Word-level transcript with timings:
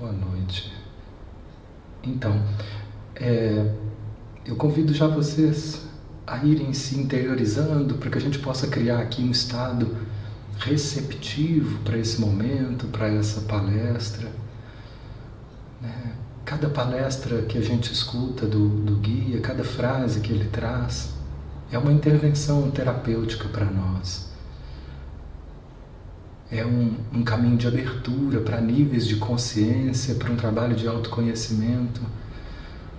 Boa 0.00 0.12
noite. 0.12 0.72
Então, 2.02 2.42
é, 3.14 3.70
eu 4.46 4.56
convido 4.56 4.94
já 4.94 5.06
vocês 5.06 5.86
a 6.26 6.42
irem 6.42 6.72
se 6.72 6.98
interiorizando 6.98 7.96
para 7.96 8.08
que 8.08 8.16
a 8.16 8.20
gente 8.20 8.38
possa 8.38 8.66
criar 8.66 9.00
aqui 9.00 9.20
um 9.20 9.30
estado 9.30 9.94
receptivo 10.58 11.80
para 11.80 11.98
esse 11.98 12.18
momento, 12.18 12.86
para 12.86 13.08
essa 13.08 13.42
palestra. 13.42 14.32
Né? 15.82 16.14
Cada 16.46 16.70
palestra 16.70 17.42
que 17.42 17.58
a 17.58 17.62
gente 17.62 17.92
escuta 17.92 18.46
do, 18.46 18.70
do 18.70 18.96
guia, 18.96 19.38
cada 19.42 19.64
frase 19.64 20.20
que 20.20 20.32
ele 20.32 20.48
traz, 20.48 21.12
é 21.70 21.76
uma 21.76 21.92
intervenção 21.92 22.70
terapêutica 22.70 23.50
para 23.50 23.66
nós. 23.66 24.29
É 26.50 26.66
um, 26.66 26.94
um 27.14 27.22
caminho 27.22 27.56
de 27.56 27.66
abertura 27.66 28.40
para 28.40 28.60
níveis 28.60 29.06
de 29.06 29.16
consciência, 29.16 30.16
para 30.16 30.32
um 30.32 30.36
trabalho 30.36 30.74
de 30.74 30.86
autoconhecimento. 30.88 32.00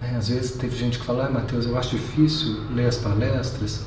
Né? 0.02 0.16
Às 0.18 0.30
vezes 0.30 0.52
teve 0.52 0.76
gente 0.76 0.98
que 0.98 1.06
fala, 1.06 1.28
ah, 1.28 1.30
Mateus, 1.30 1.66
eu 1.66 1.78
acho 1.78 1.98
difícil 1.98 2.62
ler 2.74 2.88
as 2.88 2.98
palestras. 2.98 3.86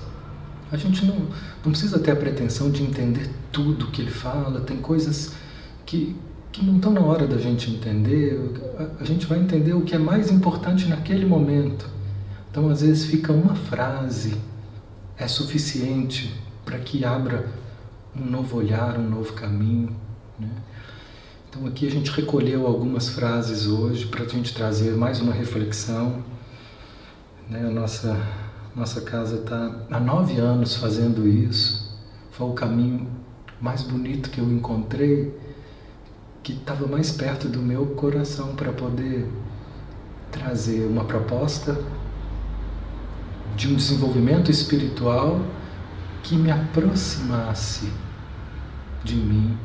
A 0.70 0.76
gente 0.76 1.06
não, 1.06 1.16
não 1.64 1.70
precisa 1.70 1.98
ter 1.98 2.10
a 2.10 2.16
pretensão 2.16 2.70
de 2.70 2.82
entender 2.82 3.30
tudo 3.52 3.86
que 3.86 4.02
ele 4.02 4.10
fala, 4.10 4.60
tem 4.60 4.76
coisas 4.78 5.32
que, 5.86 6.16
que 6.50 6.64
não 6.64 6.76
estão 6.76 6.92
na 6.92 7.00
hora 7.00 7.26
da 7.26 7.38
gente 7.38 7.70
entender, 7.70 8.38
a, 9.00 9.04
gente 9.04 9.26
vai 9.26 9.38
entender 9.38 9.72
o 9.72 9.82
que 9.82 9.94
é 9.94 9.98
mais 9.98 10.30
importante 10.30 10.86
naquele 10.88 11.24
momento. 11.24 11.88
Então, 12.50 12.68
às 12.68 12.80
vezes, 12.80 13.04
fica 13.06 13.32
uma 13.32 13.54
frase, 13.54 14.34
é 15.16 15.28
suficiente 15.28 16.34
para 16.64 16.78
que 16.78 17.04
abra 17.04 17.46
um 18.16 18.24
novo 18.24 18.58
olhar, 18.58 18.98
um 18.98 19.08
novo 19.08 19.32
caminho. 19.32 19.94
Né? 20.38 20.48
Então, 21.48 21.66
aqui 21.66 21.86
a 21.86 21.90
gente 21.90 22.10
recolheu 22.10 22.66
algumas 22.66 23.08
frases 23.08 23.66
hoje 23.66 24.06
para 24.06 24.24
a 24.24 24.28
gente 24.28 24.54
trazer 24.54 24.96
mais 24.96 25.20
uma 25.20 25.32
reflexão. 25.32 26.22
Né? 27.48 27.60
A 27.66 27.70
nossa 27.70 28.16
nossa 28.74 29.00
casa 29.02 29.36
está 29.36 29.86
há 29.88 30.00
nove 30.00 30.40
anos 30.40 30.74
fazendo 30.74 31.28
isso. 31.28 31.96
Foi 32.32 32.48
o 32.48 32.52
caminho 32.54 33.06
mais 33.60 33.82
bonito 33.82 34.30
que 34.30 34.40
eu 34.40 34.50
encontrei, 34.50 35.32
que 36.42 36.54
estava 36.54 36.86
mais 36.88 37.12
perto 37.12 37.48
do 37.48 37.60
meu 37.60 37.86
coração 37.94 38.56
para 38.56 38.72
poder 38.72 39.30
trazer 40.32 40.86
uma 40.86 41.04
proposta 41.04 41.80
de 43.54 43.68
um 43.68 43.76
desenvolvimento 43.76 44.50
espiritual 44.50 45.40
que 46.24 46.34
me 46.34 46.50
aproximasse 46.50 47.88
de 49.04 49.14
mim 49.14 49.56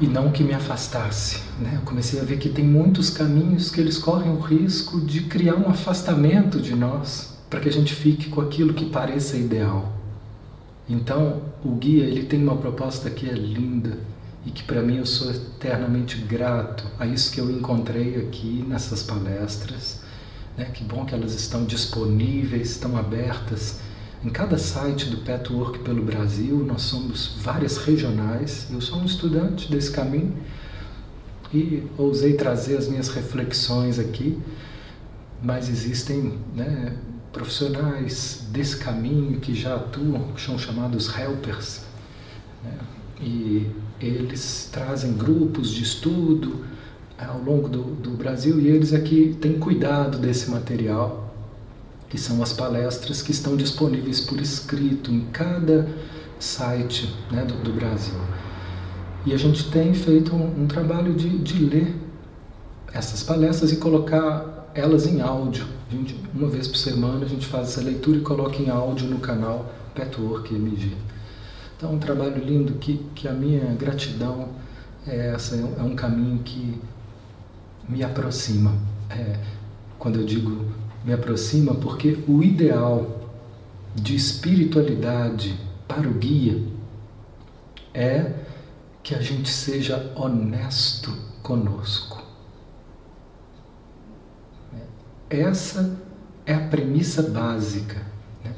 e 0.00 0.06
não 0.06 0.30
que 0.30 0.42
me 0.42 0.52
afastasse. 0.52 1.42
Né? 1.58 1.74
Eu 1.76 1.82
comecei 1.82 2.20
a 2.20 2.24
ver 2.24 2.38
que 2.38 2.48
tem 2.48 2.64
muitos 2.64 3.10
caminhos 3.10 3.70
que 3.70 3.80
eles 3.80 3.98
correm 3.98 4.32
o 4.32 4.40
risco 4.40 5.00
de 5.00 5.22
criar 5.22 5.54
um 5.54 5.68
afastamento 5.68 6.60
de 6.60 6.74
nós 6.74 7.36
para 7.48 7.60
que 7.60 7.68
a 7.68 7.72
gente 7.72 7.94
fique 7.94 8.28
com 8.28 8.40
aquilo 8.40 8.74
que 8.74 8.86
pareça 8.86 9.36
ideal. 9.36 9.92
Então, 10.88 11.42
o 11.64 11.70
guia 11.76 12.04
ele 12.04 12.24
tem 12.24 12.42
uma 12.42 12.56
proposta 12.56 13.08
que 13.08 13.28
é 13.28 13.32
linda 13.32 13.98
e 14.44 14.50
que 14.50 14.62
para 14.62 14.82
mim 14.82 14.96
eu 14.96 15.06
sou 15.06 15.30
eternamente 15.30 16.18
grato 16.18 16.84
a 16.98 17.06
isso 17.06 17.32
que 17.32 17.40
eu 17.40 17.50
encontrei 17.50 18.16
aqui 18.16 18.64
nessas 18.68 19.02
palestras. 19.02 20.00
Né? 20.58 20.66
Que 20.66 20.84
bom 20.84 21.04
que 21.04 21.14
elas 21.14 21.34
estão 21.34 21.64
disponíveis, 21.64 22.72
estão 22.72 22.96
abertas 22.96 23.78
em 24.24 24.30
cada 24.30 24.56
site 24.56 25.10
do 25.10 25.18
Petwork 25.18 25.80
pelo 25.80 26.02
Brasil, 26.02 26.56
nós 26.64 26.82
somos 26.82 27.36
várias 27.42 27.76
regionais. 27.76 28.68
Eu 28.72 28.80
sou 28.80 28.98
um 28.98 29.04
estudante 29.04 29.70
desse 29.70 29.90
caminho 29.90 30.34
e 31.52 31.82
ousei 31.98 32.32
trazer 32.32 32.78
as 32.78 32.88
minhas 32.88 33.08
reflexões 33.08 33.98
aqui, 33.98 34.38
mas 35.42 35.68
existem 35.68 36.38
né, 36.54 36.96
profissionais 37.32 38.46
desse 38.50 38.78
caminho 38.78 39.38
que 39.40 39.54
já 39.54 39.76
atuam, 39.76 40.32
que 40.32 40.40
são 40.40 40.58
chamados 40.58 41.14
helpers, 41.18 41.82
né, 42.64 42.78
e 43.20 43.70
eles 44.00 44.70
trazem 44.72 45.12
grupos 45.12 45.70
de 45.70 45.82
estudo 45.82 46.64
ao 47.18 47.40
longo 47.42 47.68
do, 47.68 47.82
do 47.82 48.10
Brasil 48.12 48.58
e 48.58 48.68
eles 48.68 48.94
aqui 48.94 49.36
têm 49.38 49.58
cuidado 49.58 50.18
desse 50.18 50.50
material 50.50 51.23
que 52.14 52.20
são 52.20 52.40
as 52.44 52.52
palestras 52.52 53.20
que 53.20 53.32
estão 53.32 53.56
disponíveis 53.56 54.20
por 54.20 54.40
escrito 54.40 55.10
em 55.10 55.22
cada 55.32 55.88
site 56.38 57.12
né, 57.28 57.44
do, 57.44 57.54
do, 57.54 57.72
Brasil. 57.72 58.14
E 59.26 59.34
a 59.34 59.36
gente 59.36 59.68
tem 59.68 59.92
feito 59.92 60.32
um, 60.32 60.62
um 60.62 60.66
trabalho 60.68 61.12
de, 61.12 61.36
de, 61.40 61.64
ler 61.64 61.92
essas 62.92 63.24
palestras 63.24 63.72
e 63.72 63.78
colocar 63.78 64.70
elas 64.76 65.08
em 65.08 65.22
áudio. 65.22 65.66
Gente, 65.90 66.16
uma 66.32 66.48
vez 66.48 66.68
por 66.68 66.76
semana 66.76 67.24
a 67.24 67.28
gente 67.28 67.46
faz 67.46 67.70
essa 67.70 67.80
leitura 67.80 68.18
e 68.18 68.20
coloca 68.20 68.62
em 68.62 68.70
áudio 68.70 69.08
no 69.08 69.18
canal 69.18 69.74
Petwork 69.92 70.54
MG. 70.54 70.92
Então, 71.76 71.90
é 71.90 71.92
um 71.94 71.98
trabalho 71.98 72.44
lindo 72.44 72.74
que, 72.74 73.04
que 73.16 73.26
a 73.26 73.32
minha 73.32 73.74
gratidão 73.74 74.50
é 75.04 75.32
essa, 75.34 75.56
é 75.56 75.82
um 75.82 75.94
é 75.94 75.94
caminho 75.96 76.38
que 76.44 76.80
me 77.88 78.04
aproxima. 78.04 78.72
É, 79.10 79.36
quando 79.98 80.20
eu 80.20 80.24
digo 80.24 80.64
me 81.04 81.12
aproxima 81.12 81.74
porque 81.74 82.18
o 82.26 82.42
ideal 82.42 83.30
de 83.94 84.16
espiritualidade 84.16 85.58
para 85.86 86.08
o 86.08 86.14
guia 86.14 86.62
é 87.92 88.32
que 89.02 89.14
a 89.14 89.20
gente 89.20 89.50
seja 89.50 90.12
honesto 90.16 91.14
conosco. 91.42 92.24
Essa 95.28 95.98
é 96.46 96.54
a 96.54 96.68
premissa 96.68 97.22
básica. 97.22 98.00
Né? 98.42 98.54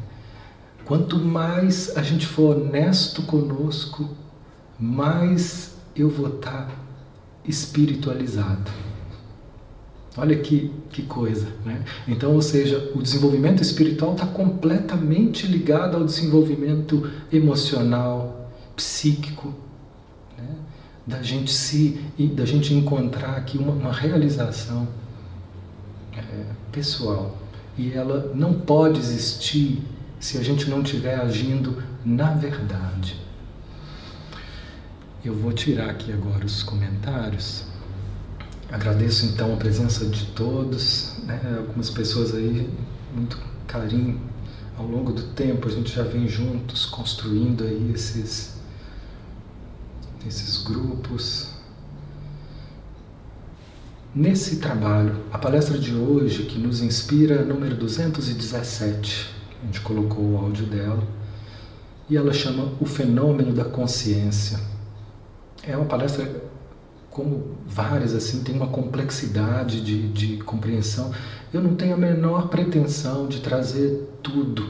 Quanto 0.85 1.19
mais 1.19 1.97
a 1.97 2.03
gente 2.03 2.27
for 2.27 2.57
honesto 2.57 3.23
conosco, 3.23 4.09
mais 4.79 5.77
eu 5.95 6.09
vou 6.09 6.37
estar 6.37 6.71
espiritualizado. 7.45 8.71
Olha 10.17 10.37
que, 10.37 10.73
que 10.91 11.03
coisa, 11.03 11.47
né? 11.65 11.85
Então, 12.09 12.33
ou 12.35 12.41
seja, 12.41 12.91
o 12.95 13.03
desenvolvimento 13.03 13.63
espiritual 13.63 14.13
está 14.13 14.27
completamente 14.27 15.47
ligado 15.47 15.97
ao 15.97 16.05
desenvolvimento 16.05 17.11
emocional, 17.31 18.51
psíquico, 18.75 19.53
né? 20.39 20.57
da 21.07 21.23
gente 21.23 21.53
se, 21.53 22.01
da 22.35 22.47
gente 22.47 22.73
encontrar 22.73 23.37
aqui 23.37 23.59
uma, 23.59 23.73
uma 23.73 23.93
realização 23.93 24.89
é, 26.17 26.45
pessoal 26.73 27.37
e 27.77 27.93
ela 27.93 28.33
não 28.35 28.55
pode 28.55 28.99
existir 28.99 29.83
se 30.19 30.39
a 30.39 30.43
gente 30.43 30.69
não 30.71 30.81
estiver 30.81 31.21
agindo 31.21 31.83
na 32.05 32.31
verdade. 32.33 33.21
Eu 35.23 35.35
vou 35.35 35.53
tirar 35.53 35.91
aqui 35.91 36.13
agora 36.13 36.47
os 36.47 36.63
comentários. 36.63 37.66
Agradeço 38.71 39.27
então 39.27 39.55
a 39.55 39.57
presença 39.57 40.05
de 40.07 40.27
todos, 40.27 41.15
né? 41.25 41.41
algumas 41.57 41.89
pessoas 41.89 42.35
aí, 42.35 42.69
muito 43.15 43.39
carinho. 43.67 44.21
Ao 44.77 44.85
longo 44.85 45.13
do 45.13 45.23
tempo 45.35 45.69
a 45.69 45.71
gente 45.71 45.95
já 45.95 46.03
vem 46.03 46.27
juntos 46.27 46.85
construindo 46.85 47.63
aí 47.63 47.93
esses, 47.95 48.55
esses 50.27 50.65
grupos. 50.65 51.51
Nesse 54.13 54.57
trabalho, 54.57 55.15
a 55.33 55.39
palestra 55.39 55.79
de 55.79 55.95
hoje, 55.95 56.45
que 56.45 56.59
nos 56.59 56.81
inspira, 56.81 57.45
número 57.45 57.77
217, 57.77 59.31
a 59.63 59.67
gente 59.67 59.81
colocou 59.83 60.25
o 60.25 60.39
áudio 60.39 60.67
dela, 60.67 61.07
e 62.09 62.17
ela 62.17 62.33
chama 62.33 62.73
O 62.81 62.87
Fenômeno 62.87 63.53
da 63.53 63.65
Consciência. 63.65 64.59
É 65.63 65.77
uma 65.77 65.87
palestra 65.87 66.46
como 67.17 67.45
várias 67.67 68.15
assim, 68.15 68.43
tem 68.43 68.55
uma 68.55 68.67
complexidade 68.67 69.81
de, 69.81 70.07
de 70.09 70.37
compreensão. 70.43 71.11
Eu 71.51 71.63
não 71.63 71.75
tenho 71.75 71.95
a 71.95 71.97
menor 71.97 72.49
pretensão 72.49 73.27
de 73.27 73.41
trazer 73.41 74.07
tudo. 74.23 74.67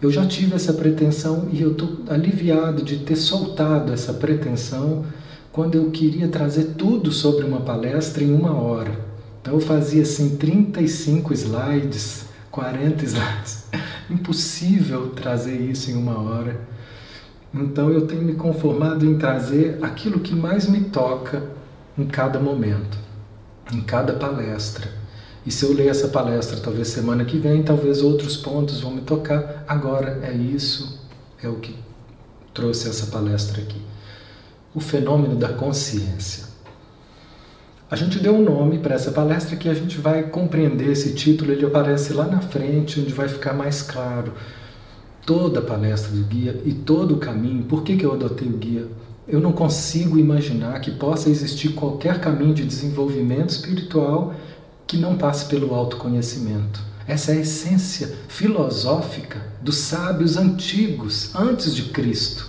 Eu 0.00 0.08
já 0.08 0.24
tive 0.24 0.54
essa 0.54 0.72
pretensão 0.72 1.48
e 1.50 1.60
eu 1.60 1.72
estou 1.72 2.04
aliviado 2.08 2.84
de 2.84 2.98
ter 2.98 3.16
soltado 3.16 3.92
essa 3.92 4.12
pretensão 4.12 5.04
quando 5.50 5.74
eu 5.74 5.90
queria 5.90 6.28
trazer 6.28 6.74
tudo 6.78 7.10
sobre 7.10 7.44
uma 7.44 7.62
palestra 7.62 8.22
em 8.22 8.32
uma 8.32 8.54
hora. 8.54 8.92
Então 9.42 9.54
eu 9.54 9.60
fazia 9.60 10.02
assim 10.02 10.36
35 10.36 11.32
slides, 11.32 12.26
40 12.52 13.04
slides. 13.04 13.64
Impossível 14.08 15.08
trazer 15.08 15.60
isso 15.60 15.90
em 15.90 15.96
uma 15.96 16.20
hora. 16.20 16.60
Então 17.52 17.90
eu 17.90 18.06
tenho 18.06 18.22
me 18.22 18.34
conformado 18.34 19.04
em 19.04 19.18
trazer 19.18 19.80
aquilo 19.82 20.20
que 20.20 20.36
mais 20.36 20.68
me 20.68 20.82
toca 20.82 21.58
em 21.96 22.06
cada 22.06 22.38
momento, 22.38 22.98
em 23.72 23.80
cada 23.80 24.12
palestra. 24.14 24.90
E 25.44 25.50
se 25.50 25.64
eu 25.64 25.72
ler 25.72 25.88
essa 25.88 26.08
palestra, 26.08 26.60
talvez 26.60 26.88
semana 26.88 27.24
que 27.24 27.38
vem, 27.38 27.62
talvez 27.62 28.02
outros 28.02 28.36
pontos 28.36 28.80
vão 28.80 28.92
me 28.92 29.00
tocar. 29.00 29.64
Agora 29.66 30.20
é 30.22 30.32
isso, 30.32 31.00
é 31.42 31.48
o 31.48 31.56
que 31.56 31.74
trouxe 32.52 32.88
essa 32.88 33.06
palestra 33.06 33.62
aqui. 33.62 33.80
O 34.74 34.80
fenômeno 34.80 35.36
da 35.36 35.48
consciência. 35.48 36.50
A 37.90 37.96
gente 37.96 38.20
deu 38.20 38.34
um 38.34 38.42
nome 38.42 38.78
para 38.78 38.94
essa 38.94 39.10
palestra 39.10 39.56
que 39.56 39.68
a 39.68 39.74
gente 39.74 39.98
vai 39.98 40.22
compreender 40.24 40.92
esse 40.92 41.12
título, 41.14 41.50
ele 41.50 41.66
aparece 41.66 42.12
lá 42.12 42.24
na 42.24 42.40
frente, 42.40 43.00
onde 43.00 43.12
vai 43.12 43.26
ficar 43.26 43.52
mais 43.52 43.82
claro 43.82 44.32
toda 45.26 45.60
a 45.60 45.62
palestra 45.62 46.12
do 46.12 46.22
guia 46.24 46.60
e 46.64 46.72
todo 46.72 47.14
o 47.14 47.18
caminho. 47.18 47.64
Por 47.64 47.82
que, 47.82 47.96
que 47.96 48.04
eu 48.04 48.12
adotei 48.12 48.48
o 48.48 48.56
guia? 48.56 48.86
Eu 49.30 49.40
não 49.40 49.52
consigo 49.52 50.18
imaginar 50.18 50.80
que 50.80 50.90
possa 50.90 51.30
existir 51.30 51.70
qualquer 51.70 52.20
caminho 52.20 52.52
de 52.52 52.64
desenvolvimento 52.64 53.50
espiritual 53.50 54.34
que 54.86 54.96
não 54.96 55.16
passe 55.16 55.46
pelo 55.46 55.72
autoconhecimento. 55.72 56.80
Essa 57.06 57.32
é 57.32 57.36
a 57.36 57.40
essência 57.40 58.12
filosófica 58.28 59.40
dos 59.62 59.76
sábios 59.76 60.36
antigos, 60.36 61.34
antes 61.34 61.74
de 61.74 61.84
Cristo. 61.84 62.48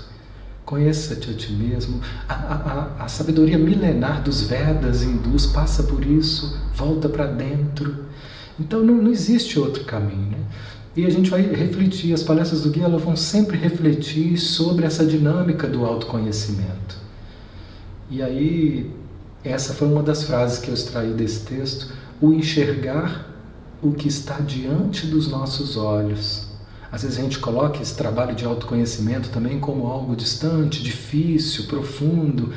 Conheça-te 0.66 1.30
a 1.30 1.34
ti 1.34 1.52
mesmo. 1.52 2.02
A, 2.28 2.34
a, 2.34 3.04
a, 3.04 3.08
sabedoria 3.08 3.58
milenar 3.58 4.24
dos 4.24 4.44
Vedas 4.44 5.04
hindus 5.04 5.46
passa 5.46 5.84
por 5.84 6.06
isso, 6.06 6.58
volta 6.74 7.10
para 7.10 7.26
dentro. 7.26 8.06
Então 8.60 8.84
não, 8.84 8.96
não, 8.96 9.12
existe 9.12 9.60
outro 9.60 9.84
caminho. 9.84 10.32
Né? 10.32 10.38
E 10.96 11.06
a 11.06 11.10
gente 11.10 11.30
vai 11.30 11.42
refletir, 11.42 12.14
as 12.14 12.22
palestras 12.22 12.62
do 12.62 12.70
guia 12.70 12.84
elas 12.84 13.02
vão 13.02 13.16
sempre 13.16 13.58
refletir 13.58 14.38
sobre 14.38 14.86
essa 14.86 15.06
dinâmica 15.06 15.68
do 15.68 15.86
autoconhecimento. 15.86 16.98
E 18.10 18.22
aí, 18.22 18.92
essa 19.44 19.74
foi 19.74 19.88
uma 19.88 20.04
das 20.04 20.24
frases 20.24 20.60
que 20.60 20.70
eu 20.70 20.74
extraí 20.74 21.14
desse 21.14 21.46
texto: 21.46 21.94
o 22.20 22.34
enxergar 22.34 23.30
o 23.82 23.94
que 23.94 24.08
está 24.08 24.40
diante 24.40 25.08
dos 25.08 25.28
nossos 25.30 25.78
olhos 25.78 26.52
às 26.92 27.04
vezes 27.04 27.18
a 27.18 27.22
gente 27.22 27.40
coloca 27.40 27.82
esse 27.82 27.96
trabalho 27.96 28.36
de 28.36 28.44
autoconhecimento 28.44 29.30
também 29.30 29.60
como 29.60 29.88
algo 29.88 30.14
distante, 30.14 30.84
difícil, 30.84 31.64
profundo. 31.66 32.54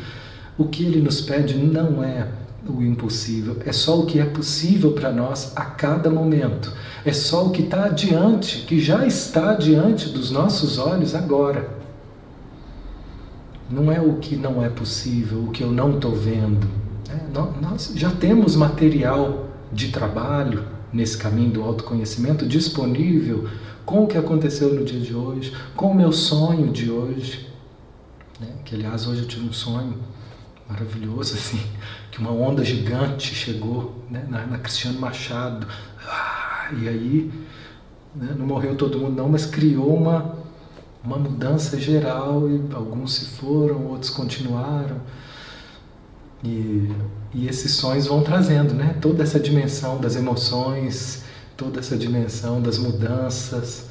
O 0.58 0.64
que 0.66 0.84
ele 0.84 1.00
nos 1.00 1.20
pede 1.20 1.54
não 1.54 2.02
é 2.02 2.28
o 2.66 2.82
impossível, 2.82 3.56
é 3.64 3.72
só 3.72 4.00
o 4.00 4.06
que 4.06 4.19
é 4.19 4.25
possível 4.25 4.93
para 4.93 5.12
nós 5.12 5.52
a 5.55 5.64
cada 5.64 6.08
momento. 6.11 6.72
É 7.05 7.12
só 7.12 7.46
o 7.46 7.50
que 7.50 7.62
está 7.62 7.84
adiante, 7.84 8.64
que 8.66 8.81
já 8.81 9.06
está 9.06 9.55
diante 9.55 10.08
dos 10.08 10.31
nossos 10.31 10.78
olhos 10.78 11.14
agora. 11.14 11.69
Não 13.70 13.90
é 13.90 14.00
o 14.00 14.14
que 14.14 14.37
não 14.37 14.64
é 14.64 14.69
possível, 14.69 15.44
o 15.44 15.50
que 15.50 15.62
eu 15.62 15.70
não 15.70 15.96
estou 15.96 16.14
vendo. 16.14 16.66
É, 17.11 17.61
nós 17.61 17.93
já 17.94 18.11
temos 18.11 18.56
material 18.56 19.49
de 19.72 19.88
trabalho 19.88 20.64
nesse 20.93 21.19
caminho 21.19 21.50
do 21.50 21.62
autoconhecimento 21.62 22.46
disponível 22.46 23.49
com 23.84 24.05
o 24.05 24.06
que 24.06 24.17
aconteceu 24.17 24.72
no 24.72 24.84
dia 24.84 25.00
de 25.00 25.14
hoje, 25.14 25.55
com 25.76 25.90
o 25.90 25.94
meu 25.94 26.12
sonho 26.12 26.72
de 26.72 26.90
hoje. 26.90 27.49
Né? 28.40 28.49
Que, 28.64 28.75
aliás, 28.75 29.06
hoje 29.06 29.22
eu 29.22 29.28
tive 29.28 29.46
um 29.46 29.52
sonho 29.52 29.94
maravilhoso, 30.69 31.34
assim, 31.37 31.60
que 32.14 32.20
uma 32.20 32.31
onda 32.31 32.64
gigante 32.64 33.34
chegou 33.34 33.93
né? 34.08 34.25
na, 34.31 34.46
na 34.46 34.58
Cristiano 34.58 35.00
Machado. 35.00 35.66
Ah, 36.06 36.69
e 36.81 36.88
aí, 36.88 37.32
né? 38.14 38.37
não 38.38 38.46
morreu 38.46 38.76
todo 38.76 39.00
mundo 39.00 39.16
não, 39.16 39.28
mas 39.28 39.46
criou 39.46 39.96
uma, 39.96 40.37
uma 41.02 41.19
mudança 41.19 41.76
geral 41.76 42.49
e 42.49 42.72
alguns 42.72 43.14
se 43.14 43.25
foram, 43.31 43.88
outros 43.88 44.11
continuaram. 44.11 44.99
E, 46.44 46.88
e 47.34 47.49
esses 47.49 47.72
sonhos 47.72 48.06
vão 48.06 48.22
trazendo 48.22 48.75
né? 48.75 48.96
toda 49.00 49.25
essa 49.25 49.40
dimensão 49.40 50.00
das 50.00 50.14
emoções, 50.14 51.25
toda 51.56 51.81
essa 51.81 51.96
dimensão 51.96 52.62
das 52.62 52.78
mudanças, 52.78 53.88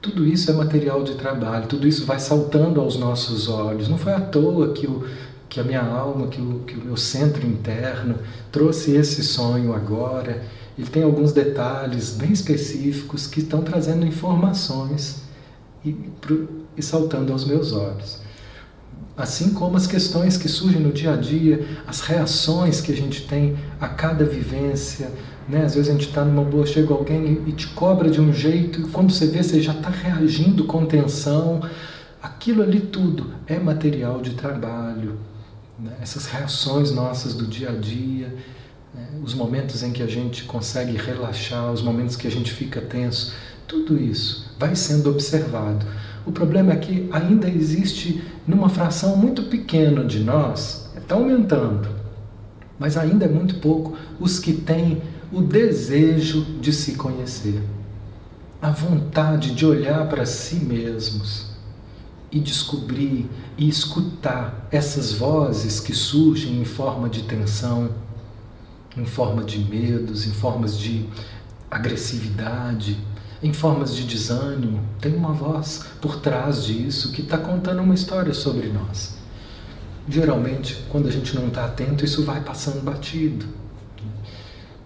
tudo 0.00 0.24
isso 0.24 0.48
é 0.52 0.54
material 0.54 1.02
de 1.02 1.16
trabalho, 1.16 1.66
tudo 1.66 1.88
isso 1.88 2.06
vai 2.06 2.20
saltando 2.20 2.80
aos 2.80 2.96
nossos 2.96 3.48
olhos. 3.48 3.88
Não 3.88 3.98
foi 3.98 4.12
à 4.12 4.20
toa 4.20 4.72
que, 4.72 4.86
o, 4.86 5.04
que 5.56 5.60
a 5.60 5.64
minha 5.64 5.82
alma, 5.82 6.28
que 6.28 6.38
o, 6.38 6.60
que 6.66 6.74
o 6.74 6.84
meu 6.84 6.98
centro 6.98 7.46
interno 7.46 8.16
trouxe 8.52 8.94
esse 8.94 9.22
sonho 9.22 9.72
agora. 9.72 10.42
Ele 10.78 10.86
tem 10.86 11.02
alguns 11.02 11.32
detalhes 11.32 12.10
bem 12.10 12.30
específicos 12.30 13.26
que 13.26 13.40
estão 13.40 13.62
trazendo 13.62 14.04
informações 14.04 15.22
e, 15.82 15.96
e 16.76 16.82
saltando 16.82 17.32
aos 17.32 17.46
meus 17.46 17.72
olhos. 17.72 18.20
Assim 19.16 19.54
como 19.54 19.78
as 19.78 19.86
questões 19.86 20.36
que 20.36 20.46
surgem 20.46 20.78
no 20.78 20.92
dia 20.92 21.14
a 21.14 21.16
dia, 21.16 21.66
as 21.86 22.00
reações 22.00 22.82
que 22.82 22.92
a 22.92 22.96
gente 22.96 23.26
tem 23.26 23.56
a 23.80 23.88
cada 23.88 24.26
vivência, 24.26 25.10
né? 25.48 25.64
Às 25.64 25.74
vezes 25.74 25.88
a 25.88 25.92
gente 25.94 26.08
está 26.08 26.22
numa 26.22 26.44
boa, 26.44 26.66
chega 26.66 26.92
alguém 26.92 27.44
e 27.46 27.52
te 27.52 27.68
cobra 27.68 28.10
de 28.10 28.20
um 28.20 28.30
jeito, 28.30 28.82
e 28.82 28.84
quando 28.90 29.10
você 29.10 29.26
vê, 29.26 29.42
você 29.42 29.62
já 29.62 29.72
está 29.72 29.88
reagindo 29.88 30.64
com 30.64 30.84
tensão. 30.84 31.62
Aquilo 32.22 32.62
ali 32.62 32.80
tudo 32.80 33.32
é 33.46 33.58
material 33.58 34.20
de 34.20 34.34
trabalho. 34.34 35.16
Né? 35.78 35.92
Essas 36.00 36.26
reações 36.26 36.90
nossas 36.90 37.34
do 37.34 37.46
dia 37.46 37.70
a 37.70 37.74
dia, 37.74 38.34
né? 38.94 39.08
os 39.22 39.34
momentos 39.34 39.82
em 39.82 39.92
que 39.92 40.02
a 40.02 40.06
gente 40.06 40.44
consegue 40.44 40.96
relaxar, 40.96 41.70
os 41.72 41.82
momentos 41.82 42.16
que 42.16 42.26
a 42.26 42.30
gente 42.30 42.52
fica 42.52 42.80
tenso, 42.80 43.34
tudo 43.66 44.00
isso 44.00 44.54
vai 44.58 44.74
sendo 44.74 45.10
observado. 45.10 45.84
O 46.24 46.32
problema 46.32 46.72
é 46.72 46.76
que 46.76 47.08
ainda 47.12 47.48
existe, 47.48 48.22
numa 48.46 48.68
fração 48.68 49.16
muito 49.16 49.44
pequena 49.44 50.04
de 50.04 50.20
nós, 50.20 50.90
está 50.96 51.14
aumentando, 51.14 51.88
mas 52.78 52.96
ainda 52.96 53.26
é 53.26 53.28
muito 53.28 53.56
pouco, 53.56 53.96
os 54.18 54.38
que 54.38 54.52
têm 54.52 55.02
o 55.30 55.42
desejo 55.42 56.42
de 56.60 56.72
se 56.72 56.94
conhecer, 56.94 57.60
a 58.62 58.70
vontade 58.70 59.54
de 59.54 59.66
olhar 59.66 60.08
para 60.08 60.24
si 60.24 60.56
mesmos 60.56 61.55
e 62.30 62.40
descobrir 62.40 63.28
e 63.56 63.68
escutar 63.68 64.66
essas 64.70 65.12
vozes 65.12 65.80
que 65.80 65.94
surgem 65.94 66.60
em 66.60 66.64
forma 66.64 67.08
de 67.08 67.22
tensão, 67.22 67.90
em 68.96 69.04
forma 69.04 69.44
de 69.44 69.58
medos, 69.58 70.26
em 70.26 70.32
formas 70.32 70.78
de 70.78 71.06
agressividade, 71.70 72.98
em 73.42 73.52
formas 73.52 73.94
de 73.94 74.04
desânimo. 74.04 74.80
Tem 75.00 75.14
uma 75.14 75.32
voz 75.32 75.84
por 76.00 76.16
trás 76.20 76.64
disso 76.64 77.12
que 77.12 77.22
está 77.22 77.38
contando 77.38 77.82
uma 77.82 77.94
história 77.94 78.32
sobre 78.32 78.68
nós. 78.68 79.16
Geralmente, 80.08 80.84
quando 80.88 81.08
a 81.08 81.10
gente 81.10 81.34
não 81.34 81.48
está 81.48 81.64
atento, 81.64 82.04
isso 82.04 82.24
vai 82.24 82.40
passando 82.40 82.82
batido. 82.82 83.46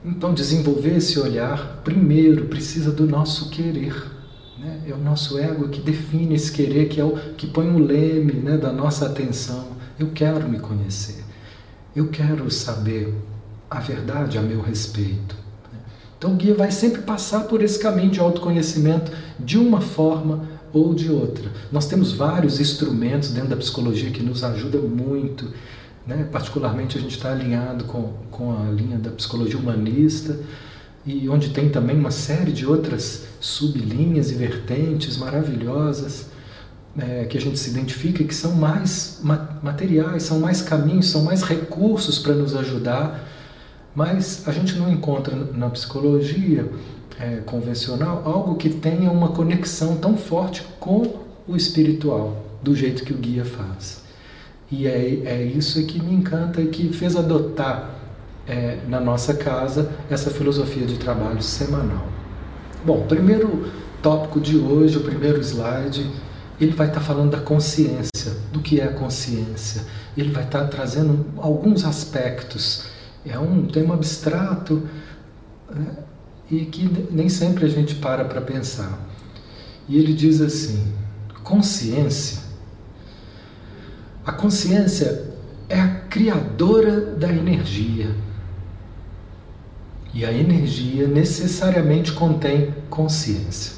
Então, 0.04 0.32
desenvolver 0.32 0.96
esse 0.96 1.18
olhar, 1.18 1.82
primeiro, 1.84 2.46
precisa 2.46 2.90
do 2.90 3.06
nosso 3.06 3.50
querer. 3.50 4.19
Né? 4.60 4.82
É 4.88 4.92
o 4.92 4.98
nosso 4.98 5.38
ego 5.38 5.68
que 5.68 5.80
define 5.80 6.34
esse 6.34 6.52
querer, 6.52 6.88
que 6.88 7.00
é 7.00 7.04
o 7.04 7.16
que 7.36 7.46
põe 7.46 7.68
o 7.68 7.78
leme 7.78 8.34
né, 8.34 8.58
da 8.58 8.70
nossa 8.70 9.06
atenção. 9.06 9.68
Eu 9.98 10.10
quero 10.10 10.48
me 10.48 10.60
conhecer. 10.60 11.24
Eu 11.96 12.08
quero 12.08 12.50
saber 12.50 13.14
a 13.70 13.80
verdade 13.80 14.36
a 14.36 14.42
meu 14.42 14.60
respeito. 14.60 15.34
Né? 15.72 15.78
Então, 16.18 16.34
o 16.34 16.36
guia 16.36 16.54
vai 16.54 16.70
sempre 16.70 17.02
passar 17.02 17.44
por 17.44 17.62
esse 17.62 17.78
caminho 17.78 18.10
de 18.10 18.20
autoconhecimento 18.20 19.10
de 19.38 19.56
uma 19.58 19.80
forma 19.80 20.48
ou 20.72 20.94
de 20.94 21.10
outra. 21.10 21.50
Nós 21.72 21.86
temos 21.86 22.12
vários 22.12 22.60
instrumentos 22.60 23.30
dentro 23.30 23.50
da 23.50 23.56
psicologia 23.56 24.10
que 24.10 24.22
nos 24.22 24.44
ajudam 24.44 24.82
muito 24.82 25.52
né? 26.06 26.26
Particularmente, 26.30 26.98
a 26.98 27.00
gente 27.00 27.16
está 27.16 27.32
alinhado 27.32 27.84
com, 27.84 28.12
com 28.30 28.52
a 28.52 28.70
linha 28.70 28.98
da 28.98 29.10
psicologia 29.10 29.58
humanista, 29.58 30.38
e 31.06 31.28
onde 31.28 31.50
tem 31.50 31.68
também 31.68 31.96
uma 31.96 32.10
série 32.10 32.52
de 32.52 32.66
outras 32.66 33.26
sublinhas 33.40 34.30
e 34.30 34.34
vertentes 34.34 35.16
maravilhosas 35.16 36.30
é, 36.98 37.24
que 37.24 37.38
a 37.38 37.40
gente 37.40 37.58
se 37.58 37.70
identifica 37.70 38.24
que 38.24 38.34
são 38.34 38.52
mais 38.52 39.20
materiais, 39.62 40.24
são 40.24 40.40
mais 40.40 40.60
caminhos, 40.60 41.08
são 41.08 41.22
mais 41.22 41.42
recursos 41.42 42.18
para 42.18 42.34
nos 42.34 42.54
ajudar, 42.54 43.26
mas 43.94 44.46
a 44.46 44.52
gente 44.52 44.76
não 44.76 44.90
encontra 44.90 45.34
na 45.34 45.70
psicologia 45.70 46.70
é, 47.18 47.36
convencional 47.36 48.22
algo 48.24 48.56
que 48.56 48.70
tenha 48.70 49.10
uma 49.10 49.28
conexão 49.28 49.96
tão 49.96 50.16
forte 50.16 50.62
com 50.78 51.20
o 51.46 51.56
espiritual, 51.56 52.44
do 52.62 52.74
jeito 52.74 53.04
que 53.04 53.12
o 53.12 53.16
guia 53.16 53.44
faz. 53.44 54.02
E 54.70 54.86
é, 54.86 55.22
é 55.24 55.42
isso 55.44 55.84
que 55.86 56.00
me 56.00 56.14
encanta 56.14 56.60
e 56.60 56.66
que 56.66 56.92
fez 56.92 57.16
adotar 57.16 57.99
é, 58.50 58.78
na 58.88 59.00
nossa 59.00 59.34
casa 59.34 59.92
essa 60.10 60.30
filosofia 60.30 60.84
de 60.84 60.98
trabalho 60.98 61.42
semanal. 61.42 62.08
Bom, 62.84 63.06
primeiro 63.06 63.70
tópico 64.02 64.40
de 64.40 64.56
hoje, 64.56 64.96
o 64.96 65.02
primeiro 65.02 65.40
slide, 65.40 66.10
ele 66.60 66.72
vai 66.72 66.88
estar 66.88 67.00
falando 67.00 67.30
da 67.30 67.40
consciência, 67.40 68.32
do 68.52 68.60
que 68.60 68.80
é 68.80 68.84
a 68.84 68.92
consciência. 68.92 69.82
Ele 70.16 70.32
vai 70.32 70.44
estar 70.44 70.64
trazendo 70.66 71.26
alguns 71.36 71.84
aspectos. 71.84 72.86
É 73.24 73.38
um 73.38 73.66
tema 73.66 73.94
abstrato 73.94 74.82
né, 75.70 75.86
e 76.50 76.64
que 76.64 77.06
nem 77.10 77.28
sempre 77.28 77.66
a 77.66 77.68
gente 77.68 77.94
para 77.94 78.24
para 78.24 78.40
pensar. 78.40 78.98
E 79.88 79.96
ele 79.98 80.12
diz 80.12 80.40
assim: 80.40 80.92
consciência 81.44 82.50
a 84.24 84.32
consciência 84.32 85.24
é 85.68 85.80
a 85.80 85.88
criadora 85.88 87.00
da 87.00 87.28
energia. 87.32 88.14
E 90.12 90.24
a 90.24 90.32
energia 90.32 91.06
necessariamente 91.06 92.12
contém 92.12 92.74
consciência. 92.88 93.74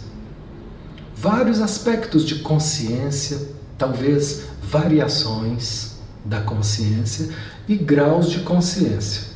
Vários 1.14 1.60
aspectos 1.60 2.24
de 2.24 2.36
consciência, 2.36 3.38
talvez 3.76 4.46
variações 4.62 5.98
da 6.24 6.40
consciência 6.40 7.28
e 7.68 7.76
graus 7.76 8.30
de 8.30 8.40
consciência. 8.40 9.32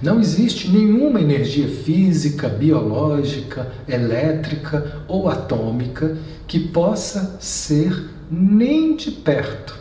Não 0.00 0.20
existe 0.20 0.70
nenhuma 0.70 1.20
energia 1.20 1.68
física, 1.68 2.48
biológica, 2.48 3.72
elétrica 3.88 5.02
ou 5.08 5.28
atômica 5.28 6.16
que 6.46 6.60
possa 6.60 7.36
ser 7.40 8.08
nem 8.30 8.94
de 8.94 9.10
perto 9.10 9.76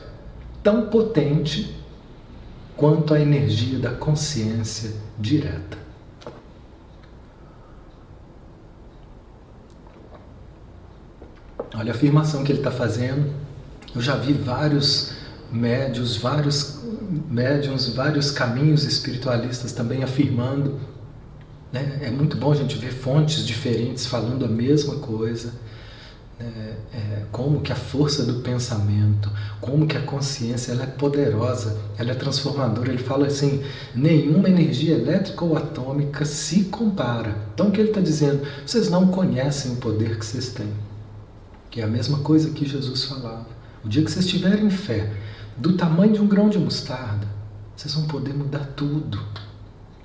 tão 0.64 0.88
potente 0.88 1.76
quanto 2.76 3.14
a 3.14 3.20
energia 3.20 3.78
da 3.78 3.92
consciência 3.92 4.92
direta. 5.18 5.78
Olha 11.74 11.92
a 11.92 11.96
afirmação 11.96 12.44
que 12.44 12.52
ele 12.52 12.60
está 12.60 12.72
fazendo. 12.72 13.32
Eu 13.94 14.02
já 14.02 14.16
vi 14.16 14.34
vários 14.34 15.14
médios, 15.52 16.18
vários 16.18 16.80
médiums, 17.30 17.90
vários 17.90 18.32
caminhos 18.32 18.84
espiritualistas 18.84 19.72
também 19.72 20.04
afirmando. 20.04 20.80
Né? 21.72 22.00
É 22.02 22.12
muito 22.12 22.38
bom 22.38 22.52
a 22.52 22.56
gente 22.56 22.76
ver 22.78 22.92
fontes 22.92 23.46
diferentes 23.46 24.06
falando 24.06 24.46
a 24.46 24.48
mesma 24.48 24.96
coisa. 24.96 25.54
Né? 26.40 26.76
É, 26.94 27.24
como 27.32 27.62
que 27.62 27.72
a 27.72 27.76
força 27.76 28.24
do 28.24 28.42
pensamento, 28.42 29.32
como 29.60 29.88
que 29.88 29.98
a 29.98 30.02
consciência 30.02 30.72
ela 30.72 30.84
é 30.84 30.88
poderosa, 30.88 31.78
ela 31.98 32.12
é 32.12 32.16
transformadora. 32.16 32.90
Ele 32.90 33.04
fala 33.04 33.28
assim, 33.28 33.64
nenhuma 33.96 34.50
energia 34.50 34.96
elétrica 34.96 35.44
ou 35.44 35.58
atômica 35.58 36.26
se 36.26 36.66
compara. 36.66 37.36
Então 37.54 37.70
o 37.70 37.72
que 37.72 37.80
ele 37.80 37.90
está 37.90 38.02
dizendo? 38.02 38.48
Vocês 38.66 38.90
não 38.90 39.08
conhecem 39.08 39.74
o 39.74 39.78
poder 39.78 40.18
que 40.18 40.26
vocês 40.26 40.50
têm. 40.50 40.72
Que 41.70 41.82
é 41.82 41.84
a 41.84 41.88
mesma 41.88 42.20
coisa 42.20 42.52
que 42.52 42.68
Jesus 42.68 43.06
falava. 43.06 43.48
O 43.84 43.90
dia 43.90 44.04
que 44.04 44.12
vocês 44.12 44.28
tiverem 44.28 44.70
fé, 44.70 45.12
do 45.58 45.74
tamanho 45.74 46.14
de 46.14 46.22
um 46.22 46.28
grão 46.28 46.50
de 46.50 46.58
mostarda, 46.58 47.28
vocês 47.76 47.94
vão 47.94 48.06
poder 48.06 48.34
mudar 48.34 48.74
tudo. 48.76 49.20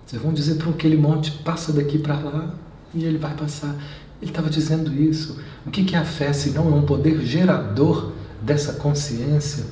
Vocês 0.07 0.21
vão 0.21 0.33
dizer 0.33 0.57
para 0.57 0.71
aquele 0.71 0.97
monte, 0.97 1.31
passa 1.31 1.73
daqui 1.73 1.99
para 1.99 2.19
lá, 2.19 2.55
e 2.95 3.05
ele 3.05 3.19
vai 3.19 3.35
passar. 3.35 3.75
Ele 4.23 4.31
estava 4.31 4.49
dizendo 4.49 4.95
isso. 4.95 5.41
O 5.67 5.71
que 5.71 5.97
é 5.97 5.99
a 5.99 6.05
fé 6.05 6.33
se 6.33 6.51
não 6.51 6.69
é 6.69 6.75
um 6.75 6.83
poder 6.83 7.21
gerador 7.23 8.13
dessa 8.41 8.75
consciência? 8.75 9.65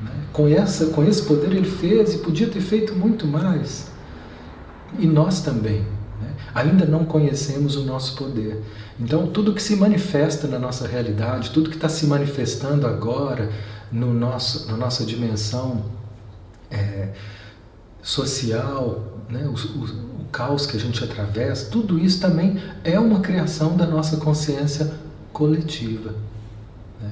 Né? 0.00 0.12
Com, 0.32 0.46
essa, 0.46 0.86
com 0.86 1.04
esse 1.04 1.22
poder 1.24 1.52
ele 1.52 1.68
fez 1.68 2.14
e 2.14 2.18
podia 2.18 2.46
ter 2.46 2.60
feito 2.60 2.94
muito 2.94 3.26
mais. 3.26 3.90
E 4.96 5.06
nós 5.06 5.40
também. 5.40 5.80
Né? 6.22 6.34
Ainda 6.54 6.86
não 6.86 7.04
conhecemos 7.04 7.74
o 7.74 7.82
nosso 7.82 8.14
poder. 8.14 8.62
Então, 9.00 9.26
tudo 9.26 9.52
que 9.52 9.62
se 9.62 9.74
manifesta 9.74 10.46
na 10.46 10.60
nossa 10.60 10.86
realidade, 10.86 11.50
tudo 11.50 11.68
que 11.68 11.76
está 11.76 11.88
se 11.88 12.06
manifestando 12.06 12.86
agora, 12.86 13.50
no 13.90 14.14
nosso, 14.14 14.70
na 14.70 14.76
nossa 14.76 15.04
dimensão 15.04 15.84
é, 16.70 17.10
social, 18.00 19.22
né? 19.28 19.44
O, 19.46 19.52
o, 19.52 20.15
caos 20.32 20.66
que 20.66 20.76
a 20.76 20.80
gente 20.80 21.02
atravessa, 21.02 21.70
tudo 21.70 21.98
isso 21.98 22.20
também 22.20 22.60
é 22.84 22.98
uma 22.98 23.20
criação 23.20 23.76
da 23.76 23.86
nossa 23.86 24.16
consciência 24.18 24.92
coletiva. 25.32 26.14
Né? 27.00 27.10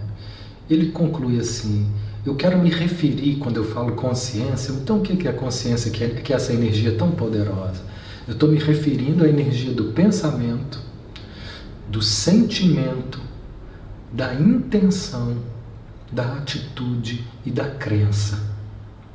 Ele 0.68 0.90
conclui 0.90 1.38
assim: 1.38 1.90
eu 2.24 2.34
quero 2.34 2.58
me 2.58 2.70
referir, 2.70 3.36
quando 3.36 3.56
eu 3.56 3.64
falo 3.64 3.92
consciência, 3.92 4.72
então 4.72 4.98
o 4.98 5.02
que 5.02 5.26
é 5.26 5.30
a 5.30 5.34
consciência, 5.34 5.90
que 5.90 6.04
é, 6.04 6.08
que 6.08 6.32
é 6.32 6.36
essa 6.36 6.52
energia 6.52 6.96
tão 6.96 7.10
poderosa? 7.10 7.82
Eu 8.26 8.34
estou 8.34 8.48
me 8.48 8.58
referindo 8.58 9.24
à 9.24 9.28
energia 9.28 9.72
do 9.72 9.92
pensamento, 9.92 10.80
do 11.88 12.00
sentimento, 12.00 13.20
da 14.12 14.34
intenção 14.34 15.36
da 16.14 16.34
atitude 16.34 17.24
e 17.44 17.50
da 17.50 17.68
crença. 17.68 18.53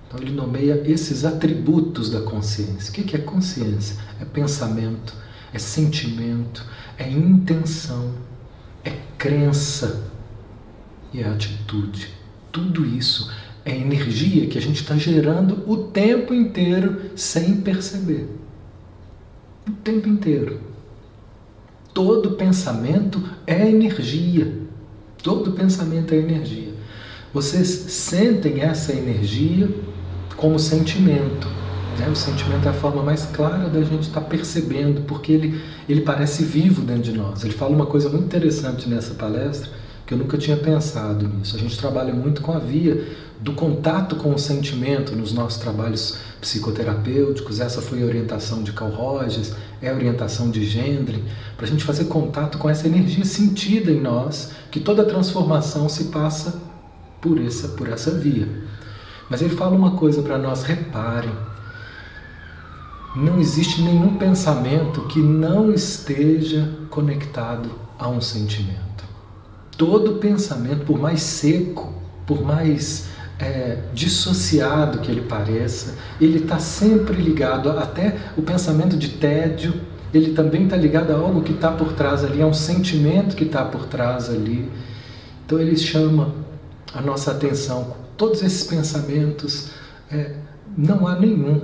Então 0.10 0.20
ele 0.20 0.32
nomeia 0.32 0.82
esses 0.86 1.24
atributos 1.24 2.10
da 2.10 2.22
consciência. 2.22 2.90
O 2.90 2.94
que 3.06 3.16
é 3.16 3.20
consciência? 3.20 3.96
É 4.20 4.26
pensamento, 4.26 5.14
é 5.54 5.60
sentimento, 5.60 6.66
é 6.98 7.08
intenção, 7.08 8.16
é 8.84 8.90
crença 9.20 10.10
e 11.14 11.22
é 11.22 11.28
atitude. 11.28 12.10
Tudo 12.52 12.84
isso 12.84 13.32
é 13.64 13.78
energia 13.78 14.48
que 14.48 14.58
a 14.58 14.62
gente 14.62 14.82
está 14.82 14.96
gerando 14.96 15.64
o 15.72 15.78
tempo 15.78 16.34
inteiro 16.34 17.12
sem 17.16 17.62
perceber. 17.62 18.28
O 19.68 19.72
tempo 19.74 20.10
inteiro. 20.10 20.60
Todo 21.94 22.32
pensamento 22.32 23.24
é 23.46 23.70
energia. 23.70 24.60
Todo 25.22 25.52
pensamento 25.52 26.16
é 26.16 26.18
energia. 26.18 26.74
Vocês 27.32 27.68
sentem 27.68 28.62
essa 28.62 28.92
energia 28.92 29.70
como 30.40 30.58
sentimento. 30.58 31.48
Né? 31.98 32.08
O 32.10 32.16
sentimento 32.16 32.66
é 32.66 32.72
a 32.72 32.74
forma 32.74 33.04
mais 33.04 33.26
clara 33.26 33.68
da 33.68 33.82
gente 33.82 34.04
estar 34.04 34.22
tá 34.22 34.28
percebendo, 34.28 35.02
porque 35.02 35.34
ele, 35.34 35.62
ele 35.88 36.02
parece 36.02 36.44
vivo 36.44 36.82
dentro 36.82 37.04
de 37.04 37.12
nós. 37.12 37.44
Ele 37.44 37.54
fala 37.54 37.76
uma 37.76 37.86
coisa 37.86 38.10
muito 38.10 38.26
interessante 38.26 38.88
nessa 38.88 39.14
palestra, 39.14 39.70
que 40.08 40.14
eu 40.14 40.18
nunca 40.18 40.38
tinha 40.38 40.58
pensado 40.58 41.28
nisso. 41.28 41.56
A 41.56 41.60
gente 41.60 41.78
trabalha 41.78 42.14
muito 42.14 42.42
com 42.42 42.54
a 42.54 42.60
via 42.60 43.06
do 43.40 43.54
contato 43.54 44.16
com 44.16 44.34
o 44.34 44.40
sentimento 44.40 45.16
nos 45.16 45.34
nossos 45.34 45.62
trabalhos 45.62 46.18
psicoterapêuticos. 46.42 47.60
Essa 47.60 47.82
foi 47.82 48.02
a 48.02 48.06
orientação 48.06 48.64
de 48.64 48.72
Carl 48.72 48.92
Rogers, 48.92 49.54
é 49.82 49.90
a 49.90 49.94
orientação 49.94 50.50
de 50.50 50.66
Gendry, 50.66 51.24
para 51.58 51.66
a 51.66 51.70
gente 51.70 51.84
fazer 51.84 52.06
contato 52.06 52.58
com 52.58 52.70
essa 52.70 52.88
energia 52.88 53.26
sentida 53.26 53.92
em 53.92 54.00
nós, 54.00 54.52
que 54.72 54.80
toda 54.80 55.04
transformação 55.04 55.88
se 55.90 56.06
passa 56.06 56.62
por 57.22 57.40
essa, 57.40 57.68
por 57.70 57.90
essa 57.90 58.12
via. 58.12 58.48
Mas 59.30 59.42
ele 59.42 59.56
fala 59.56 59.76
uma 59.76 59.92
coisa 59.92 60.22
para 60.22 60.38
nós, 60.38 60.64
reparem. 60.64 61.32
Não 63.16 63.40
existe 63.40 63.82
nenhum 63.82 64.18
pensamento 64.18 65.02
que 65.04 65.20
não 65.20 65.72
esteja 65.72 66.70
conectado 66.90 67.70
a 67.98 68.08
um 68.08 68.22
sentimento. 68.22 69.04
Todo 69.78 70.16
pensamento, 70.16 70.86
por 70.86 71.00
mais 71.00 71.22
seco, 71.22 71.94
por 72.26 72.44
mais 72.44 73.08
é, 73.40 73.78
dissociado 73.94 75.00
que 75.00 75.12
ele 75.12 75.22
pareça, 75.22 75.96
ele 76.20 76.40
está 76.40 76.60
sempre 76.60 77.22
ligado, 77.22 77.70
até 77.72 78.18
o 78.38 78.42
pensamento 78.42 78.98
de 78.98 79.10
tédio, 79.10 79.74
ele 80.14 80.34
também 80.34 80.64
está 80.64 80.76
ligado 80.76 81.12
a 81.12 81.16
algo 81.16 81.42
que 81.42 81.52
está 81.52 81.72
por 81.72 81.94
trás 81.94 82.24
ali, 82.24 82.42
a 82.42 82.46
um 82.46 82.54
sentimento 82.54 83.36
que 83.36 83.44
está 83.44 83.64
por 83.64 83.86
trás 83.86 84.30
ali. 84.30 84.70
Então 85.46 85.60
ele 85.60 85.78
chama 85.78 86.34
a 86.94 87.02
nossa 87.02 87.32
atenção. 87.32 87.96
Todos 88.20 88.44
esses 88.44 88.66
pensamentos, 88.66 89.70
é, 90.12 90.36
não 90.78 91.08
há 91.08 91.18
nenhum, 91.18 91.62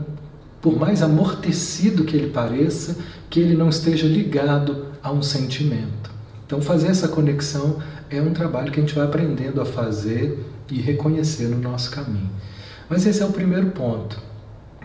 por 0.61 0.79
mais 0.79 1.01
amortecido 1.01 2.05
que 2.05 2.15
ele 2.15 2.29
pareça, 2.29 2.95
que 3.29 3.41
ele 3.41 3.57
não 3.57 3.67
esteja 3.67 4.07
ligado 4.07 4.85
a 5.03 5.11
um 5.11 5.21
sentimento. 5.21 6.09
Então, 6.45 6.61
fazer 6.61 6.87
essa 6.87 7.09
conexão 7.09 7.79
é 8.09 8.21
um 8.21 8.31
trabalho 8.31 8.71
que 8.71 8.79
a 8.79 8.81
gente 8.83 8.95
vai 8.95 9.03
aprendendo 9.03 9.59
a 9.59 9.65
fazer 9.65 10.45
e 10.71 10.79
reconhecer 10.79 11.49
no 11.49 11.59
nosso 11.59 11.91
caminho. 11.91 12.31
Mas 12.89 13.05
esse 13.05 13.21
é 13.21 13.25
o 13.25 13.33
primeiro 13.33 13.71
ponto. 13.71 14.17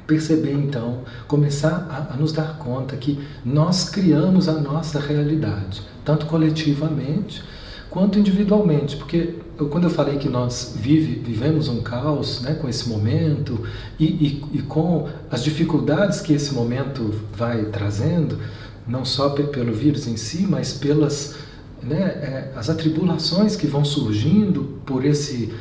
Perceber 0.08 0.54
então, 0.54 1.02
começar 1.28 1.86
a, 1.88 2.14
a 2.14 2.16
nos 2.16 2.32
dar 2.32 2.58
conta 2.58 2.96
que 2.96 3.16
nós 3.44 3.88
criamos 3.88 4.48
a 4.48 4.54
nossa 4.54 4.98
realidade, 4.98 5.82
tanto 6.04 6.26
coletivamente 6.26 7.44
quanto 7.88 8.18
individualmente, 8.18 8.96
porque 8.96 9.36
eu, 9.60 9.68
quando 9.68 9.84
eu 9.84 9.90
falei 9.90 10.16
que 10.16 10.28
nós 10.28 10.74
vive, 10.76 11.20
vivemos 11.20 11.68
um 11.68 11.82
caos 11.82 12.40
né, 12.40 12.54
com 12.54 12.68
esse 12.68 12.88
momento 12.88 13.62
e, 13.98 14.04
e, 14.04 14.44
e, 14.54 14.62
com 14.62 15.08
as 15.30 15.44
dificuldades 15.44 16.20
que 16.20 16.32
esse 16.32 16.54
momento 16.54 17.14
vai 17.34 17.66
trazendo, 17.66 18.38
não 18.86 19.04
só 19.04 19.28
pelo 19.30 19.72
vírus 19.72 20.06
em 20.06 20.16
si, 20.16 20.46
mas 20.48 20.72
pelas 20.72 21.36
né, 21.82 22.02
é, 22.02 22.52
as 22.56 22.70
atribulações 22.70 23.54
que 23.54 23.66
vão 23.66 23.84
surgindo 23.84 24.80
por 24.86 25.04
esse, 25.04 25.52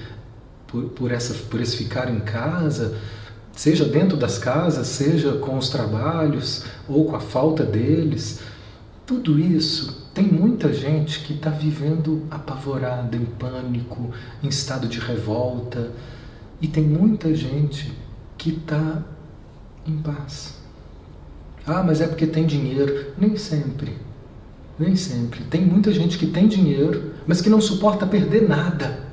por, 0.66 0.84
por, 0.86 1.12
essa, 1.12 1.34
por 1.34 1.60
esse 1.60 1.76
ficar 1.76 2.10
em 2.10 2.22
casa, 2.22 2.98
seja 3.52 3.84
dentro 3.84 4.16
das 4.16 4.38
casas, 4.38 4.88
seja 4.88 5.34
com 5.34 5.58
os 5.58 5.70
trabalhos 5.70 6.64
ou 6.88 7.06
com 7.06 7.16
a 7.18 7.20
falta 7.20 7.64
deles, 7.64 8.40
tudo 9.06 9.38
isso 9.38 9.99
tem 10.14 10.26
muita 10.26 10.74
gente 10.74 11.22
que 11.22 11.34
está 11.34 11.50
vivendo 11.50 12.24
apavorada, 12.30 13.16
em 13.16 13.26
pânico, 13.26 14.12
em 14.44 14.48
estado 14.48 14.88
de 14.88 15.00
revolta, 15.00 15.92
e 16.62 16.68
tem 16.68 16.84
muita 16.84 17.34
gente 17.34 17.94
que 18.38 18.50
está 18.50 19.04
em 19.88 19.98
paz. 19.98 20.60
Ah, 21.66 21.84
mas 21.84 22.02
é 22.02 22.08
porque 22.08 22.26
tem 22.26 22.46
dinheiro. 22.46 23.14
Nem 23.18 23.36
sempre. 23.38 23.94
Nem 24.78 24.96
sempre. 24.96 25.42
Tem 25.44 25.62
muita 25.62 25.92
gente 25.92 26.18
que 26.18 26.26
tem 26.26 26.48
dinheiro, 26.48 27.14
mas 27.28 27.42
que 27.42 27.50
não 27.50 27.62
suporta 27.62 28.06
perder 28.06 28.48
nada. 28.48 29.08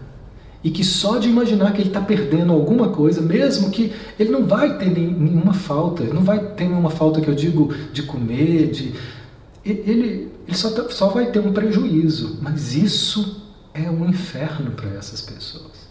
E 0.65 0.71
que 0.71 0.83
só 0.83 1.19
de 1.19 1.29
imaginar 1.29 1.73
que 1.73 1.83
ele 1.83 1.91
está 1.91 2.01
perdendo 2.01 2.53
alguma 2.53 2.89
coisa, 2.89 3.21
mesmo 3.21 3.71
que 3.71 3.93
ele 4.19 4.31
não 4.31 4.47
vai 4.47 4.79
ter 4.79 4.87
nenhuma 4.87 5.53
falta, 5.53 6.03
não 6.05 6.23
vai 6.23 6.39
ter 6.39 6.65
nenhuma 6.65 6.91
falta 6.91 7.21
que 7.21 7.29
eu 7.29 7.35
digo 7.35 7.73
de 7.93 8.03
comer, 8.03 8.71
de, 8.71 8.95
ele, 9.71 10.33
ele 10.47 10.57
só, 10.57 10.71
só 10.89 11.09
vai 11.09 11.31
ter 11.31 11.41
um 11.41 11.53
prejuízo, 11.53 12.39
mas 12.41 12.75
isso 12.75 13.45
é 13.75 13.91
um 13.91 14.09
inferno 14.09 14.71
para 14.73 14.91
essas 14.91 15.21
pessoas. 15.21 15.87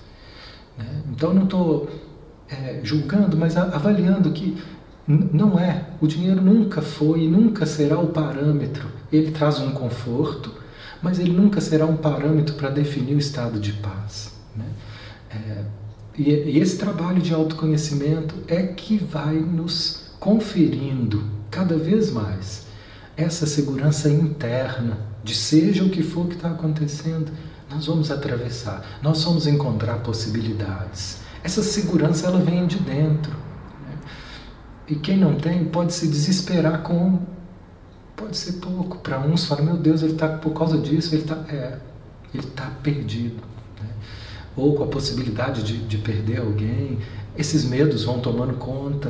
Né? 0.77 1.03
Então 1.11 1.33
não 1.33 1.43
estou 1.43 1.89
é, 2.49 2.79
julgando, 2.83 3.37
mas 3.37 3.57
avaliando 3.57 4.31
que 4.31 4.57
não 5.07 5.59
é. 5.59 5.89
O 6.01 6.07
dinheiro 6.07 6.41
nunca 6.41 6.81
foi 6.81 7.23
e 7.23 7.27
nunca 7.27 7.65
será 7.65 7.99
o 7.99 8.07
parâmetro. 8.07 8.87
Ele 9.11 9.31
traz 9.31 9.59
um 9.59 9.71
conforto, 9.71 10.51
mas 11.01 11.19
ele 11.19 11.31
nunca 11.31 11.61
será 11.61 11.85
um 11.85 11.97
parâmetro 11.97 12.55
para 12.55 12.69
definir 12.69 13.15
o 13.15 13.19
estado 13.19 13.59
de 13.59 13.73
paz. 13.73 14.33
Né? 14.55 14.65
É, 15.29 15.63
e, 16.17 16.29
e 16.31 16.59
esse 16.59 16.77
trabalho 16.77 17.21
de 17.21 17.33
autoconhecimento 17.33 18.35
é 18.47 18.63
que 18.63 18.97
vai 18.97 19.35
nos 19.35 20.05
conferindo 20.19 21.23
cada 21.51 21.77
vez 21.77 22.11
mais 22.11 22.64
essa 23.17 23.45
segurança 23.45 24.09
interna 24.09 24.97
de 25.23 25.33
seja 25.33 25.83
o 25.83 25.89
que 25.89 26.03
for 26.03 26.27
que 26.27 26.35
está 26.35 26.51
acontecendo, 26.51 27.31
nós 27.69 27.87
vamos 27.87 28.11
atravessar, 28.11 28.99
nós 29.01 29.23
vamos 29.23 29.47
encontrar 29.47 29.95
possibilidades. 29.99 31.19
Essa 31.43 31.63
segurança 31.63 32.27
ela 32.27 32.39
vem 32.39 32.67
de 32.67 32.77
dentro. 32.79 33.31
Né? 33.31 33.97
E 34.87 34.95
quem 34.95 35.17
não 35.17 35.35
tem 35.35 35.65
pode 35.65 35.93
se 35.93 36.07
desesperar 36.07 36.81
com 36.81 37.19
pode 38.15 38.37
ser 38.37 38.53
pouco. 38.53 38.97
Para 38.99 39.19
uns 39.19 39.45
fala, 39.45 39.61
meu 39.61 39.77
Deus, 39.77 40.01
ele 40.01 40.13
está 40.13 40.27
por 40.27 40.53
causa 40.53 40.77
disso, 40.77 41.13
ele 41.13 41.23
está 41.23 41.35
é, 41.49 41.77
ele 42.33 42.43
está 42.43 42.71
perdido. 42.81 43.43
Né? 43.81 43.89
Ou 44.55 44.75
com 44.75 44.83
a 44.83 44.87
possibilidade 44.87 45.63
de, 45.63 45.77
de 45.85 45.97
perder 45.97 46.39
alguém. 46.39 46.99
Esses 47.37 47.65
medos 47.65 48.03
vão 48.03 48.19
tomando 48.19 48.53
conta. 48.55 49.09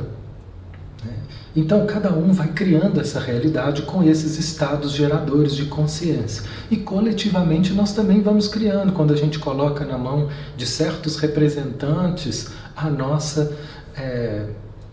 Né? 1.04 1.14
Então, 1.56 1.86
cada 1.86 2.12
um 2.12 2.34
vai 2.34 2.50
criando 2.50 3.00
essa 3.00 3.20
realidade 3.20 3.84
com 3.84 4.04
esses 4.04 4.38
estados 4.38 4.92
geradores 4.92 5.56
de 5.56 5.66
consciência. 5.66 6.44
E 6.70 6.76
coletivamente 6.76 7.72
nós 7.72 7.94
também 7.94 8.22
vamos 8.22 8.48
criando, 8.50 8.92
quando 8.92 9.14
a 9.14 9.18
gente 9.18 9.40
coloca 9.40 9.86
na 9.86 9.98
mão 9.98 10.30
de 10.58 10.66
certos 10.66 11.16
representantes 11.16 12.50
a 12.76 12.90
nossa, 12.90 13.56
é, 13.96 14.48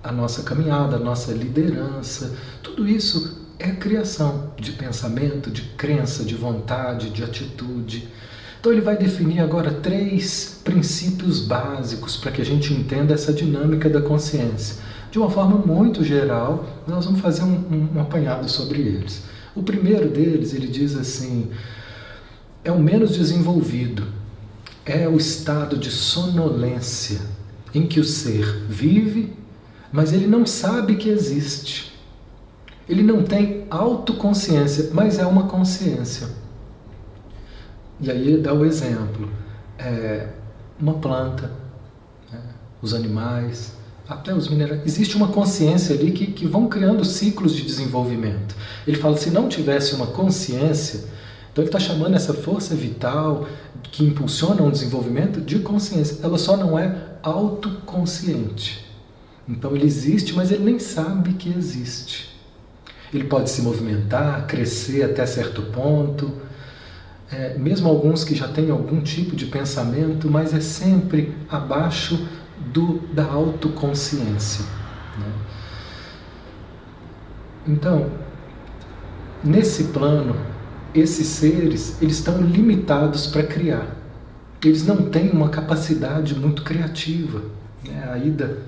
a 0.04 0.12
nossa 0.12 0.44
caminhada, 0.44 0.96
a 0.96 1.00
nossa 1.00 1.32
liderança. 1.32 2.32
Tudo 2.62 2.88
isso 2.88 3.42
é 3.58 3.72
criação 3.72 4.52
de 4.56 4.72
pensamento, 4.72 5.50
de 5.50 5.62
crença, 5.62 6.24
de 6.24 6.36
vontade, 6.36 7.10
de 7.10 7.24
atitude. 7.24 8.08
Então 8.60 8.70
ele 8.70 8.80
vai 8.80 8.96
definir 8.96 9.40
agora 9.40 9.72
três 9.72 10.60
princípios 10.62 11.40
básicos 11.40 12.16
para 12.16 12.30
que 12.30 12.40
a 12.40 12.44
gente 12.44 12.72
entenda 12.72 13.14
essa 13.14 13.32
dinâmica 13.32 13.88
da 13.88 14.00
consciência. 14.00 14.76
De 15.12 15.18
uma 15.18 15.30
forma 15.30 15.58
muito 15.58 16.02
geral, 16.02 16.64
nós 16.88 17.04
vamos 17.04 17.20
fazer 17.20 17.42
um, 17.42 17.52
um, 17.54 17.88
um 17.96 18.00
apanhado 18.00 18.48
sobre 18.48 18.80
eles. 18.80 19.24
O 19.54 19.62
primeiro 19.62 20.08
deles, 20.08 20.54
ele 20.54 20.66
diz 20.66 20.96
assim, 20.96 21.50
é 22.64 22.72
o 22.72 22.80
menos 22.80 23.14
desenvolvido, 23.14 24.06
é 24.86 25.06
o 25.06 25.18
estado 25.18 25.76
de 25.76 25.90
sonolência 25.90 27.20
em 27.74 27.86
que 27.86 28.00
o 28.00 28.04
ser 28.04 28.64
vive, 28.66 29.36
mas 29.92 30.14
ele 30.14 30.26
não 30.26 30.46
sabe 30.46 30.96
que 30.96 31.10
existe. 31.10 31.92
Ele 32.88 33.02
não 33.02 33.22
tem 33.22 33.66
autoconsciência, 33.68 34.92
mas 34.94 35.18
é 35.18 35.26
uma 35.26 35.46
consciência. 35.46 36.26
E 38.00 38.10
aí 38.10 38.38
dá 38.38 38.54
o 38.54 38.64
exemplo: 38.64 39.28
é, 39.78 40.28
uma 40.80 40.94
planta, 40.94 41.52
né, 42.32 42.40
os 42.80 42.94
animais, 42.94 43.81
até 44.12 44.34
os 44.34 44.48
minerais. 44.48 44.82
Existe 44.84 45.16
uma 45.16 45.28
consciência 45.28 45.94
ali 45.94 46.12
que, 46.12 46.26
que 46.26 46.46
vão 46.46 46.68
criando 46.68 47.04
ciclos 47.04 47.54
de 47.54 47.62
desenvolvimento. 47.62 48.54
Ele 48.86 48.96
fala: 48.96 49.16
se 49.16 49.30
não 49.30 49.48
tivesse 49.48 49.94
uma 49.94 50.06
consciência, 50.06 51.04
então 51.52 51.62
ele 51.62 51.68
está 51.68 51.78
chamando 51.78 52.14
essa 52.14 52.34
força 52.34 52.74
vital 52.74 53.46
que 53.82 54.04
impulsiona 54.04 54.62
um 54.62 54.70
desenvolvimento 54.70 55.40
de 55.40 55.58
consciência. 55.58 56.18
Ela 56.22 56.38
só 56.38 56.56
não 56.56 56.78
é 56.78 56.94
autoconsciente. 57.22 58.86
Então 59.48 59.74
ele 59.74 59.84
existe, 59.84 60.32
mas 60.32 60.50
ele 60.50 60.64
nem 60.64 60.78
sabe 60.78 61.34
que 61.34 61.48
existe. 61.48 62.30
Ele 63.12 63.24
pode 63.24 63.50
se 63.50 63.60
movimentar, 63.60 64.46
crescer 64.46 65.02
até 65.02 65.26
certo 65.26 65.62
ponto, 65.62 66.32
é, 67.30 67.56
mesmo 67.58 67.88
alguns 67.88 68.24
que 68.24 68.34
já 68.34 68.48
têm 68.48 68.70
algum 68.70 69.00
tipo 69.00 69.36
de 69.36 69.46
pensamento, 69.46 70.30
mas 70.30 70.54
é 70.54 70.60
sempre 70.60 71.34
abaixo 71.50 72.26
do, 72.72 73.00
da 73.12 73.24
autoconsciência. 73.24 74.64
Né? 75.18 75.32
Então, 77.66 78.10
nesse 79.44 79.84
plano, 79.84 80.36
esses 80.94 81.26
seres 81.26 82.00
eles 82.00 82.16
estão 82.16 82.40
limitados 82.40 83.26
para 83.26 83.42
criar. 83.42 83.96
Eles 84.64 84.86
não 84.86 85.08
têm 85.10 85.30
uma 85.30 85.48
capacidade 85.48 86.34
muito 86.34 86.62
criativa. 86.62 87.42
Né? 87.84 88.08
A 88.12 88.18
Ida 88.18 88.58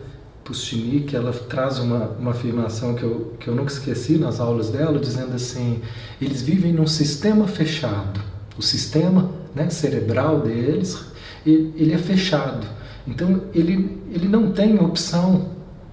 Pustinik, 0.45 1.15
ela 1.17 1.33
traz 1.33 1.79
uma, 1.79 2.09
uma 2.19 2.33
afirmação 2.33 2.95
que 2.95 3.03
eu, 3.03 3.35
que 3.41 3.49
eu 3.49 3.55
nunca 3.55 3.73
esqueci 3.73 4.19
nas 4.19 4.41
aulas 4.41 4.71
dela, 4.71 4.99
dizendo 4.99 5.35
assim, 5.35 5.81
eles 6.21 6.43
vivem 6.43 6.73
num 6.73 6.87
sistema 6.87 7.49
fechado. 7.49 8.21
O 8.59 8.63
sistema 8.63 9.31
né, 9.55 9.71
cerebral 9.71 10.41
deles, 10.41 11.07
ele, 11.47 11.93
é 11.93 11.99
fechado. 11.99 12.67
Então, 13.07 13.43
ele, 13.55 14.01
ele 14.11 14.29
não 14.29 14.53
tem 14.53 14.79
opção 14.79 15.51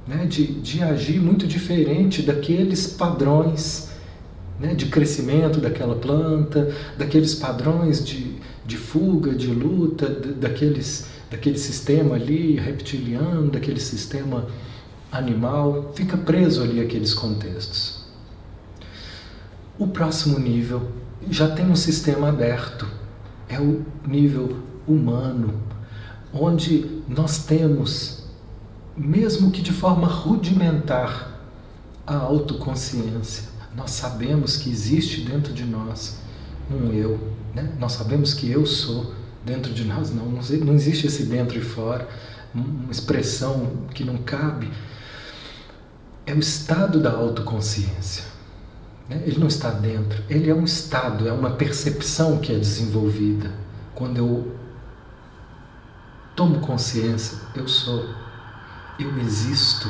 né, 0.07 0.25
de, 0.25 0.47
de 0.47 0.81
agir 0.81 1.19
muito 1.19 1.45
diferente 1.45 2.21
daqueles 2.21 2.87
padrões 2.87 3.89
né, 4.59 4.73
de 4.73 4.85
crescimento 4.85 5.59
daquela 5.59 5.95
planta, 5.95 6.73
daqueles 6.97 7.35
padrões 7.35 8.03
de, 8.03 8.35
de 8.65 8.77
fuga, 8.77 9.33
de 9.33 9.47
luta, 9.47 10.07
daqueles 10.07 11.09
daquele 11.31 11.57
sistema 11.57 12.15
ali 12.15 12.57
reptiliano, 12.57 13.49
daquele 13.49 13.79
sistema 13.79 14.47
animal, 15.09 15.93
fica 15.95 16.17
preso 16.17 16.61
ali 16.61 16.81
aqueles 16.81 17.13
contextos. 17.13 18.05
O 19.79 19.87
próximo 19.87 20.37
nível 20.37 20.91
já 21.29 21.49
tem 21.49 21.65
um 21.65 21.75
sistema 21.75 22.27
aberto, 22.27 22.85
é 23.47 23.59
o 23.59 23.81
nível 24.05 24.57
humano, 24.85 25.53
onde 26.33 27.00
nós 27.11 27.39
temos, 27.45 28.23
mesmo 28.95 29.51
que 29.51 29.61
de 29.61 29.73
forma 29.73 30.07
rudimentar, 30.07 31.29
a 32.07 32.15
autoconsciência. 32.15 33.49
Nós 33.75 33.91
sabemos 33.91 34.57
que 34.57 34.69
existe 34.69 35.21
dentro 35.21 35.53
de 35.53 35.65
nós 35.65 36.19
um 36.69 36.91
eu, 36.93 37.19
né? 37.53 37.73
nós 37.77 37.93
sabemos 37.93 38.33
que 38.33 38.49
eu 38.49 38.65
sou 38.65 39.13
dentro 39.45 39.73
de 39.73 39.83
nós, 39.83 40.13
não, 40.13 40.25
não 40.25 40.73
existe 40.73 41.07
esse 41.07 41.23
dentro 41.23 41.57
e 41.57 41.61
fora, 41.61 42.07
uma 42.53 42.91
expressão 42.91 43.87
que 43.93 44.03
não 44.03 44.17
cabe. 44.17 44.71
É 46.25 46.33
o 46.33 46.39
estado 46.39 47.01
da 47.01 47.11
autoconsciência. 47.11 48.23
Né? 49.09 49.21
Ele 49.25 49.39
não 49.39 49.47
está 49.47 49.69
dentro, 49.69 50.23
ele 50.29 50.49
é 50.49 50.55
um 50.55 50.63
estado, 50.63 51.27
é 51.27 51.31
uma 51.33 51.51
percepção 51.51 52.37
que 52.37 52.53
é 52.53 52.57
desenvolvida. 52.57 53.51
Quando 53.93 54.17
eu 54.17 54.60
tomo 56.35 56.59
consciência, 56.59 57.37
eu 57.55 57.67
sou, 57.67 58.09
eu 58.99 59.17
existo. 59.19 59.87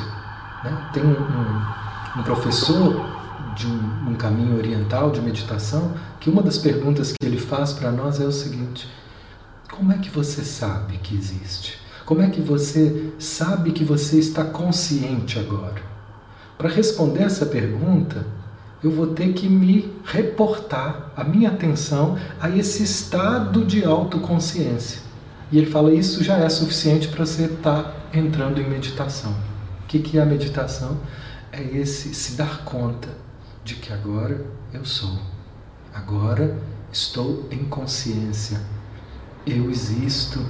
Né? 0.64 0.90
Tem 0.92 1.02
um, 1.02 1.10
um, 1.10 2.20
um 2.20 2.22
professor 2.22 3.06
de 3.56 3.66
um, 3.66 4.10
um 4.10 4.14
caminho 4.14 4.56
oriental 4.56 5.10
de 5.10 5.20
meditação 5.20 5.94
que 6.20 6.30
uma 6.30 6.42
das 6.42 6.58
perguntas 6.58 7.12
que 7.12 7.26
ele 7.26 7.38
faz 7.38 7.72
para 7.72 7.90
nós 7.90 8.20
é 8.20 8.24
o 8.24 8.32
seguinte 8.32 8.88
como 9.72 9.90
é 9.90 9.96
que 9.96 10.10
você 10.10 10.44
sabe 10.44 10.98
que 10.98 11.16
existe? 11.16 11.78
Como 12.04 12.20
é 12.20 12.28
que 12.28 12.42
você 12.42 13.10
sabe 13.18 13.72
que 13.72 13.82
você 13.82 14.18
está 14.18 14.44
consciente 14.44 15.38
agora? 15.38 15.82
Para 16.58 16.68
responder 16.68 17.22
essa 17.22 17.46
pergunta, 17.46 18.26
eu 18.84 18.90
vou 18.90 19.08
ter 19.08 19.32
que 19.32 19.48
me 19.48 19.90
reportar 20.04 21.10
a 21.16 21.24
minha 21.24 21.48
atenção 21.48 22.18
a 22.38 22.50
esse 22.50 22.82
estado 22.82 23.64
de 23.64 23.82
autoconsciência. 23.82 25.00
E 25.52 25.58
ele 25.58 25.66
fala: 25.66 25.94
isso 25.94 26.24
já 26.24 26.38
é 26.38 26.48
suficiente 26.48 27.06
para 27.08 27.24
você 27.24 27.44
estar 27.44 27.82
tá 27.82 27.94
entrando 28.12 28.60
em 28.60 28.68
meditação. 28.68 29.36
O 29.82 29.86
que 29.86 30.18
é 30.18 30.22
a 30.22 30.26
meditação? 30.26 30.98
É 31.52 31.62
esse 31.62 32.14
se 32.14 32.32
dar 32.32 32.64
conta 32.64 33.10
de 33.62 33.74
que 33.74 33.92
agora 33.92 34.44
eu 34.72 34.84
sou, 34.84 35.18
agora 35.92 36.56
estou 36.90 37.46
em 37.50 37.64
consciência 37.64 38.58
eu 39.46 39.70
existo. 39.70 40.44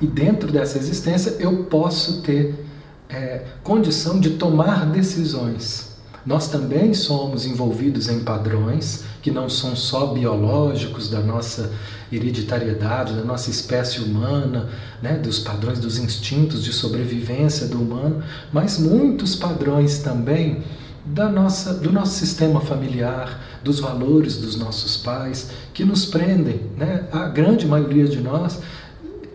E 0.00 0.06
dentro 0.06 0.50
dessa 0.52 0.78
existência 0.78 1.36
eu 1.38 1.64
posso 1.64 2.22
ter 2.22 2.66
é, 3.08 3.44
condição 3.62 4.20
de 4.20 4.30
tomar 4.30 4.86
decisões. 4.86 5.95
Nós 6.26 6.48
também 6.48 6.92
somos 6.92 7.46
envolvidos 7.46 8.08
em 8.08 8.20
padrões 8.20 9.04
que 9.22 9.30
não 9.30 9.48
são 9.48 9.76
só 9.76 10.08
biológicos 10.08 11.08
da 11.08 11.20
nossa 11.20 11.72
hereditariedade, 12.10 13.14
da 13.14 13.22
nossa 13.22 13.48
espécie 13.48 14.00
humana, 14.00 14.68
né, 15.00 15.14
dos 15.14 15.38
padrões 15.38 15.78
dos 15.78 15.98
instintos 15.98 16.64
de 16.64 16.72
sobrevivência 16.72 17.68
do 17.68 17.80
humano, 17.80 18.24
mas 18.52 18.76
muitos 18.78 19.36
padrões 19.36 19.98
também 19.98 20.64
da 21.04 21.28
nossa, 21.28 21.74
do 21.74 21.92
nosso 21.92 22.18
sistema 22.18 22.60
familiar, 22.60 23.40
dos 23.62 23.78
valores 23.78 24.36
dos 24.36 24.56
nossos 24.56 24.96
pais, 24.96 25.50
que 25.72 25.84
nos 25.84 26.06
prendem. 26.06 26.60
Né? 26.76 27.04
A 27.12 27.28
grande 27.28 27.66
maioria 27.66 28.08
de 28.08 28.20
nós 28.20 28.58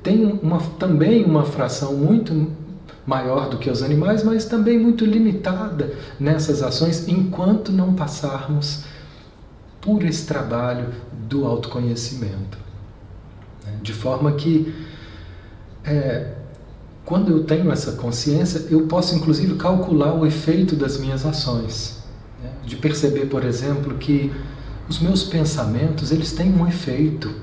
tem 0.04 0.25
uma, 0.41 0.60
também 0.77 1.23
uma 1.23 1.45
fração 1.45 1.93
muito 1.93 2.51
maior 3.05 3.49
do 3.49 3.57
que 3.57 3.69
os 3.69 3.81
animais, 3.81 4.23
mas 4.23 4.45
também 4.45 4.77
muito 4.79 5.05
limitada 5.05 5.93
nessas 6.19 6.61
ações, 6.61 7.07
enquanto 7.07 7.71
não 7.71 7.93
passarmos 7.93 8.83
por 9.79 10.03
esse 10.03 10.25
trabalho 10.25 10.89
do 11.27 11.45
autoconhecimento. 11.45 12.57
Né? 13.65 13.79
De 13.81 13.93
forma 13.93 14.33
que, 14.33 14.73
é, 15.83 16.33
quando 17.03 17.31
eu 17.31 17.43
tenho 17.43 17.71
essa 17.71 17.93
consciência, 17.93 18.67
eu 18.69 18.85
posso 18.85 19.15
inclusive 19.15 19.55
calcular 19.55 20.13
o 20.13 20.25
efeito 20.25 20.75
das 20.75 20.99
minhas 20.99 21.25
ações. 21.25 22.03
Né? 22.41 22.51
De 22.63 22.75
perceber, 22.75 23.25
por 23.25 23.43
exemplo, 23.43 23.97
que 23.97 24.31
os 24.87 24.99
meus 24.99 25.23
pensamentos 25.23 26.11
eles 26.11 26.31
têm 26.31 26.53
um 26.53 26.67
efeito. 26.67 27.33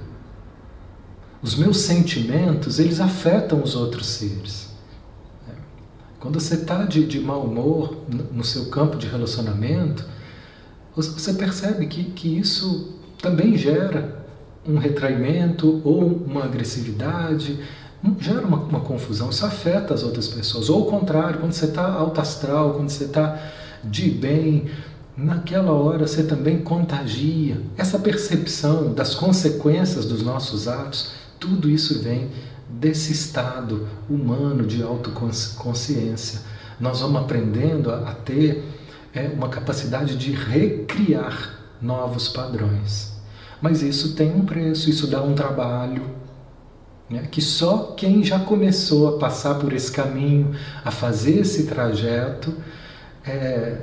Os 1.43 1.57
meus 1.57 1.79
sentimentos 1.79 2.79
eles 2.79 3.01
afetam 3.01 3.63
os 3.63 3.75
outros 3.75 4.07
seres. 4.07 4.68
Quando 6.21 6.41
você 6.41 6.57
está 6.57 6.85
de, 6.85 7.07
de 7.07 7.21
mau 7.21 7.43
humor 7.43 7.97
no 8.33 8.43
seu 8.43 8.67
campo 8.67 8.97
de 8.97 9.07
relacionamento, 9.07 10.05
você 10.95 11.35
percebe 11.35 11.87
que, 11.87 12.05
que 12.05 12.39
isso 12.39 12.95
também 13.23 13.57
gera 13.57 14.27
um 14.67 14.79
retraimento 14.79 15.81
ou 15.85 16.03
uma 16.05 16.45
agressividade, 16.45 17.59
gera 18.21 18.47
uma, 18.47 18.59
uma, 18.59 18.81
confusão, 18.81 19.31
isso 19.31 19.47
afeta 19.47 19.95
as 19.95 20.03
outras 20.03 20.29
pessoas. 20.29 20.69
Ou 20.69 20.83
o 20.83 20.91
contrário, 20.91 21.41
quando 21.41 21.53
você 21.53 21.67
está 21.67 21.87
alto 21.89 22.21
astral, 22.21 22.75
quando 22.75 22.91
você 22.91 23.05
está 23.05 23.41
de 23.85 24.11
bem, 24.11 24.67
naquela 25.17 25.73
hora 25.73 26.07
você 26.07 26.25
também 26.25 26.59
contagia. 26.59 27.61
Essa 27.77 27.99
percepção 27.99 28.93
das 28.93 29.15
consequências 29.15 30.05
dos 30.05 30.23
nossos 30.23 30.69
atos, 30.69 31.13
tudo 31.39 31.69
isso 31.69 32.03
vem 32.03 32.29
desse 32.69 33.13
estado 33.13 33.89
humano 34.09 34.67
de 34.67 34.83
autoconsciência. 34.83 36.41
Nós 36.79 37.01
vamos 37.01 37.23
aprendendo 37.23 37.91
a, 37.91 38.13
ter 38.13 38.65
é 39.15 39.29
uma 39.29 39.49
capacidade 39.49 40.17
de 40.17 40.33
recriar 40.33 41.59
novos 41.81 42.29
padrões. 42.29 43.13
Mas 43.61 43.83
isso 43.83 44.15
tem 44.15 44.33
um 44.33 44.45
preço, 44.45 44.91
isso 44.91 45.07
dá 45.07 45.23
um 45.23 45.35
trabalho. 45.35 46.03
Né? 47.09 47.27
Que 47.31 47.41
só 47.41 47.95
quem 47.97 48.23
já 48.23 48.39
começou 48.39 49.17
a 49.17 49.19
passar 49.19 49.55
por 49.55 49.73
esse 49.73 49.91
caminho, 49.91 50.55
a 50.85 50.91
fazer 50.91 51.41
esse 51.41 51.67
trajeto, 51.67 52.55
é, 53.25 53.79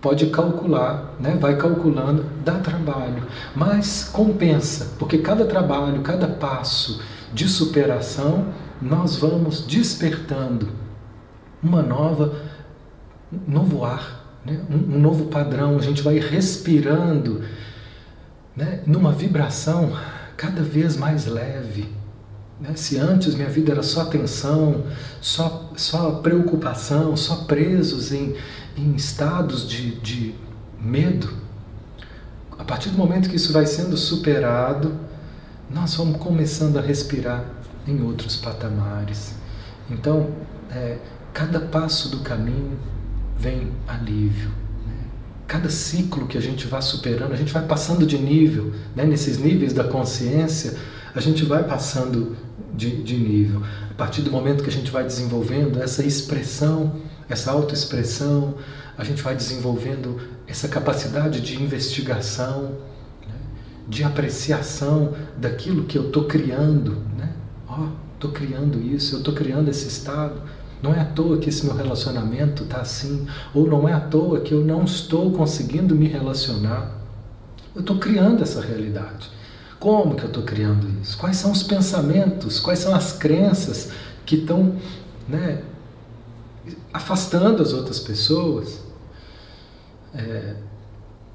pode 0.00 0.26
calcular, 0.26 1.14
né? 1.20 1.36
vai 1.38 1.56
calculando, 1.56 2.24
dá 2.44 2.54
trabalho, 2.54 3.24
mas 3.54 4.04
compensa, 4.04 4.92
porque 4.98 5.18
cada 5.18 5.44
trabalho, 5.44 6.00
cada 6.02 6.26
passo 6.26 7.00
de 7.32 7.48
superação, 7.48 8.52
nós 8.80 9.16
vamos 9.16 9.66
despertando 9.66 10.68
uma 11.62 11.82
nova, 11.82 12.34
um 13.32 13.50
novo 13.50 13.84
ar 13.84 14.22
né? 14.44 14.60
um, 14.68 14.96
um 14.96 14.98
novo 14.98 15.26
padrão, 15.26 15.78
a 15.78 15.82
gente 15.82 16.02
vai 16.02 16.18
respirando 16.18 17.42
né? 18.56 18.82
numa 18.86 19.12
vibração 19.12 19.96
cada 20.36 20.62
vez 20.62 20.96
mais 20.96 21.26
leve. 21.26 21.88
Né? 22.60 22.72
Se 22.74 22.98
antes 22.98 23.34
minha 23.34 23.48
vida 23.48 23.72
era 23.72 23.82
só 23.82 24.04
tensão, 24.04 24.84
só, 25.20 25.70
só 25.76 26.12
preocupação, 26.16 27.16
só 27.16 27.44
presos 27.44 28.12
em, 28.12 28.34
em 28.76 28.94
estados 28.94 29.68
de, 29.68 29.96
de 30.00 30.34
medo, 30.80 31.40
a 32.58 32.64
partir 32.64 32.90
do 32.90 32.98
momento 32.98 33.28
que 33.28 33.36
isso 33.36 33.52
vai 33.52 33.66
sendo 33.66 33.96
superado, 33.96 34.94
nós 35.72 35.94
vamos 35.94 36.18
começando 36.18 36.78
a 36.78 36.82
respirar 36.82 37.44
em 37.86 38.02
outros 38.02 38.36
patamares. 38.36 39.34
Então, 39.90 40.30
é, 40.70 40.98
cada 41.32 41.60
passo 41.60 42.10
do 42.10 42.18
caminho 42.18 42.78
vem 43.38 43.72
alívio. 43.88 44.50
Né? 44.86 44.94
Cada 45.46 45.70
ciclo 45.70 46.26
que 46.26 46.36
a 46.36 46.40
gente 46.40 46.66
vai 46.66 46.82
superando, 46.82 47.32
a 47.32 47.36
gente 47.36 47.52
vai 47.52 47.66
passando 47.66 48.06
de 48.06 48.18
nível, 48.18 48.72
né? 48.94 49.04
nesses 49.04 49.38
níveis 49.38 49.72
da 49.72 49.84
consciência, 49.84 50.76
a 51.14 51.20
gente 51.20 51.44
vai 51.44 51.64
passando 51.64 52.36
de, 52.74 53.02
de 53.02 53.16
nível. 53.16 53.62
A 53.90 53.94
partir 53.94 54.22
do 54.22 54.30
momento 54.30 54.62
que 54.62 54.70
a 54.70 54.72
gente 54.72 54.90
vai 54.90 55.04
desenvolvendo 55.04 55.82
essa 55.82 56.04
expressão, 56.04 57.00
essa 57.28 57.50
autoexpressão, 57.50 58.56
a 58.96 59.04
gente 59.04 59.22
vai 59.22 59.34
desenvolvendo 59.34 60.20
essa 60.46 60.68
capacidade 60.68 61.40
de 61.40 61.62
investigação? 61.62 62.91
De 63.88 64.04
apreciação 64.04 65.14
daquilo 65.36 65.84
que 65.84 65.98
eu 65.98 66.06
estou 66.06 66.24
criando. 66.24 66.96
Né? 67.16 67.32
Ó, 67.68 67.80
oh, 67.80 67.88
estou 68.14 68.30
criando 68.30 68.80
isso, 68.80 69.16
eu 69.16 69.18
estou 69.18 69.34
criando 69.34 69.68
esse 69.68 69.88
estado. 69.88 70.40
Não 70.82 70.92
é 70.92 71.00
à 71.00 71.04
toa 71.04 71.38
que 71.38 71.48
esse 71.48 71.64
meu 71.64 71.76
relacionamento 71.76 72.64
está 72.64 72.80
assim, 72.80 73.26
ou 73.54 73.68
não 73.68 73.88
é 73.88 73.92
à 73.92 74.00
toa 74.00 74.40
que 74.40 74.52
eu 74.52 74.64
não 74.64 74.82
estou 74.84 75.30
conseguindo 75.32 75.94
me 75.94 76.08
relacionar. 76.08 76.98
Eu 77.74 77.80
estou 77.80 77.98
criando 77.98 78.42
essa 78.42 78.60
realidade. 78.60 79.30
Como 79.78 80.14
que 80.14 80.22
eu 80.22 80.28
estou 80.28 80.42
criando 80.42 80.88
isso? 81.00 81.16
Quais 81.18 81.36
são 81.36 81.50
os 81.50 81.62
pensamentos? 81.62 82.60
Quais 82.60 82.80
são 82.80 82.94
as 82.94 83.12
crenças 83.12 83.90
que 84.24 84.36
estão 84.36 84.76
né, 85.28 85.62
afastando 86.92 87.62
as 87.62 87.72
outras 87.72 87.98
pessoas? 87.98 88.80
É, 90.14 90.54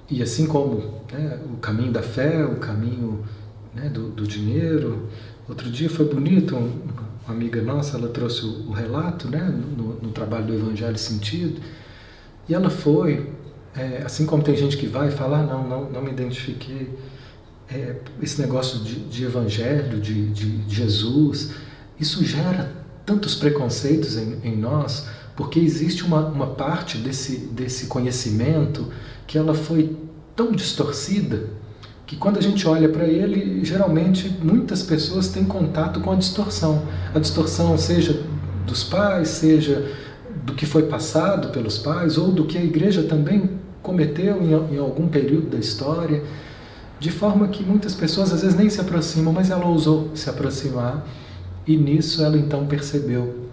e 0.10 0.24
assim 0.24 0.48
como 0.48 1.02
né, 1.12 1.40
o 1.46 1.58
caminho 1.58 1.92
da 1.92 2.02
fé, 2.02 2.46
o 2.46 2.56
caminho 2.56 3.26
né, 3.76 3.90
do, 3.90 4.10
do, 4.10 4.26
dinheiro. 4.26 5.08
Outro 5.48 5.70
dia 5.70 5.90
foi 5.90 6.06
bonito, 6.06 6.56
um, 6.56 6.82
uma 7.26 7.36
amiga 7.36 7.62
nossa, 7.62 7.98
ela 7.98 8.08
trouxe 8.08 8.46
o, 8.46 8.70
o 8.70 8.72
relato 8.72 9.30
né, 9.30 9.42
no, 9.42 9.96
no, 10.02 10.12
trabalho 10.12 10.48
do 10.48 10.54
Evangelho 10.54 10.98
Sentido, 10.98 11.62
e 12.48 12.54
ela 12.54 12.70
foi, 12.70 13.30
é, 13.76 14.04
assim 14.06 14.26
como 14.26 14.44
tem 14.44 14.56
gente 14.56 14.78
que 14.78 14.88
vai 14.88 15.12
falar, 15.12 15.42
ah, 15.42 15.44
não, 15.44 15.68
não, 15.68 15.90
não 15.92 16.02
me 16.02 16.12
identifiquei, 16.12 16.98
é, 17.70 17.98
esse 18.22 18.42
negócio 18.42 18.80
de, 18.80 18.96
de 19.02 19.26
Evangelho, 19.26 20.00
de, 20.00 20.30
de, 20.30 20.74
Jesus, 20.74 21.54
isso 22.00 22.24
gera 22.24 22.72
tantos 23.06 23.36
preconceitos 23.36 24.18
em, 24.18 24.40
em 24.44 24.56
nós, 24.56 25.08
porque 25.36 25.60
existe 25.60 26.04
uma, 26.04 26.26
uma 26.26 26.48
parte 26.48 26.98
desse, 26.98 27.38
desse 27.38 27.88
conhecimento 27.88 28.90
que 29.28 29.38
ela 29.38 29.54
foi 29.54 29.96
tão 30.36 30.52
distorcida 30.52 31.50
que 32.08 32.16
quando 32.16 32.38
a 32.38 32.42
gente 32.42 32.66
olha 32.66 32.88
para 32.88 33.06
ele, 33.06 33.64
geralmente 33.66 34.30
muitas 34.42 34.82
pessoas 34.82 35.28
têm 35.28 35.44
contato 35.44 36.00
com 36.00 36.12
a 36.12 36.16
distorção. 36.16 36.84
A 37.14 37.20
distorção 37.20 37.78
seja 37.78 38.24
dos 38.66 38.84
pais, 38.84 39.28
seja 39.28 39.92
do 40.46 40.54
que 40.54 40.66
foi 40.66 40.84
passado 40.84 41.50
pelos 41.50 41.78
pais, 41.78 42.18
ou 42.18 42.32
do 42.32 42.46
que 42.46 42.58
a 42.58 42.64
igreja 42.64 43.04
também 43.04 43.60
cometeu 43.84 44.42
em, 44.42 44.76
em 44.76 44.78
algum 44.78 45.10
período 45.10 45.50
da 45.50 45.58
história, 45.58 46.24
de 46.98 47.12
forma 47.12 47.50
que 47.50 47.64
muitas 47.64 47.94
pessoas 47.94 48.32
às 48.32 48.42
vezes 48.42 48.56
nem 48.58 48.70
se 48.70 48.80
aproximam, 48.80 49.34
mas 49.34 49.50
ela 49.50 49.66
ousou 49.66 50.12
se 50.16 50.30
aproximar 50.30 51.06
e 51.68 51.76
nisso 51.76 52.24
ela 52.24 52.38
então 52.38 52.66
percebeu 52.66 53.50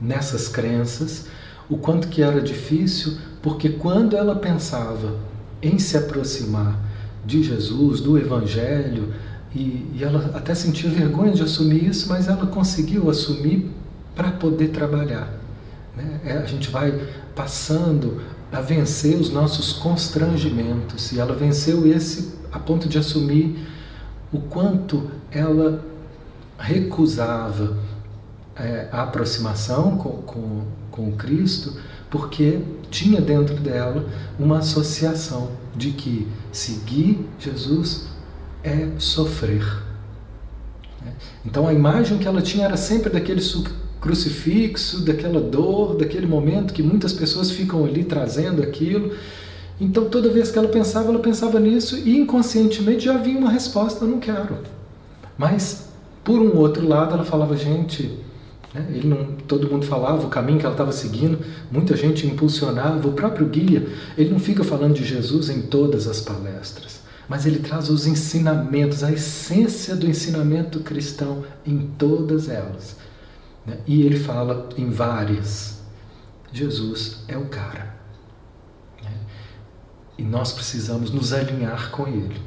nessas 0.00 0.46
crenças 0.48 1.26
o 1.68 1.76
quanto 1.78 2.08
que 2.08 2.22
era 2.22 2.40
difícil, 2.40 3.18
porque 3.42 3.70
quando 3.70 4.16
ela 4.16 4.36
pensava 4.36 5.16
em 5.62 5.78
se 5.78 5.96
aproximar 5.96 6.78
de 7.24 7.42
Jesus, 7.42 8.00
do 8.00 8.18
Evangelho, 8.18 9.14
e, 9.54 9.86
e 9.94 10.00
ela 10.02 10.30
até 10.34 10.54
sentia 10.54 10.90
vergonha 10.90 11.32
de 11.32 11.42
assumir 11.42 11.88
isso, 11.88 12.08
mas 12.08 12.28
ela 12.28 12.46
conseguiu 12.46 13.08
assumir 13.08 13.70
para 14.14 14.30
poder 14.30 14.68
trabalhar. 14.68 15.32
Né? 15.96 16.20
É, 16.24 16.32
a 16.38 16.44
gente 16.44 16.70
vai 16.70 17.08
passando 17.34 18.20
a 18.52 18.60
vencer 18.60 19.16
os 19.16 19.30
nossos 19.30 19.72
constrangimentos, 19.72 21.12
e 21.12 21.20
ela 21.20 21.34
venceu 21.34 21.86
esse 21.86 22.34
a 22.52 22.58
ponto 22.58 22.88
de 22.88 22.98
assumir 22.98 23.58
o 24.32 24.38
quanto 24.38 25.10
ela 25.30 25.84
recusava 26.58 27.76
é, 28.56 28.88
a 28.92 29.02
aproximação 29.02 29.96
com, 29.96 30.22
com, 30.22 30.62
com 30.94 31.10
Cristo, 31.10 31.72
porque 32.08 32.60
tinha 32.88 33.20
dentro 33.20 33.56
dela 33.56 34.06
uma 34.38 34.58
associação 34.58 35.50
de 35.76 35.90
que 35.90 36.28
seguir 36.52 37.26
Jesus 37.36 38.06
é 38.62 38.90
sofrer. 38.96 39.82
Então 41.44 41.66
a 41.66 41.74
imagem 41.74 42.16
que 42.18 42.28
ela 42.28 42.40
tinha 42.40 42.66
era 42.66 42.76
sempre 42.76 43.10
daquele 43.10 43.42
crucifixo, 44.00 45.04
daquela 45.04 45.40
dor, 45.40 45.96
daquele 45.96 46.28
momento 46.28 46.72
que 46.72 46.82
muitas 46.82 47.12
pessoas 47.12 47.50
ficam 47.50 47.84
ali 47.84 48.04
trazendo 48.04 48.62
aquilo. 48.62 49.16
Então 49.80 50.04
toda 50.04 50.28
vez 50.28 50.52
que 50.52 50.58
ela 50.58 50.68
pensava, 50.68 51.10
ela 51.10 51.18
pensava 51.18 51.58
nisso 51.58 51.98
e 51.98 52.16
inconscientemente 52.16 53.04
já 53.06 53.18
vinha 53.18 53.40
uma 53.40 53.50
resposta: 53.50 54.04
não 54.04 54.20
quero. 54.20 54.58
Mas 55.36 55.88
por 56.22 56.40
um 56.40 56.56
outro 56.56 56.86
lado, 56.86 57.14
ela 57.14 57.24
falava: 57.24 57.56
gente, 57.56 58.16
né? 58.74 58.84
Ele 58.90 59.06
não, 59.06 59.24
todo 59.46 59.70
mundo 59.70 59.86
falava 59.86 60.26
o 60.26 60.28
caminho 60.28 60.58
que 60.58 60.66
ela 60.66 60.74
estava 60.74 60.90
seguindo, 60.90 61.38
muita 61.70 61.96
gente 61.96 62.26
impulsionava. 62.26 63.06
O 63.06 63.12
próprio 63.12 63.46
guia, 63.46 63.88
ele 64.18 64.30
não 64.30 64.40
fica 64.40 64.64
falando 64.64 64.94
de 64.94 65.04
Jesus 65.04 65.48
em 65.48 65.62
todas 65.62 66.08
as 66.08 66.20
palestras, 66.20 67.02
mas 67.28 67.46
ele 67.46 67.60
traz 67.60 67.88
os 67.88 68.06
ensinamentos, 68.06 69.04
a 69.04 69.12
essência 69.12 69.94
do 69.94 70.08
ensinamento 70.08 70.80
cristão 70.80 71.44
em 71.64 71.86
todas 71.96 72.48
elas. 72.48 72.96
Né? 73.64 73.78
E 73.86 74.02
ele 74.02 74.18
fala 74.18 74.68
em 74.76 74.90
várias: 74.90 75.80
Jesus 76.52 77.22
é 77.28 77.38
o 77.38 77.46
cara. 77.46 77.94
Né? 79.02 79.12
E 80.18 80.22
nós 80.24 80.52
precisamos 80.52 81.12
nos 81.12 81.32
alinhar 81.32 81.92
com 81.92 82.08
ele. 82.08 82.42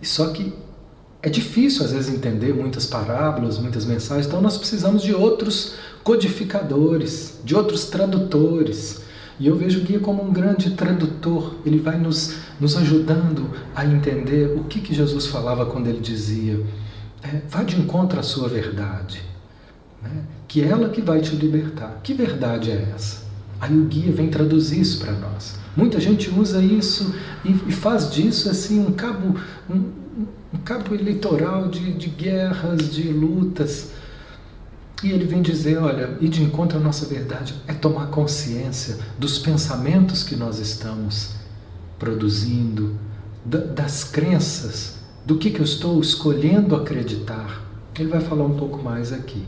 E 0.00 0.06
só 0.06 0.30
que 0.30 0.54
é 1.26 1.28
difícil 1.28 1.84
às 1.84 1.90
vezes 1.90 2.14
entender 2.14 2.54
muitas 2.54 2.86
parábolas, 2.86 3.58
muitas 3.58 3.84
mensagens, 3.84 4.28
então 4.28 4.40
nós 4.40 4.56
precisamos 4.56 5.02
de 5.02 5.12
outros 5.12 5.74
codificadores, 6.04 7.40
de 7.42 7.52
outros 7.52 7.86
tradutores. 7.86 9.02
E 9.40 9.48
eu 9.48 9.56
vejo 9.56 9.80
o 9.80 9.82
guia 9.82 9.98
como 9.98 10.22
um 10.22 10.32
grande 10.32 10.70
tradutor, 10.70 11.56
ele 11.66 11.80
vai 11.80 11.98
nos, 11.98 12.36
nos 12.60 12.76
ajudando 12.76 13.50
a 13.74 13.84
entender 13.84 14.56
o 14.56 14.62
que, 14.64 14.80
que 14.80 14.94
Jesus 14.94 15.26
falava 15.26 15.66
quando 15.66 15.88
ele 15.88 15.98
dizia: 15.98 16.64
é, 17.20 17.40
vá 17.48 17.64
de 17.64 17.76
encontro 17.76 18.20
à 18.20 18.22
sua 18.22 18.48
verdade, 18.48 19.20
né? 20.00 20.22
que 20.46 20.62
é 20.62 20.68
ela 20.68 20.90
que 20.90 21.02
vai 21.02 21.20
te 21.20 21.34
libertar. 21.34 21.98
Que 22.04 22.14
verdade 22.14 22.70
é 22.70 22.92
essa? 22.94 23.26
Aí 23.60 23.76
o 23.76 23.86
guia 23.86 24.12
vem 24.12 24.28
traduzir 24.28 24.80
isso 24.80 25.00
para 25.00 25.12
nós. 25.12 25.56
Muita 25.76 25.98
gente 25.98 26.30
usa 26.30 26.62
isso 26.62 27.12
e, 27.44 27.50
e 27.50 27.72
faz 27.72 28.12
disso 28.12 28.48
assim 28.48 28.78
um 28.78 28.92
cabo, 28.92 29.36
um, 29.68 30.05
um 30.52 30.58
cabo 30.58 30.94
eleitoral 30.94 31.68
de, 31.68 31.92
de 31.92 32.08
guerras, 32.08 32.94
de 32.94 33.04
lutas. 33.04 33.92
E 35.02 35.10
ele 35.10 35.24
vem 35.24 35.42
dizer: 35.42 35.78
olha, 35.78 36.16
ir 36.20 36.28
de 36.28 36.42
encontro 36.42 36.78
à 36.78 36.80
nossa 36.80 37.06
verdade 37.06 37.54
é 37.66 37.74
tomar 37.74 38.06
consciência 38.06 38.98
dos 39.18 39.38
pensamentos 39.38 40.22
que 40.22 40.36
nós 40.36 40.58
estamos 40.58 41.34
produzindo, 41.98 42.98
das 43.44 44.04
crenças, 44.04 44.96
do 45.24 45.36
que, 45.38 45.50
que 45.50 45.60
eu 45.60 45.64
estou 45.64 46.00
escolhendo 46.00 46.74
acreditar. 46.74 47.62
Ele 47.98 48.08
vai 48.08 48.20
falar 48.20 48.44
um 48.44 48.56
pouco 48.56 48.82
mais 48.82 49.12
aqui. 49.12 49.42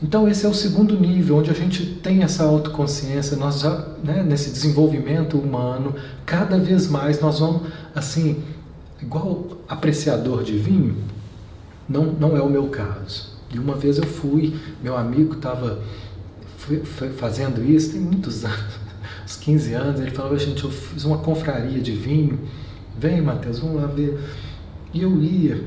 Então, 0.00 0.28
esse 0.28 0.46
é 0.46 0.48
o 0.48 0.54
segundo 0.54 0.98
nível, 0.98 1.36
onde 1.38 1.50
a 1.50 1.54
gente 1.54 1.84
tem 1.84 2.22
essa 2.22 2.44
autoconsciência, 2.44 3.36
nós 3.36 3.60
já, 3.60 3.88
né, 4.04 4.22
nesse 4.22 4.50
desenvolvimento 4.50 5.36
humano, 5.36 5.94
cada 6.24 6.56
vez 6.56 6.86
mais 6.86 7.20
nós 7.20 7.40
vamos, 7.40 7.62
assim, 7.94 8.44
igual 9.00 9.58
apreciador 9.68 10.42
de 10.42 10.56
vinho, 10.56 10.96
não, 11.88 12.06
não 12.06 12.36
é 12.36 12.42
o 12.42 12.48
meu 12.48 12.68
caso. 12.68 13.38
E 13.52 13.58
uma 13.58 13.74
vez 13.74 13.98
eu 13.98 14.06
fui, 14.06 14.54
meu 14.82 14.96
amigo 14.96 15.34
estava 15.34 15.82
fazendo 17.16 17.64
isso, 17.64 17.92
tem 17.92 18.00
muitos 18.00 18.44
anos, 18.46 18.74
uns 19.24 19.36
15 19.36 19.72
anos, 19.72 20.00
ele 20.00 20.10
falou, 20.10 20.36
gente, 20.38 20.64
eu 20.64 20.70
fiz 20.70 21.04
uma 21.04 21.18
confraria 21.18 21.80
de 21.80 21.92
vinho, 21.92 22.38
vem 22.96 23.22
Mateus, 23.22 23.58
vamos 23.60 23.80
lá 23.80 23.86
ver. 23.86 24.18
E 24.92 25.02
eu 25.02 25.22
ia, 25.22 25.64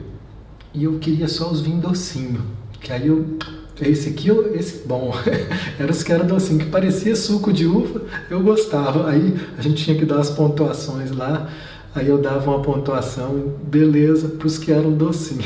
e 0.73 0.83
eu 0.83 0.99
queria 0.99 1.27
só 1.27 1.49
os 1.49 1.61
vinhos 1.61 1.81
docinho, 1.81 2.41
que 2.79 2.91
aí 2.91 3.07
eu 3.07 3.37
esse 3.81 4.09
aqui, 4.09 4.29
esse 4.53 4.87
bom, 4.87 5.11
era 5.79 5.91
os 5.91 6.03
que 6.03 6.11
eram 6.11 6.27
docinho, 6.27 6.59
que 6.59 6.65
parecia 6.65 7.15
suco 7.15 7.51
de 7.51 7.65
uva, 7.65 8.03
eu 8.29 8.41
gostava. 8.41 9.09
Aí 9.09 9.35
a 9.57 9.61
gente 9.61 9.83
tinha 9.83 9.97
que 9.97 10.05
dar 10.05 10.19
as 10.19 10.29
pontuações 10.29 11.09
lá, 11.09 11.49
aí 11.93 12.07
eu 12.07 12.17
dava 12.17 12.49
uma 12.51 12.61
pontuação, 12.61 13.55
beleza, 13.63 14.29
para 14.29 14.47
os 14.47 14.57
que 14.57 14.71
eram 14.71 14.91
docinho. 14.91 15.43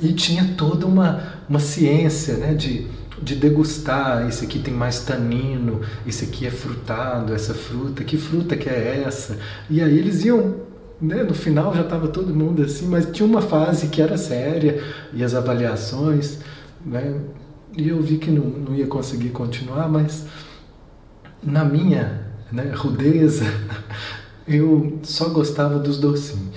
E 0.00 0.12
tinha 0.12 0.54
toda 0.56 0.86
uma, 0.86 1.34
uma 1.48 1.60
ciência 1.60 2.36
né, 2.36 2.54
de, 2.54 2.86
de 3.20 3.36
degustar, 3.36 4.26
esse 4.28 4.44
aqui 4.44 4.58
tem 4.58 4.74
mais 4.74 5.00
tanino, 5.00 5.80
esse 6.06 6.24
aqui 6.24 6.46
é 6.46 6.50
frutado, 6.50 7.32
essa 7.34 7.54
fruta, 7.54 8.02
que 8.02 8.16
fruta 8.16 8.56
que 8.56 8.68
é 8.68 9.04
essa? 9.06 9.38
E 9.70 9.80
aí 9.80 9.96
eles 9.96 10.24
iam 10.24 10.72
né, 11.02 11.24
no 11.24 11.34
final 11.34 11.74
já 11.74 11.82
estava 11.82 12.06
todo 12.06 12.32
mundo 12.32 12.62
assim, 12.62 12.86
mas 12.86 13.06
tinha 13.10 13.26
uma 13.26 13.42
fase 13.42 13.88
que 13.88 14.00
era 14.00 14.16
séria 14.16 14.80
e 15.12 15.24
as 15.24 15.34
avaliações, 15.34 16.38
né, 16.86 17.20
e 17.76 17.88
eu 17.88 18.00
vi 18.00 18.18
que 18.18 18.30
não, 18.30 18.44
não 18.44 18.74
ia 18.74 18.86
conseguir 18.86 19.30
continuar, 19.30 19.88
mas 19.88 20.26
na 21.42 21.64
minha 21.64 22.22
né, 22.52 22.72
rudeza 22.74 23.44
eu 24.46 24.98
só 25.02 25.28
gostava 25.28 25.78
dos 25.78 25.98
docinhos. 25.98 26.54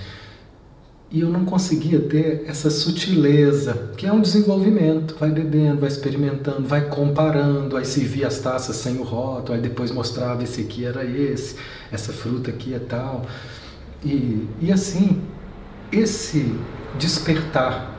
E 1.12 1.22
eu 1.22 1.30
não 1.30 1.46
conseguia 1.46 2.00
ter 2.00 2.44
essa 2.48 2.70
sutileza, 2.70 3.92
que 3.96 4.06
é 4.06 4.12
um 4.12 4.20
desenvolvimento. 4.20 5.16
Vai 5.20 5.30
bebendo, 5.30 5.80
vai 5.80 5.88
experimentando, 5.88 6.68
vai 6.68 6.90
comparando, 6.90 7.78
aí 7.78 7.86
servia 7.86 8.28
as 8.28 8.40
taças 8.40 8.76
sem 8.76 8.98
o 8.98 9.04
rótulo, 9.04 9.54
aí 9.54 9.62
depois 9.62 9.92
mostrava 9.92 10.44
esse 10.44 10.62
aqui 10.62 10.84
era 10.84 11.06
esse, 11.06 11.56
essa 11.92 12.12
fruta 12.12 12.50
aqui 12.50 12.74
é 12.74 12.80
tal. 12.80 13.26
E, 14.04 14.48
e 14.60 14.72
assim, 14.72 15.22
esse 15.92 16.54
despertar 16.98 17.96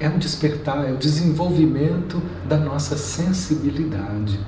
é 0.00 0.08
o 0.08 0.18
despertar, 0.18 0.88
é 0.88 0.92
o 0.92 0.96
desenvolvimento 0.96 2.22
da 2.46 2.56
nossa 2.56 2.96
sensibilidade. 2.96 4.38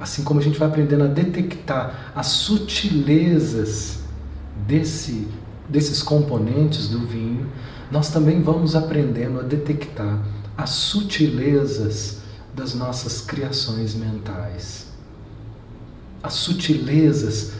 Assim 0.00 0.24
como 0.24 0.40
a 0.40 0.42
gente 0.42 0.58
vai 0.58 0.66
aprendendo 0.66 1.04
a 1.04 1.08
detectar 1.08 2.12
as 2.16 2.26
sutilezas 2.26 3.98
desse 4.66 5.28
desses 5.70 6.02
componentes 6.02 6.88
do 6.88 7.06
vinho, 7.06 7.48
nós 7.90 8.10
também 8.10 8.42
vamos 8.42 8.74
aprendendo 8.74 9.38
a 9.38 9.42
detectar 9.42 10.20
as 10.58 10.70
sutilezas 10.70 12.18
das 12.54 12.74
nossas 12.74 13.20
criações 13.20 13.94
mentais, 13.94 14.88
as 16.22 16.34
sutilezas 16.34 17.52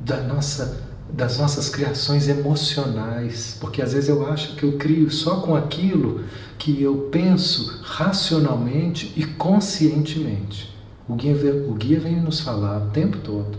da 0.00 0.22
nossa, 0.22 0.82
das 1.10 1.38
nossas 1.38 1.68
criações 1.68 2.28
emocionais, 2.28 3.56
porque 3.60 3.82
às 3.82 3.92
vezes 3.92 4.08
eu 4.08 4.26
acho 4.26 4.56
que 4.56 4.64
eu 4.64 4.78
crio 4.78 5.10
só 5.10 5.36
com 5.40 5.54
aquilo 5.54 6.24
que 6.58 6.82
eu 6.82 7.08
penso 7.12 7.80
racionalmente 7.82 9.12
e 9.16 9.24
conscientemente. 9.24 10.73
O 11.08 11.14
guia, 11.14 11.34
o 11.68 11.74
guia 11.74 12.00
vem 12.00 12.20
nos 12.20 12.40
falar 12.40 12.86
o 12.86 12.90
tempo 12.90 13.18
todo 13.18 13.58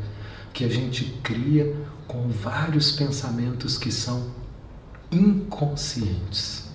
que 0.51 0.63
a 0.63 0.69
gente 0.69 1.05
cria 1.21 1.75
com 2.07 2.29
vários 2.29 2.91
pensamentos 2.91 3.77
que 3.77 3.91
são 3.91 4.23
inconscientes. 5.11 6.69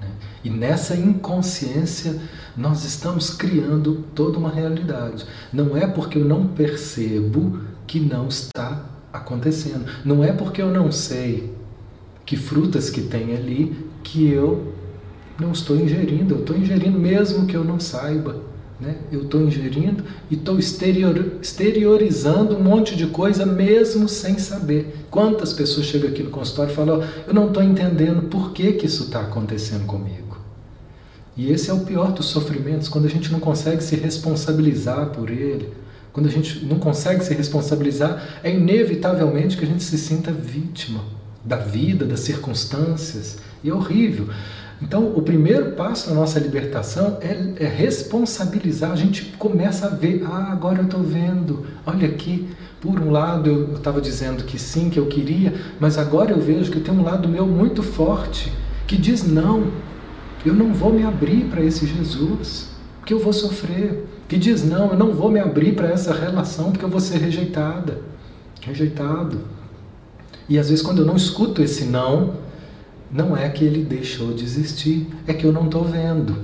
Né? 0.00 0.08
E 0.44 0.50
nessa 0.50 0.94
inconsciência 0.94 2.20
nós 2.56 2.84
estamos 2.84 3.30
criando 3.30 4.04
toda 4.14 4.38
uma 4.38 4.50
realidade. 4.50 5.24
Não 5.52 5.76
é 5.76 5.86
porque 5.86 6.18
eu 6.18 6.24
não 6.24 6.46
percebo 6.46 7.60
que 7.86 7.98
não 7.98 8.28
está 8.28 8.84
acontecendo. 9.12 9.86
Não 10.04 10.22
é 10.22 10.32
porque 10.32 10.60
eu 10.60 10.70
não 10.70 10.92
sei 10.92 11.52
que 12.24 12.36
frutas 12.36 12.90
que 12.90 13.02
tem 13.02 13.34
ali 13.34 13.88
que 14.02 14.28
eu 14.28 14.74
não 15.40 15.52
estou 15.52 15.76
ingerindo. 15.76 16.34
Eu 16.34 16.40
estou 16.40 16.56
ingerindo 16.56 16.98
mesmo 16.98 17.46
que 17.46 17.56
eu 17.56 17.64
não 17.64 17.80
saiba. 17.80 18.53
Né? 18.84 18.96
Eu 19.10 19.22
estou 19.22 19.40
ingerindo 19.40 20.04
e 20.30 20.34
estou 20.34 20.58
exterior, 20.58 21.38
exteriorizando 21.40 22.54
um 22.54 22.62
monte 22.62 22.94
de 22.94 23.06
coisa 23.06 23.46
mesmo 23.46 24.08
sem 24.08 24.38
saber. 24.38 25.06
Quantas 25.10 25.54
pessoas 25.54 25.86
chegam 25.86 26.10
aqui 26.10 26.22
no 26.22 26.30
consultório 26.30 26.72
e 26.72 26.74
falam: 26.74 27.00
oh, 27.00 27.28
Eu 27.28 27.32
não 27.32 27.48
estou 27.48 27.62
entendendo 27.62 28.28
por 28.28 28.52
que, 28.52 28.72
que 28.72 28.84
isso 28.84 29.04
está 29.04 29.22
acontecendo 29.22 29.86
comigo. 29.86 30.36
E 31.36 31.50
esse 31.50 31.70
é 31.70 31.72
o 31.72 31.80
pior 31.80 32.12
dos 32.12 32.26
sofrimentos, 32.26 32.88
quando 32.88 33.06
a 33.06 33.10
gente 33.10 33.32
não 33.32 33.40
consegue 33.40 33.82
se 33.82 33.96
responsabilizar 33.96 35.06
por 35.10 35.30
ele. 35.30 35.68
Quando 36.12 36.26
a 36.26 36.30
gente 36.30 36.64
não 36.64 36.78
consegue 36.78 37.24
se 37.24 37.34
responsabilizar, 37.34 38.38
é 38.44 38.54
inevitavelmente 38.54 39.56
que 39.56 39.64
a 39.64 39.66
gente 39.66 39.82
se 39.82 39.98
sinta 39.98 40.30
vítima 40.30 41.00
da 41.44 41.56
vida, 41.56 42.04
das 42.04 42.20
circunstâncias. 42.20 43.38
E 43.64 43.70
é 43.70 43.74
horrível. 43.74 44.28
Então, 44.82 45.12
o 45.14 45.22
primeiro 45.22 45.72
passo 45.72 46.10
na 46.10 46.16
nossa 46.16 46.38
libertação 46.38 47.18
é, 47.20 47.64
é 47.64 47.66
responsabilizar. 47.66 48.90
A 48.92 48.96
gente 48.96 49.32
começa 49.38 49.86
a 49.86 49.90
ver, 49.90 50.24
ah, 50.26 50.50
agora 50.52 50.78
eu 50.78 50.84
estou 50.84 51.02
vendo, 51.02 51.66
olha 51.86 52.08
aqui. 52.08 52.48
Por 52.80 53.00
um 53.00 53.10
lado, 53.10 53.48
eu 53.48 53.74
estava 53.76 53.98
dizendo 53.98 54.44
que 54.44 54.58
sim, 54.58 54.90
que 54.90 54.98
eu 54.98 55.06
queria, 55.06 55.54
mas 55.80 55.96
agora 55.96 56.32
eu 56.32 56.40
vejo 56.40 56.70
que 56.70 56.80
tem 56.80 56.92
um 56.92 57.02
lado 57.02 57.26
meu 57.26 57.46
muito 57.46 57.82
forte 57.82 58.52
que 58.86 58.96
diz 58.96 59.26
não, 59.26 59.72
eu 60.44 60.52
não 60.52 60.72
vou 60.72 60.92
me 60.92 61.02
abrir 61.02 61.44
para 61.46 61.62
esse 61.62 61.86
Jesus, 61.86 62.68
porque 63.00 63.14
eu 63.14 63.18
vou 63.18 63.32
sofrer. 63.32 64.06
Que 64.28 64.38
diz 64.38 64.64
não, 64.64 64.90
eu 64.90 64.96
não 64.96 65.12
vou 65.12 65.30
me 65.30 65.38
abrir 65.38 65.74
para 65.74 65.88
essa 65.88 66.12
relação, 66.12 66.70
porque 66.70 66.84
eu 66.84 66.88
vou 66.88 67.00
ser 67.00 67.18
rejeitada, 67.18 68.00
rejeitado. 68.60 69.40
E 70.48 70.58
às 70.58 70.68
vezes, 70.68 70.84
quando 70.84 71.02
eu 71.02 71.06
não 71.06 71.16
escuto 71.16 71.62
esse 71.62 71.84
não, 71.84 72.34
não 73.14 73.36
é 73.36 73.48
que 73.48 73.64
ele 73.64 73.84
deixou 73.84 74.34
de 74.34 74.42
existir, 74.42 75.06
é 75.24 75.32
que 75.32 75.44
eu 75.46 75.52
não 75.52 75.66
estou 75.66 75.84
vendo. 75.84 76.36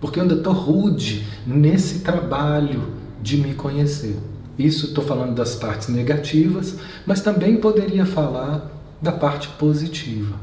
Porque 0.00 0.18
eu 0.18 0.24
ainda 0.24 0.34
estou 0.34 0.52
rude 0.52 1.24
nesse 1.46 2.00
trabalho 2.00 2.82
de 3.22 3.36
me 3.36 3.54
conhecer. 3.54 4.16
Isso 4.58 4.86
estou 4.86 5.04
falando 5.04 5.36
das 5.36 5.54
partes 5.54 5.86
negativas, 5.86 6.78
mas 7.06 7.20
também 7.20 7.58
poderia 7.58 8.04
falar 8.04 8.72
da 9.00 9.12
parte 9.12 9.48
positiva. 9.50 10.34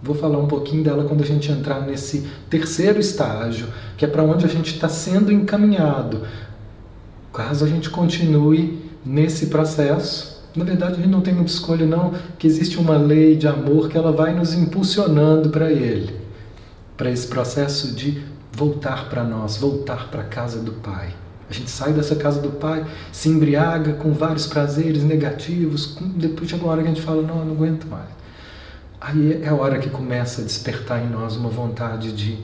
Vou 0.00 0.14
falar 0.14 0.38
um 0.38 0.46
pouquinho 0.46 0.84
dela 0.84 1.04
quando 1.04 1.22
a 1.24 1.26
gente 1.26 1.50
entrar 1.50 1.80
nesse 1.80 2.24
terceiro 2.48 3.00
estágio, 3.00 3.66
que 3.96 4.04
é 4.04 4.08
para 4.08 4.22
onde 4.22 4.44
a 4.44 4.48
gente 4.48 4.72
está 4.72 4.88
sendo 4.88 5.32
encaminhado, 5.32 6.22
caso 7.32 7.64
a 7.64 7.68
gente 7.68 7.90
continue 7.90 8.80
nesse 9.04 9.46
processo 9.46 10.31
na 10.54 10.64
verdade, 10.64 10.94
a 10.94 10.96
gente 10.96 11.08
não 11.08 11.20
tem 11.20 11.34
muita 11.34 11.50
escolha, 11.50 11.86
não, 11.86 12.12
que 12.38 12.46
existe 12.46 12.78
uma 12.78 12.96
lei 12.96 13.36
de 13.36 13.46
amor 13.46 13.88
que 13.88 13.96
ela 13.96 14.12
vai 14.12 14.34
nos 14.34 14.52
impulsionando 14.52 15.50
para 15.50 15.70
ele, 15.70 16.14
para 16.96 17.10
esse 17.10 17.26
processo 17.26 17.94
de 17.94 18.22
voltar 18.52 19.08
para 19.08 19.24
nós, 19.24 19.56
voltar 19.56 20.08
para 20.08 20.22
a 20.22 20.24
casa 20.24 20.60
do 20.60 20.72
Pai. 20.72 21.14
A 21.48 21.52
gente 21.52 21.70
sai 21.70 21.92
dessa 21.92 22.16
casa 22.16 22.40
do 22.40 22.50
Pai, 22.50 22.86
se 23.10 23.28
embriaga 23.28 23.94
com 23.94 24.12
vários 24.12 24.46
prazeres 24.46 25.02
negativos, 25.02 25.98
depois 26.16 26.48
chega 26.48 26.62
uma 26.62 26.72
hora 26.72 26.82
que 26.82 26.88
a 26.88 26.94
gente 26.94 27.02
fala: 27.02 27.22
não, 27.22 27.40
eu 27.40 27.44
não 27.44 27.52
aguento 27.52 27.86
mais. 27.86 28.08
Aí 29.00 29.42
é 29.42 29.48
a 29.48 29.54
hora 29.54 29.78
que 29.78 29.90
começa 29.90 30.40
a 30.42 30.44
despertar 30.44 31.02
em 31.04 31.08
nós 31.10 31.36
uma 31.36 31.50
vontade 31.50 32.12
de, 32.12 32.38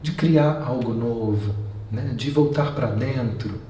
de 0.00 0.12
criar 0.12 0.62
algo 0.64 0.94
novo, 0.94 1.54
né? 1.90 2.12
de 2.14 2.30
voltar 2.30 2.74
para 2.74 2.86
dentro. 2.86 3.60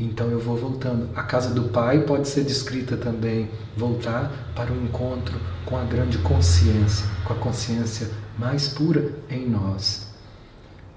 Então 0.00 0.28
eu 0.28 0.40
vou 0.40 0.56
voltando. 0.56 1.10
A 1.14 1.22
casa 1.22 1.50
do 1.50 1.64
Pai 1.64 2.00
pode 2.00 2.26
ser 2.26 2.42
descrita 2.42 2.96
também, 2.96 3.50
voltar 3.76 4.32
para 4.56 4.72
o 4.72 4.82
encontro 4.82 5.38
com 5.66 5.76
a 5.76 5.84
grande 5.84 6.16
consciência, 6.18 7.06
com 7.24 7.34
a 7.34 7.36
consciência 7.36 8.08
mais 8.38 8.68
pura 8.68 9.12
em 9.28 9.46
nós. 9.46 10.08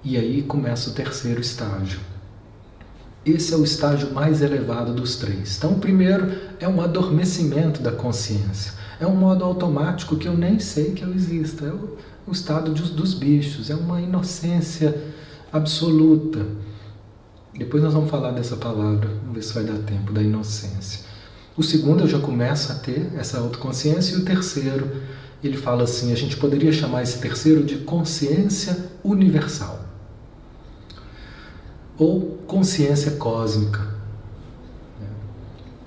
E 0.06 0.18
aí 0.18 0.42
começa 0.42 0.90
o 0.90 0.94
terceiro 0.94 1.42
estágio. 1.42 2.00
Esse 3.26 3.54
é 3.54 3.58
o 3.58 3.64
estágio 3.64 4.14
mais 4.14 4.42
elevado 4.42 4.94
dos 4.94 5.16
três. 5.16 5.58
Então, 5.58 5.74
o 5.74 5.80
primeiro 5.80 6.30
é 6.60 6.68
um 6.68 6.82
adormecimento 6.82 7.82
da 7.82 7.92
consciência. 7.92 8.74
É 9.00 9.08
um 9.08 9.16
modo 9.16 9.46
automático 9.46 10.18
que 10.18 10.28
eu 10.28 10.36
nem 10.36 10.60
sei 10.60 10.92
que 10.92 11.04
eu 11.04 11.14
existo. 11.14 11.66
É 11.66 11.72
o, 12.28 12.32
estado 12.32 12.72
dos 12.74 13.14
bichos. 13.14 13.70
É 13.70 13.76
uma 13.76 14.02
inocência 14.02 15.02
absoluta. 15.54 16.46
Depois 17.56 17.84
nós 17.84 17.94
vamos 17.94 18.10
falar 18.10 18.32
dessa 18.32 18.56
palavra, 18.56 19.10
vamos 19.22 19.36
ver 19.36 19.44
se 19.44 19.54
vai 19.54 19.64
dar 19.64 19.78
tempo, 19.80 20.12
da 20.12 20.22
inocência. 20.22 21.06
O 21.56 21.62
segundo 21.62 22.04
eu 22.04 22.08
já 22.08 22.20
começo 22.20 22.72
a 22.72 22.76
ter 22.76 23.12
essa 23.16 23.38
autoconsciência, 23.38 24.16
e 24.16 24.18
o 24.20 24.26
terceiro, 24.26 24.90
ele 25.44 25.56
fala 25.56 25.84
assim: 25.84 26.12
a 26.12 26.16
gente 26.16 26.36
poderia 26.38 26.72
chamar 26.72 27.04
esse 27.04 27.20
terceiro 27.20 27.64
de 27.64 27.78
consciência 27.80 28.90
universal 29.04 29.82
ou 31.98 32.40
consciência 32.48 33.12
cósmica. 33.12 33.94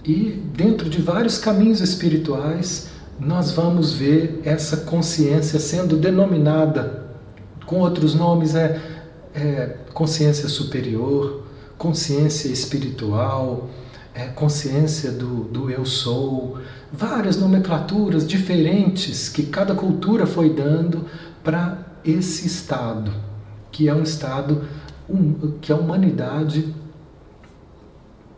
E 0.05 0.41
dentro 0.55 0.89
de 0.89 1.03
vários 1.03 1.37
caminhos 1.37 1.81
espirituais, 1.81 2.91
nós 3.19 3.51
vamos 3.51 3.93
ver 3.93 4.41
essa 4.45 4.79
consciência 4.79 5.59
sendo 5.59 5.97
denominada 5.97 7.07
com 7.65 7.81
outros 7.81 8.15
nomes 8.15 8.55
é, 8.55 8.81
é 9.35 9.77
consciência 9.93 10.49
superior, 10.49 11.46
consciência 11.79 12.49
espiritual, 12.49 13.69
é, 14.15 14.27
consciência 14.29 15.13
do, 15.13 15.45
do 15.45 15.71
eu 15.71 15.85
sou, 15.85 16.59
várias 16.93 17.37
nomenclaturas 17.37 18.27
diferentes 18.27 19.29
que 19.29 19.45
cada 19.45 19.75
cultura 19.75 20.27
foi 20.27 20.51
dando 20.51 21.05
para 21.45 21.79
esse 22.05 22.47
estado, 22.47 23.13
que 23.71 23.89
é 23.89 23.95
um 23.95 24.03
estado 24.03 24.65
um, 25.09 25.59
que 25.61 25.73
a 25.73 25.77
humanidade 25.77 26.75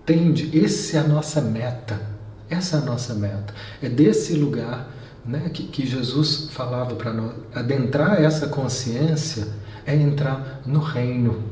tende, 0.05 0.59
essa 0.64 0.96
é 0.96 1.01
a 1.01 1.05
nossa 1.05 1.40
meta, 1.40 2.01
essa 2.48 2.77
é 2.77 2.81
a 2.81 2.83
nossa 2.83 3.14
meta. 3.14 3.55
É 3.83 3.88
desse 3.88 4.35
lugar 4.35 4.90
né, 5.24 5.51
que, 5.53 5.64
que 5.64 5.87
Jesus 5.87 6.48
falava 6.51 6.94
para 6.94 7.12
nós, 7.12 7.35
adentrar 7.55 8.20
essa 8.22 8.48
consciência 8.48 9.46
é 9.87 9.94
entrar 9.94 10.62
no 10.66 10.81
reino, 10.81 11.42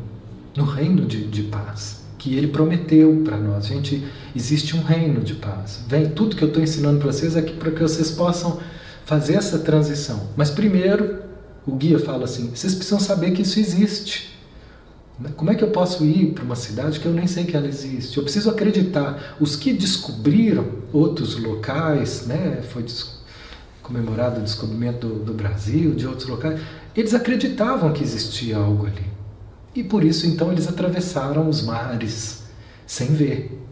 no 0.56 0.64
reino 0.64 1.04
de, 1.04 1.26
de 1.26 1.42
paz, 1.44 2.02
que 2.18 2.34
ele 2.34 2.48
prometeu 2.48 3.22
para 3.24 3.36
nós. 3.36 3.66
Gente, 3.66 4.02
existe 4.34 4.74
um 4.74 4.82
reino 4.82 5.20
de 5.20 5.34
paz. 5.34 5.84
Vem, 5.86 6.08
tudo 6.08 6.34
que 6.34 6.42
eu 6.42 6.48
estou 6.48 6.62
ensinando 6.62 6.98
para 6.98 7.12
vocês 7.12 7.36
é 7.36 7.42
para 7.42 7.70
que 7.70 7.82
vocês 7.82 8.10
possam 8.10 8.58
fazer 9.04 9.34
essa 9.34 9.58
transição. 9.58 10.28
Mas 10.36 10.50
primeiro, 10.50 11.20
o 11.66 11.74
guia 11.74 11.98
fala 11.98 12.24
assim: 12.24 12.50
vocês 12.54 12.74
precisam 12.74 12.98
saber 12.98 13.32
que 13.32 13.42
isso 13.42 13.60
existe. 13.60 14.34
Né? 15.20 15.30
Como 15.36 15.50
é 15.50 15.54
que 15.54 15.62
eu 15.62 15.70
posso 15.70 16.04
ir 16.04 16.32
para 16.32 16.44
uma 16.44 16.56
cidade 16.56 17.00
que 17.00 17.06
eu 17.06 17.12
nem 17.12 17.26
sei 17.26 17.44
que 17.44 17.56
ela 17.56 17.66
existe? 17.66 18.16
Eu 18.16 18.22
preciso 18.22 18.50
acreditar. 18.50 19.36
Os 19.38 19.56
que 19.56 19.72
descobriram 19.72 20.66
outros 20.92 21.38
locais, 21.38 22.26
né? 22.26 22.62
foi 22.70 22.84
comemorado 23.82 24.40
o 24.40 24.42
descobrimento 24.42 25.06
do, 25.06 25.24
do 25.26 25.34
Brasil, 25.34 25.94
de 25.94 26.06
outros 26.06 26.28
locais, 26.28 26.60
eles 26.94 27.14
acreditavam 27.14 27.92
que 27.92 28.02
existia 28.02 28.56
algo 28.56 28.86
ali. 28.86 29.15
E 29.76 29.84
por 29.84 30.02
isso 30.02 30.26
então 30.26 30.50
eles 30.50 30.66
atravessaram 30.66 31.48
os 31.48 31.62
mares 31.62 32.44
sem 32.86 33.08
ver. 33.08 33.62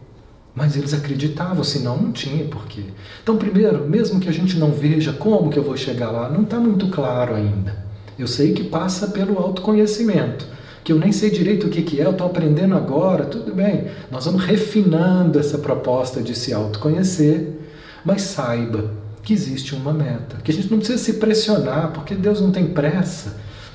Mas 0.54 0.76
eles 0.76 0.94
acreditavam, 0.94 1.64
senão 1.64 1.96
não 1.96 2.12
tinha 2.12 2.44
porquê. 2.44 2.84
Então, 3.22 3.36
primeiro, 3.36 3.88
mesmo 3.88 4.20
que 4.20 4.28
a 4.28 4.32
gente 4.32 4.56
não 4.56 4.70
veja 4.70 5.12
como 5.12 5.50
que 5.50 5.58
eu 5.58 5.64
vou 5.64 5.76
chegar 5.76 6.12
lá, 6.12 6.28
não 6.28 6.42
está 6.42 6.60
muito 6.60 6.88
claro 6.88 7.34
ainda. 7.34 7.84
Eu 8.16 8.28
sei 8.28 8.52
que 8.52 8.62
passa 8.62 9.08
pelo 9.08 9.36
autoconhecimento 9.38 10.54
que 10.84 10.92
eu 10.92 10.98
nem 10.98 11.10
sei 11.10 11.30
direito 11.30 11.66
o 11.66 11.70
que, 11.70 11.82
que 11.82 11.98
é, 11.98 12.04
eu 12.04 12.10
estou 12.10 12.26
aprendendo 12.26 12.76
agora, 12.76 13.24
tudo 13.24 13.54
bem. 13.54 13.86
Nós 14.10 14.26
vamos 14.26 14.44
refinando 14.44 15.38
essa 15.38 15.56
proposta 15.56 16.22
de 16.22 16.34
se 16.34 16.52
autoconhecer, 16.52 17.58
mas 18.04 18.20
saiba 18.20 18.90
que 19.22 19.32
existe 19.32 19.74
uma 19.74 19.94
meta, 19.94 20.36
que 20.44 20.50
a 20.50 20.54
gente 20.54 20.70
não 20.70 20.76
precisa 20.76 21.02
se 21.02 21.14
pressionar, 21.14 21.92
porque 21.92 22.14
Deus 22.14 22.42
não 22.42 22.52
tem 22.52 22.66
pressa, 22.66 23.34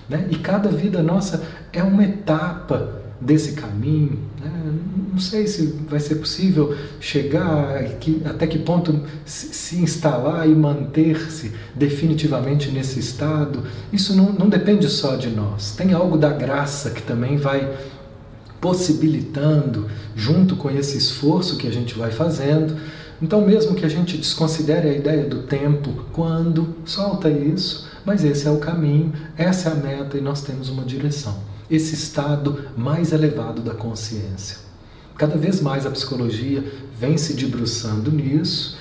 né? 0.09 0.27
e 0.29 0.35
cada 0.37 0.69
vida 0.69 1.03
nossa 1.03 1.43
é 1.71 1.83
uma 1.83 2.03
etapa 2.03 2.99
desse 3.21 3.53
caminho. 3.53 4.19
Né? 4.41 4.73
Não 5.11 5.19
sei 5.19 5.45
se 5.47 5.67
vai 5.87 5.99
ser 5.99 6.15
possível 6.15 6.75
chegar 6.99 7.83
até 8.25 8.47
que 8.47 8.59
ponto 8.59 9.01
se, 9.25 9.53
se 9.53 9.75
instalar 9.77 10.47
e 10.47 10.55
manter-se 10.55 11.51
definitivamente 11.75 12.71
nesse 12.71 12.99
estado. 12.99 13.63
Isso 13.91 14.15
não, 14.15 14.31
não 14.31 14.49
depende 14.49 14.87
só 14.89 15.15
de 15.15 15.29
nós. 15.29 15.75
Tem 15.75 15.93
algo 15.93 16.17
da 16.17 16.31
graça 16.31 16.91
que 16.91 17.01
também 17.01 17.37
vai 17.37 17.69
possibilitando, 18.61 19.87
junto 20.15 20.55
com 20.55 20.69
esse 20.69 20.97
esforço 20.97 21.57
que 21.57 21.67
a 21.67 21.71
gente 21.71 21.97
vai 21.97 22.11
fazendo. 22.11 22.75
Então, 23.21 23.45
mesmo 23.45 23.75
que 23.75 23.85
a 23.85 23.89
gente 23.89 24.17
desconsidere 24.17 24.89
a 24.89 24.93
ideia 24.93 25.25
do 25.25 25.43
tempo, 25.43 26.05
quando 26.13 26.75
solta 26.85 27.29
isso, 27.29 27.88
mas 28.05 28.23
esse 28.23 28.47
é 28.47 28.51
o 28.51 28.57
caminho, 28.57 29.13
essa 29.37 29.69
é 29.69 29.71
a 29.71 29.75
meta 29.75 30.17
e 30.17 30.21
nós 30.21 30.41
temos 30.41 30.69
uma 30.69 30.83
direção 30.83 31.49
esse 31.69 31.93
estado 31.93 32.65
mais 32.75 33.11
elevado 33.11 33.61
da 33.61 33.73
consciência. 33.73 34.57
Cada 35.15 35.37
vez 35.37 35.61
mais 35.61 35.85
a 35.85 35.91
psicologia 35.91 36.63
vem 36.97 37.17
se 37.17 37.33
debruçando 37.33 38.11
nisso 38.11 38.77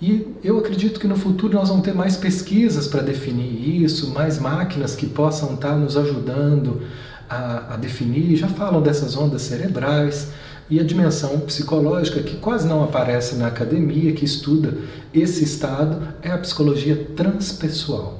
e 0.00 0.26
eu 0.42 0.58
acredito 0.58 0.98
que 0.98 1.06
no 1.06 1.16
futuro 1.16 1.54
nós 1.54 1.68
vamos 1.68 1.84
ter 1.84 1.92
mais 1.92 2.16
pesquisas 2.16 2.86
para 2.88 3.02
definir 3.02 3.82
isso, 3.82 4.10
mais 4.10 4.38
máquinas 4.38 4.96
que 4.96 5.06
possam 5.06 5.54
estar 5.54 5.76
nos 5.76 5.96
ajudando 5.96 6.82
a, 7.28 7.74
a 7.74 7.76
definir. 7.76 8.36
Já 8.36 8.48
falam 8.48 8.80
dessas 8.80 9.16
ondas 9.16 9.42
cerebrais 9.42 10.28
e 10.70 10.80
a 10.80 10.84
dimensão 10.84 11.40
psicológica 11.40 12.22
que 12.22 12.36
quase 12.36 12.66
não 12.66 12.82
aparece 12.82 13.34
na 13.34 13.48
academia, 13.48 14.12
que 14.12 14.24
estuda 14.24 14.78
esse 15.12 15.44
estado, 15.44 16.00
é 16.22 16.30
a 16.30 16.38
psicologia 16.38 17.08
transpessoal. 17.16 18.19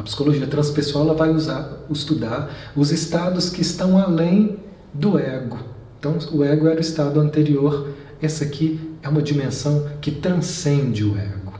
A 0.00 0.02
psicologia 0.02 0.46
transpessoal 0.46 1.04
ela 1.04 1.14
vai 1.14 1.28
usar, 1.28 1.78
estudar 1.90 2.72
os 2.74 2.90
estados 2.90 3.50
que 3.50 3.60
estão 3.60 3.98
além 3.98 4.58
do 4.94 5.18
ego. 5.18 5.58
Então, 5.98 6.16
o 6.32 6.42
ego 6.42 6.66
era 6.68 6.78
o 6.78 6.80
estado 6.80 7.20
anterior, 7.20 7.90
essa 8.22 8.44
aqui 8.44 8.96
é 9.02 9.08
uma 9.10 9.20
dimensão 9.20 9.90
que 10.00 10.10
transcende 10.10 11.04
o 11.04 11.18
ego. 11.18 11.52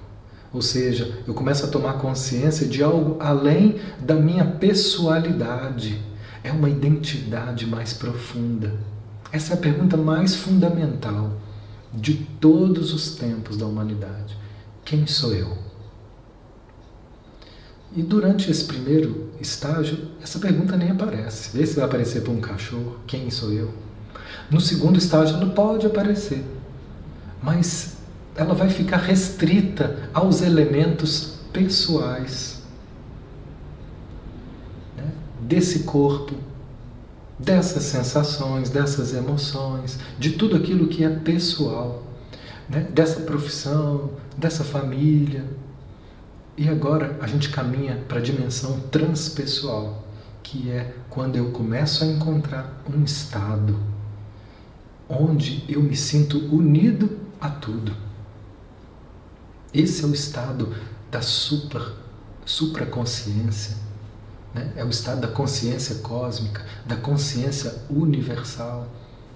Ou 0.55 0.63
seja, 0.63 1.19
eu 1.29 1.35
começo 1.35 1.67
a 1.67 1.69
tomar 1.69 1.99
consciência 1.99 2.67
de 2.67 2.83
algo 2.83 3.19
além 3.21 3.79
da 4.01 4.15
minha 4.15 4.47
pessoalidade. 4.47 6.01
É 6.43 6.51
uma 6.51 6.71
identidade 6.71 7.67
mais 7.67 7.93
profunda. 7.93 8.73
Essa 9.31 9.53
é 9.53 9.55
a 9.55 9.61
pergunta 9.61 9.99
mais 9.99 10.35
fundamental 10.35 11.33
de 11.93 12.15
todos 12.41 12.95
os 12.95 13.17
tempos 13.17 13.59
da 13.59 13.67
humanidade. 13.67 14.35
Quem 14.83 15.07
sou 15.07 15.35
eu? 15.35 15.70
E 17.95 18.03
durante 18.03 18.51
esse 18.51 18.65
primeiro 18.65 19.31
estágio, 19.41 19.99
essa 20.23 20.39
pergunta 20.39 20.77
nem 20.77 20.91
aparece. 20.91 21.57
Vê 21.57 21.67
se 21.67 21.75
vai 21.75 21.85
aparecer 21.85 22.23
para 22.23 22.33
um 22.33 22.41
cachorro: 22.41 22.97
quem 23.07 23.31
sou 23.31 23.53
eu? 23.53 23.73
No 24.51 24.61
segundo 24.61 24.99
estágio, 24.99 25.37
ela 25.37 25.51
pode 25.51 25.87
aparecer, 25.87 26.45
mas 27.43 27.97
ela 28.37 28.55
vai 28.55 28.69
ficar 28.69 28.99
restrita 28.99 30.09
aos 30.15 30.41
elementos 30.41 31.41
pessoais 31.53 32.63
né? 34.97 35.11
desse 35.41 35.81
corpo, 35.81 36.35
dessas 37.39 37.85
sensações, 37.85 38.71
dessas 38.71 39.13
emoções, 39.15 39.99
de 40.19 40.33
tudo 40.33 40.57
aquilo 40.57 40.87
que 40.87 41.05
é 41.05 41.09
pessoal, 41.09 42.05
né? 42.69 42.87
dessa 42.93 43.21
profissão, 43.21 44.11
dessa 44.37 44.63
família, 44.63 45.45
e 46.61 46.69
agora 46.69 47.17
a 47.23 47.27
gente 47.27 47.49
caminha 47.49 48.05
para 48.07 48.19
a 48.19 48.23
dimensão 48.23 48.81
transpessoal, 48.91 50.05
que 50.43 50.71
é 50.71 50.95
quando 51.09 51.37
eu 51.37 51.53
começo 51.53 52.05
a 52.05 52.07
encontrar 52.07 52.83
um 52.87 53.03
estado 53.03 53.81
onde 55.09 55.65
eu 55.67 55.83
me 55.83 55.97
sinto 55.97 56.37
unido 56.55 57.19
a 57.41 57.49
tudo. 57.49 57.97
Esse 59.73 60.05
é 60.05 60.07
o 60.07 60.13
estado 60.13 60.75
da 61.11 61.23
super, 61.23 61.95
supraconsciência, 62.45 63.79
Né? 64.53 64.71
É 64.77 64.85
o 64.85 64.91
estado 64.91 65.23
da 65.23 65.29
consciência 65.29 66.01
cósmica, 66.01 66.63
da 66.85 66.97
consciência 66.97 67.75
universal, 67.89 68.87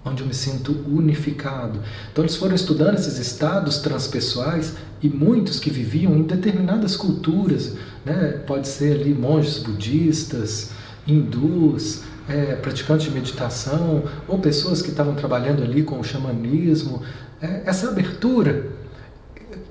onde 0.04 0.22
eu 0.22 0.26
me 0.26 0.34
sinto 0.34 0.72
unificado. 0.86 1.80
Então 2.12 2.24
eles 2.24 2.36
foram 2.36 2.54
estudando 2.54 2.96
esses 2.96 3.18
estados 3.18 3.78
transpessoais 3.78 4.74
e 5.02 5.08
muitos 5.08 5.58
que 5.58 5.70
viviam 5.70 6.14
em 6.14 6.22
determinadas 6.22 6.96
culturas, 6.96 7.74
né? 8.04 8.42
pode 8.46 8.68
ser 8.68 9.00
ali 9.00 9.14
monges 9.14 9.58
budistas, 9.58 10.70
hindus, 11.06 12.02
é, 12.28 12.54
praticantes 12.56 13.06
de 13.06 13.12
meditação, 13.12 14.04
ou 14.28 14.38
pessoas 14.38 14.82
que 14.82 14.90
estavam 14.90 15.14
trabalhando 15.14 15.62
ali 15.62 15.82
com 15.82 15.98
o 15.98 16.04
xamanismo. 16.04 17.02
É, 17.40 17.62
essa 17.66 17.88
abertura, 17.88 18.70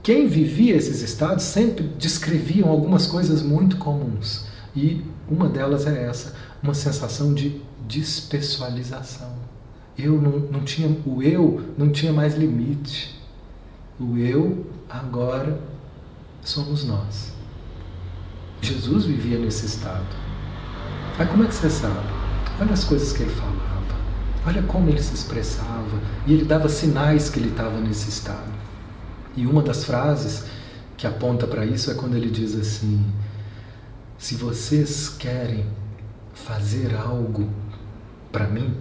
quem 0.01 0.27
vivia 0.27 0.75
esses 0.75 1.01
estados 1.01 1.43
sempre 1.43 1.83
descreviam 1.97 2.69
algumas 2.69 3.07
coisas 3.07 3.41
muito 3.41 3.77
comuns. 3.77 4.45
E 4.75 5.01
uma 5.29 5.47
delas 5.47 5.85
é 5.87 6.05
essa, 6.05 6.33
uma 6.61 6.73
sensação 6.73 7.33
de 7.33 7.61
despessoalização. 7.87 9.52
Eu 9.97 10.19
não, 10.19 10.39
não 10.39 10.61
tinha, 10.61 10.89
o 11.05 11.21
eu 11.21 11.73
não 11.77 11.91
tinha 11.91 12.11
mais 12.11 12.35
limite. 12.35 13.19
O 13.99 14.17
eu 14.17 14.65
agora 14.89 15.59
somos 16.41 16.83
nós. 16.83 17.33
Jesus 18.61 19.05
vivia 19.05 19.37
nesse 19.37 19.65
estado. 19.65 20.05
Mas 21.17 21.29
como 21.29 21.43
é 21.43 21.47
que 21.47 21.53
você 21.53 21.69
sabe? 21.69 22.07
Olha 22.59 22.73
as 22.73 22.83
coisas 22.83 23.13
que 23.13 23.23
ele 23.23 23.31
falava. 23.31 23.63
Olha 24.45 24.63
como 24.63 24.89
ele 24.89 25.01
se 25.01 25.13
expressava. 25.13 25.99
E 26.25 26.33
ele 26.33 26.45
dava 26.45 26.67
sinais 26.69 27.29
que 27.29 27.39
ele 27.39 27.49
estava 27.49 27.79
nesse 27.79 28.09
estado. 28.09 28.51
E 29.35 29.45
uma 29.45 29.61
das 29.61 29.83
frases 29.83 30.45
que 30.97 31.07
aponta 31.07 31.45
para 31.47 31.65
isso 31.65 31.91
é 31.91 31.93
quando 31.93 32.15
ele 32.15 32.29
diz 32.29 32.55
assim: 32.55 33.03
se 34.17 34.35
vocês 34.35 35.09
querem 35.09 35.65
fazer 36.33 36.95
algo 36.95 37.49
para 38.31 38.47
mim, 38.47 38.75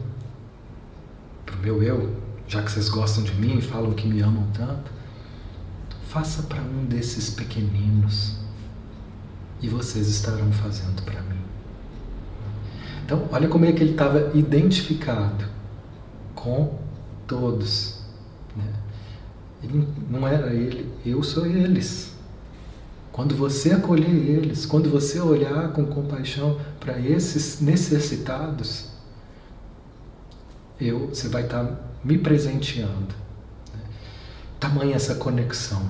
meu 1.63 1.83
eu, 1.83 2.11
já 2.49 2.61
que 2.61 2.71
vocês 2.71 2.89
gostam 2.89 3.23
de 3.23 3.33
mim 3.35 3.59
e 3.59 3.63
falam 3.63 3.93
que 3.93 4.07
me 4.07 4.21
amam 4.21 4.47
tanto, 4.53 4.91
faça 6.09 6.43
para 6.43 6.61
um 6.61 6.85
desses 6.85 7.31
pequeninos 7.31 8.37
e 9.63 9.69
vocês 9.69 10.09
estarão 10.09 10.51
fazendo 10.53 11.01
para 11.03 11.23
mim. 11.23 11.41
Então, 13.05 13.29
olha 13.31 13.49
como 13.49 13.65
é 13.65 13.73
que 13.73 13.83
ele 13.83 13.93
estava 13.93 14.31
identificado 14.35 15.45
com 16.35 16.79
todos. 17.27 18.01
Né? 18.57 18.65
Ele 19.63 19.87
não 20.11 20.27
era 20.27 20.53
ele, 20.53 20.93
eu 21.07 21.23
sou 21.23 21.47
eles. 21.47 22.13
Quando 23.13 23.37
você 23.37 23.73
acolher 23.73 24.11
eles, 24.11 24.67
quando 24.67 24.91
você 24.91 25.21
olhar 25.21 25.73
com 25.73 25.87
compaixão 25.87 26.59
para 26.81 26.99
esses 26.99 27.61
necessitados, 27.61 28.92
eu, 30.87 31.09
você 31.09 31.29
vai 31.29 31.45
estar 31.45 31.65
tá 31.65 31.81
me 32.05 32.19
presenteando. 32.19 33.15
Né? 33.75 33.81
Tamanha 34.59 34.97
essa 34.97 35.15
conexão. 35.15 35.83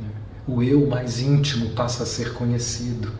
Né? 0.00 0.10
O 0.46 0.62
eu 0.62 0.86
mais 0.86 1.20
íntimo 1.20 1.70
passa 1.70 2.02
a 2.02 2.06
ser 2.06 2.32
conhecido 2.32 3.12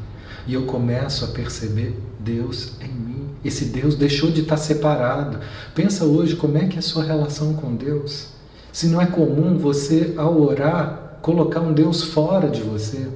e 0.46 0.54
eu 0.54 0.64
começo 0.64 1.24
a 1.24 1.28
perceber 1.28 2.00
Deus 2.20 2.72
em 2.80 2.88
mim. 2.88 3.28
Esse 3.44 3.66
Deus 3.66 3.94
deixou 3.94 4.30
de 4.30 4.42
estar 4.42 4.56
separado. 4.56 5.40
Pensa 5.74 6.04
hoje 6.04 6.36
como 6.36 6.56
é 6.58 6.66
que 6.66 6.76
é 6.76 6.78
a 6.78 6.82
sua 6.82 7.04
relação 7.04 7.54
com 7.54 7.74
Deus. 7.74 8.28
Se 8.72 8.88
não 8.88 9.00
é 9.00 9.06
comum 9.06 9.56
você, 9.56 10.14
ao 10.16 10.40
orar, 10.40 11.18
colocar 11.22 11.60
um 11.60 11.72
Deus 11.72 12.02
fora 12.02 12.48
de 12.48 12.62
você. 12.62 13.08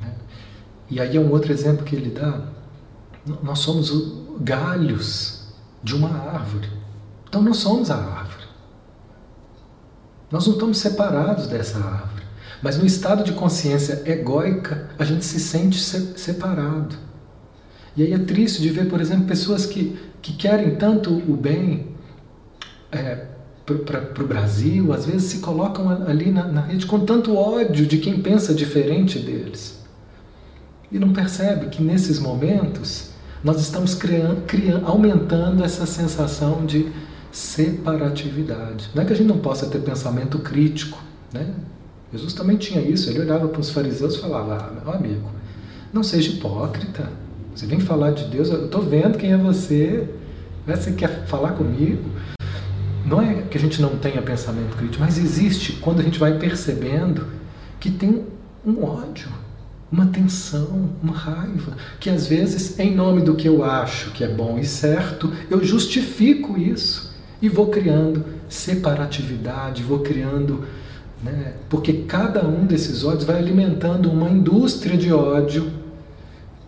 Né? 0.00 0.14
E 0.90 1.00
aí 1.00 1.16
é 1.16 1.20
um 1.20 1.30
outro 1.30 1.52
exemplo 1.52 1.84
que 1.84 1.96
ele 1.96 2.10
dá. 2.10 2.42
Nós 3.42 3.60
somos 3.60 3.90
galhos 4.40 5.33
de 5.84 5.94
uma 5.94 6.08
árvore. 6.08 6.68
Então 7.28 7.42
nós 7.42 7.58
somos 7.58 7.90
a 7.90 7.96
árvore. 7.96 8.44
Nós 10.30 10.46
não 10.46 10.54
estamos 10.54 10.78
separados 10.78 11.46
dessa 11.46 11.78
árvore. 11.78 12.24
Mas 12.62 12.78
no 12.78 12.86
estado 12.86 13.22
de 13.22 13.32
consciência 13.32 14.02
egóica, 14.06 14.88
a 14.98 15.04
gente 15.04 15.24
se 15.24 15.38
sente 15.38 15.78
separado. 15.78 16.96
E 17.96 18.02
aí 18.02 18.12
é 18.12 18.18
triste 18.18 18.62
de 18.62 18.70
ver, 18.70 18.88
por 18.88 19.00
exemplo, 19.00 19.26
pessoas 19.26 19.66
que, 19.66 19.96
que 20.22 20.32
querem 20.32 20.74
tanto 20.76 21.12
o 21.12 21.36
bem, 21.36 21.94
é, 22.90 23.26
para 23.64 24.22
o 24.22 24.26
Brasil, 24.26 24.92
às 24.92 25.06
vezes 25.06 25.24
se 25.24 25.38
colocam 25.38 25.88
ali 26.06 26.30
na, 26.30 26.46
na, 26.46 26.60
rede 26.62 26.84
com 26.86 27.00
tanto 27.00 27.34
ódio 27.34 27.86
de 27.86 27.98
quem 27.98 28.20
pensa 28.20 28.54
diferente 28.54 29.18
deles. 29.18 29.82
E 30.92 30.98
não 30.98 31.12
percebe 31.12 31.66
que 31.66 31.82
nesses 31.82 32.18
momentos 32.18 33.13
nós 33.44 33.60
estamos 33.60 33.94
criando, 33.94 34.46
criando, 34.46 34.86
aumentando 34.86 35.62
essa 35.62 35.84
sensação 35.84 36.64
de 36.64 36.90
separatividade. 37.30 38.88
Não 38.94 39.02
é 39.02 39.06
que 39.06 39.12
a 39.12 39.16
gente 39.16 39.28
não 39.28 39.38
possa 39.38 39.66
ter 39.66 39.80
pensamento 39.80 40.38
crítico. 40.38 40.98
Né? 41.30 41.52
Jesus 42.10 42.32
também 42.32 42.56
tinha 42.56 42.80
isso. 42.80 43.10
Ele 43.10 43.20
olhava 43.20 43.46
para 43.48 43.60
os 43.60 43.68
fariseus 43.68 44.14
e 44.14 44.20
falava: 44.20 44.56
ah, 44.56 44.80
meu 44.80 44.94
amigo, 44.94 45.30
não 45.92 46.02
seja 46.02 46.32
hipócrita. 46.32 47.10
Você 47.54 47.66
vem 47.66 47.80
falar 47.80 48.12
de 48.12 48.24
Deus, 48.24 48.48
eu 48.48 48.64
estou 48.64 48.80
vendo 48.80 49.18
quem 49.18 49.32
é 49.32 49.36
você. 49.36 50.08
Você 50.66 50.92
quer 50.92 51.26
falar 51.26 51.52
comigo? 51.52 52.02
Não 53.04 53.20
é 53.20 53.42
que 53.42 53.58
a 53.58 53.60
gente 53.60 53.82
não 53.82 53.98
tenha 53.98 54.22
pensamento 54.22 54.74
crítico, 54.76 55.04
mas 55.04 55.18
existe 55.18 55.74
quando 55.74 56.00
a 56.00 56.02
gente 56.02 56.18
vai 56.18 56.38
percebendo 56.38 57.26
que 57.78 57.90
tem 57.90 58.24
um 58.66 58.82
ódio, 58.82 59.28
uma 59.94 60.06
tensão, 60.06 60.90
uma 61.00 61.14
raiva, 61.14 61.76
que 62.00 62.10
às 62.10 62.26
vezes, 62.26 62.78
em 62.80 62.92
nome 62.92 63.22
do 63.22 63.36
que 63.36 63.48
eu 63.48 63.62
acho 63.62 64.10
que 64.10 64.24
é 64.24 64.28
bom 64.28 64.58
e 64.58 64.64
certo, 64.64 65.32
eu 65.48 65.62
justifico 65.64 66.58
isso 66.58 67.14
e 67.40 67.48
vou 67.48 67.68
criando 67.68 68.24
separatividade, 68.48 69.84
vou 69.84 70.00
criando. 70.00 70.66
Né, 71.22 71.54
porque 71.70 71.92
cada 72.02 72.44
um 72.44 72.66
desses 72.66 73.04
ódios 73.04 73.24
vai 73.24 73.38
alimentando 73.38 74.10
uma 74.10 74.28
indústria 74.28 74.98
de 74.98 75.10
ódio 75.10 75.72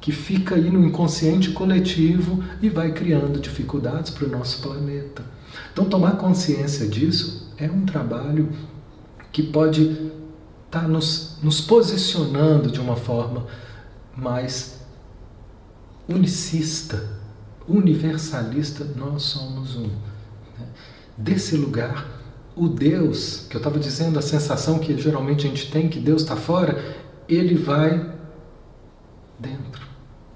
que 0.01 0.13
fica 0.13 0.55
aí 0.55 0.71
no 0.71 0.87
inconsciente 0.87 1.51
coletivo 1.51 2.43
e 2.63 2.71
vai 2.71 2.93
criando 2.93 3.41
dificuldades 3.41 4.11
para 4.13 4.27
o 4.27 4.31
nosso 4.31 4.63
planeta. 4.63 5.23
Então, 5.73 5.85
tomar 5.87 6.13
consciência 6.13 6.87
disso 6.87 7.53
é 7.59 7.69
um 7.69 7.85
trabalho 7.85 8.49
que 9.33 9.43
pode 9.43 10.13
estar 10.67 10.83
tá 10.83 10.89
nos, 10.89 11.39
nos 11.43 11.61
posicionando 11.61 12.71
de 12.71 12.81
uma 12.81 12.97
forma 12.97 13.47
mais 14.17 14.81
unicista, 16.09 17.03
universalista. 17.67 18.85
Nós 18.97 19.23
somos 19.23 19.77
um. 19.77 19.89
Né? 20.59 20.67
Desse 21.17 21.57
lugar, 21.57 22.07
o 22.55 22.69
Deus, 22.69 23.47
que 23.49 23.57
eu 23.57 23.61
estava 23.61 23.79
dizendo, 23.79 24.19
a 24.19 24.23
sensação 24.23 24.79
que 24.79 24.97
geralmente 24.99 25.47
a 25.47 25.49
gente 25.49 25.71
tem 25.71 25.89
que 25.89 25.99
Deus 25.99 26.23
está 26.23 26.37
fora, 26.37 26.97
ele 27.29 27.55
vai 27.55 28.15
dentro 29.39 29.87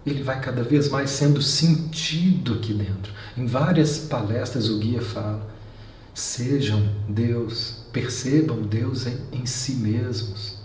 ele 0.06 0.22
vai 0.22 0.40
cada 0.40 0.62
vez 0.62 0.88
mais 0.88 1.10
sendo 1.10 1.42
sentido 1.42 2.54
aqui 2.54 2.72
dentro. 2.72 3.12
Em 3.36 3.46
várias 3.46 3.98
palestras 3.98 4.68
o 4.68 4.78
guia 4.78 5.02
fala: 5.02 5.46
sejam 6.14 6.88
Deus, 7.08 7.79
percebam 7.92 8.62
Deus 8.62 9.06
em, 9.06 9.16
em 9.32 9.46
si 9.46 9.72
mesmos. 9.72 10.60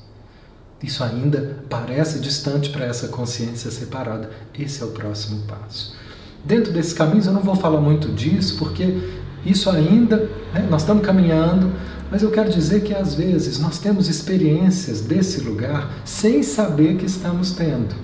Isso 0.82 1.04
ainda 1.04 1.64
parece 1.70 2.20
distante 2.20 2.70
para 2.70 2.86
essa 2.86 3.08
consciência 3.08 3.72
separada. 3.72 4.30
Esse 4.58 4.84
é 4.84 4.86
o 4.86 4.92
próximo 4.92 5.42
passo. 5.48 5.96
Dentro 6.44 6.72
desses 6.72 6.94
caminhos, 6.94 7.26
eu 7.26 7.34
não 7.34 7.42
vou 7.42 7.56
falar 7.56 7.82
muito 7.82 8.12
disso, 8.12 8.58
porque 8.60 9.00
isso 9.46 9.70
ainda, 9.70 10.30
né, 10.54 10.68
nós 10.70 10.82
estamos 10.82 11.04
caminhando, 11.04 11.74
mas 12.12 12.22
eu 12.22 12.30
quero 12.30 12.52
dizer 12.52 12.84
que 12.84 12.94
às 12.94 13.16
vezes 13.16 13.60
nós 13.60 13.80
temos 13.80 14.08
experiências 14.08 15.02
desse 15.02 15.42
lugar 15.42 15.92
sem 16.06 16.44
saber 16.44 16.98
que 16.98 17.06
estamos 17.06 17.52
tendo. 17.52 17.96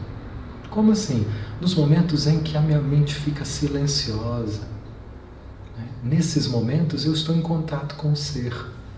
Como 0.70 0.92
assim? 0.92 1.28
Nos 1.60 1.76
momentos 1.76 2.26
em 2.26 2.40
que 2.40 2.58
a 2.58 2.62
minha 2.62 2.82
mente 2.82 3.14
fica 3.14 3.46
silenciosa. 3.46 4.62
Né? 5.78 5.86
Nesses 6.04 6.48
momentos 6.48 7.06
eu 7.06 7.14
estou 7.14 7.36
em 7.36 7.42
contato 7.42 7.96
com 7.96 8.12
o 8.12 8.16
ser. 8.16 8.54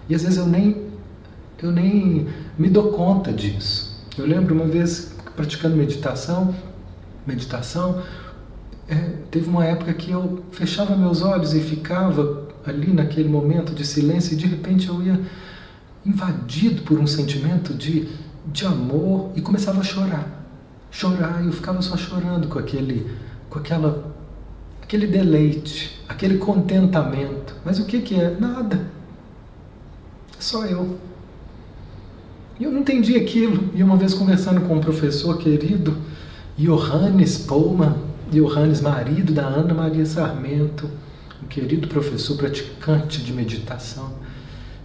E 0.09 0.15
às 0.15 0.23
vezes 0.23 0.37
eu 0.37 0.45
nem, 0.45 0.89
eu 1.61 1.71
nem 1.71 2.27
me 2.57 2.69
dou 2.69 2.91
conta 2.91 3.31
disso. 3.31 4.01
Eu 4.17 4.25
lembro 4.25 4.53
uma 4.53 4.65
vez 4.65 5.13
praticando 5.35 5.75
meditação, 5.75 6.53
meditação, 7.25 8.01
é, 8.87 8.95
teve 9.31 9.49
uma 9.49 9.65
época 9.65 9.93
que 9.93 10.11
eu 10.11 10.43
fechava 10.51 10.95
meus 10.95 11.21
olhos 11.21 11.53
e 11.53 11.59
ficava 11.61 12.47
ali 12.65 12.93
naquele 12.93 13.29
momento 13.29 13.73
de 13.73 13.85
silêncio 13.85 14.33
e 14.33 14.35
de 14.35 14.45
repente 14.45 14.89
eu 14.89 15.01
ia 15.01 15.19
invadido 16.05 16.81
por 16.83 16.99
um 16.99 17.07
sentimento 17.07 17.73
de, 17.73 18.09
de 18.45 18.65
amor 18.65 19.31
e 19.35 19.41
começava 19.41 19.79
a 19.79 19.83
chorar 19.83 20.43
chorar 20.93 21.41
e 21.43 21.47
eu 21.47 21.51
ficava 21.51 21.81
só 21.81 21.97
chorando 21.97 22.47
com 22.47 22.59
aquele, 22.59 23.11
com 23.49 23.57
aquela, 23.57 24.13
aquele 24.81 25.07
deleite, 25.07 25.99
aquele 26.07 26.37
contentamento. 26.37 27.55
Mas 27.65 27.79
o 27.79 27.85
que, 27.85 27.99
que 27.99 28.15
é? 28.15 28.37
Nada. 28.39 28.85
Só 30.39 30.65
eu. 30.65 30.97
E 32.59 32.63
eu 32.63 32.71
não 32.71 32.79
entendi 32.79 33.15
aquilo. 33.17 33.69
E 33.73 33.83
uma 33.83 33.97
vez 33.97 34.13
conversando 34.13 34.61
com 34.61 34.75
um 34.75 34.81
professor 34.81 35.37
querido, 35.37 35.97
Johannes 36.57 37.37
Pullman, 37.37 37.95
Johannes, 38.31 38.81
marido 38.81 39.33
da 39.33 39.45
Ana 39.45 39.73
Maria 39.73 40.05
Sarmento, 40.05 40.89
um 41.41 41.47
querido 41.47 41.87
professor 41.87 42.37
praticante 42.37 43.21
de 43.21 43.33
meditação, 43.33 44.13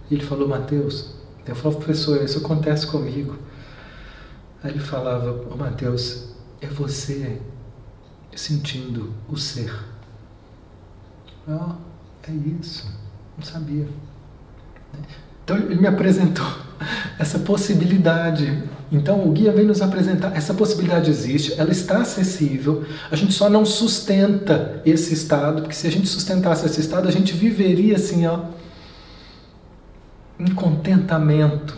ele 0.09 0.23
falou, 0.23 0.47
Mateus, 0.47 1.13
eu 1.45 1.55
falava, 1.55 1.79
professor, 1.79 2.23
isso 2.23 2.39
acontece 2.39 2.87
comigo. 2.87 3.37
Aí 4.63 4.71
ele 4.71 4.79
falava, 4.79 5.47
oh, 5.51 5.55
Mateus, 5.55 6.29
é 6.61 6.67
você 6.67 7.39
sentindo 8.35 9.13
o 9.27 9.37
ser. 9.37 9.73
Ah, 11.47 11.75
é 12.27 12.31
isso. 12.31 12.87
Não 13.37 13.43
sabia. 13.43 13.87
Então 15.49 15.57
ele 15.57 15.81
me 15.81 15.87
apresentou 15.87 16.45
essa 17.17 17.39
possibilidade. 17.39 18.61
Então 18.91 19.27
o 19.27 19.31
guia 19.31 19.51
vem 19.51 19.65
nos 19.65 19.81
apresentar. 19.81 20.37
Essa 20.37 20.53
possibilidade 20.53 21.09
existe, 21.09 21.59
ela 21.59 21.71
está 21.71 22.01
acessível. 22.01 22.85
A 23.09 23.15
gente 23.15 23.33
só 23.33 23.49
não 23.49 23.65
sustenta 23.65 24.79
esse 24.85 25.11
estado, 25.11 25.63
porque 25.63 25.73
se 25.73 25.87
a 25.87 25.91
gente 25.91 26.07
sustentasse 26.07 26.67
esse 26.67 26.79
estado, 26.79 27.07
a 27.07 27.11
gente 27.11 27.33
viveria 27.33 27.95
assim, 27.95 28.27
ó, 28.27 28.41
em 30.39 30.53
contentamento. 30.53 31.75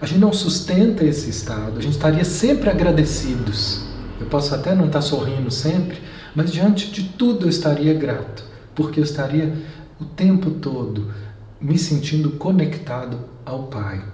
A 0.00 0.06
gente 0.06 0.20
não 0.20 0.32
sustenta 0.32 1.04
esse 1.04 1.28
estado, 1.28 1.78
a 1.78 1.82
gente 1.82 1.92
estaria 1.92 2.24
sempre 2.24 2.70
agradecidos. 2.70 3.84
Eu 4.18 4.26
posso 4.28 4.54
até 4.54 4.74
não 4.74 4.86
estar 4.86 5.02
sorrindo 5.02 5.50
sempre, 5.50 5.98
mas 6.34 6.50
diante 6.50 6.90
de 6.90 7.02
tudo 7.02 7.44
eu 7.44 7.50
estaria 7.50 7.92
grato, 7.92 8.44
porque 8.74 8.98
eu 8.98 9.04
estaria 9.04 9.52
o 10.00 10.04
tempo 10.06 10.52
todo 10.52 11.27
me 11.60 11.78
sentindo 11.78 12.32
conectado 12.32 13.20
ao 13.44 13.64
Pai. 13.64 14.04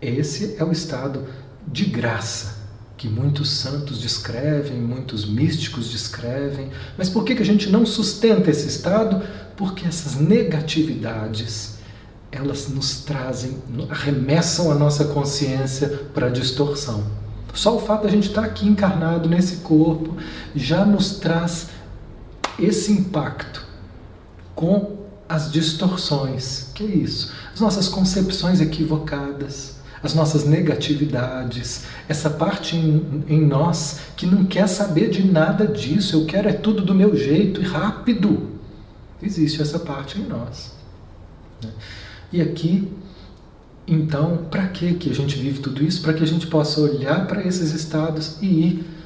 Esse 0.00 0.56
é 0.58 0.64
o 0.64 0.70
estado 0.70 1.26
de 1.66 1.84
graça 1.84 2.58
que 2.96 3.08
muitos 3.08 3.50
santos 3.50 4.00
descrevem, 4.00 4.80
muitos 4.80 5.24
místicos 5.24 5.90
descrevem. 5.90 6.70
Mas 6.96 7.08
por 7.08 7.24
que, 7.24 7.32
a 7.32 7.44
gente 7.44 7.70
não 7.70 7.86
sustenta 7.86 8.50
esse 8.50 8.66
estado? 8.66 9.22
Porque 9.56 9.86
essas 9.86 10.16
negatividades 10.16 11.78
elas 12.30 12.68
nos 12.68 13.04
trazem, 13.04 13.56
arremessam 13.88 14.70
a 14.70 14.74
nossa 14.74 15.06
consciência 15.06 15.88
para 16.12 16.26
a 16.26 16.30
distorção. 16.30 17.04
Só 17.54 17.76
o 17.76 17.80
fato 17.80 18.02
de 18.02 18.08
a 18.08 18.10
gente 18.10 18.28
estar 18.28 18.44
aqui 18.44 18.68
encarnado 18.68 19.28
nesse 19.28 19.58
corpo 19.58 20.16
já 20.54 20.84
nos 20.84 21.18
traz 21.18 21.68
esse 22.58 22.92
impacto 22.92 23.66
com 24.54 24.97
as 25.28 25.52
distorções. 25.52 26.68
Que 26.74 26.84
é 26.84 26.86
isso? 26.86 27.32
As 27.52 27.60
nossas 27.60 27.88
concepções 27.88 28.60
equivocadas, 28.60 29.76
as 30.02 30.14
nossas 30.14 30.44
negatividades, 30.44 31.84
essa 32.08 32.30
parte 32.30 32.76
em, 32.76 33.24
em, 33.28 33.40
nós 33.44 34.00
que 34.16 34.26
não 34.26 34.44
quer 34.44 34.68
saber 34.68 35.10
de 35.10 35.24
nada 35.24 35.66
disso, 35.66 36.16
eu 36.16 36.26
quero 36.26 36.48
é 36.48 36.52
tudo 36.52 36.82
do 36.82 36.94
meu 36.94 37.16
jeito 37.16 37.60
e 37.60 37.64
rápido. 37.64 38.48
Existe 39.20 39.60
essa 39.60 39.78
parte 39.78 40.18
em 40.18 40.24
nós. 40.24 40.72
Né? 41.62 41.70
E 42.32 42.40
aqui, 42.40 42.90
então, 43.86 44.46
para 44.50 44.68
que 44.68 44.94
que 44.94 45.10
a 45.10 45.14
gente 45.14 45.36
vive 45.36 45.60
tudo 45.60 45.82
isso? 45.82 46.00
Para 46.02 46.12
que 46.12 46.22
a 46.22 46.26
gente 46.26 46.46
possa 46.46 46.80
olhar 46.80 47.26
para 47.26 47.44
esses 47.46 47.72
estados 47.72 48.36
e 48.40 48.46
ir 48.46 48.97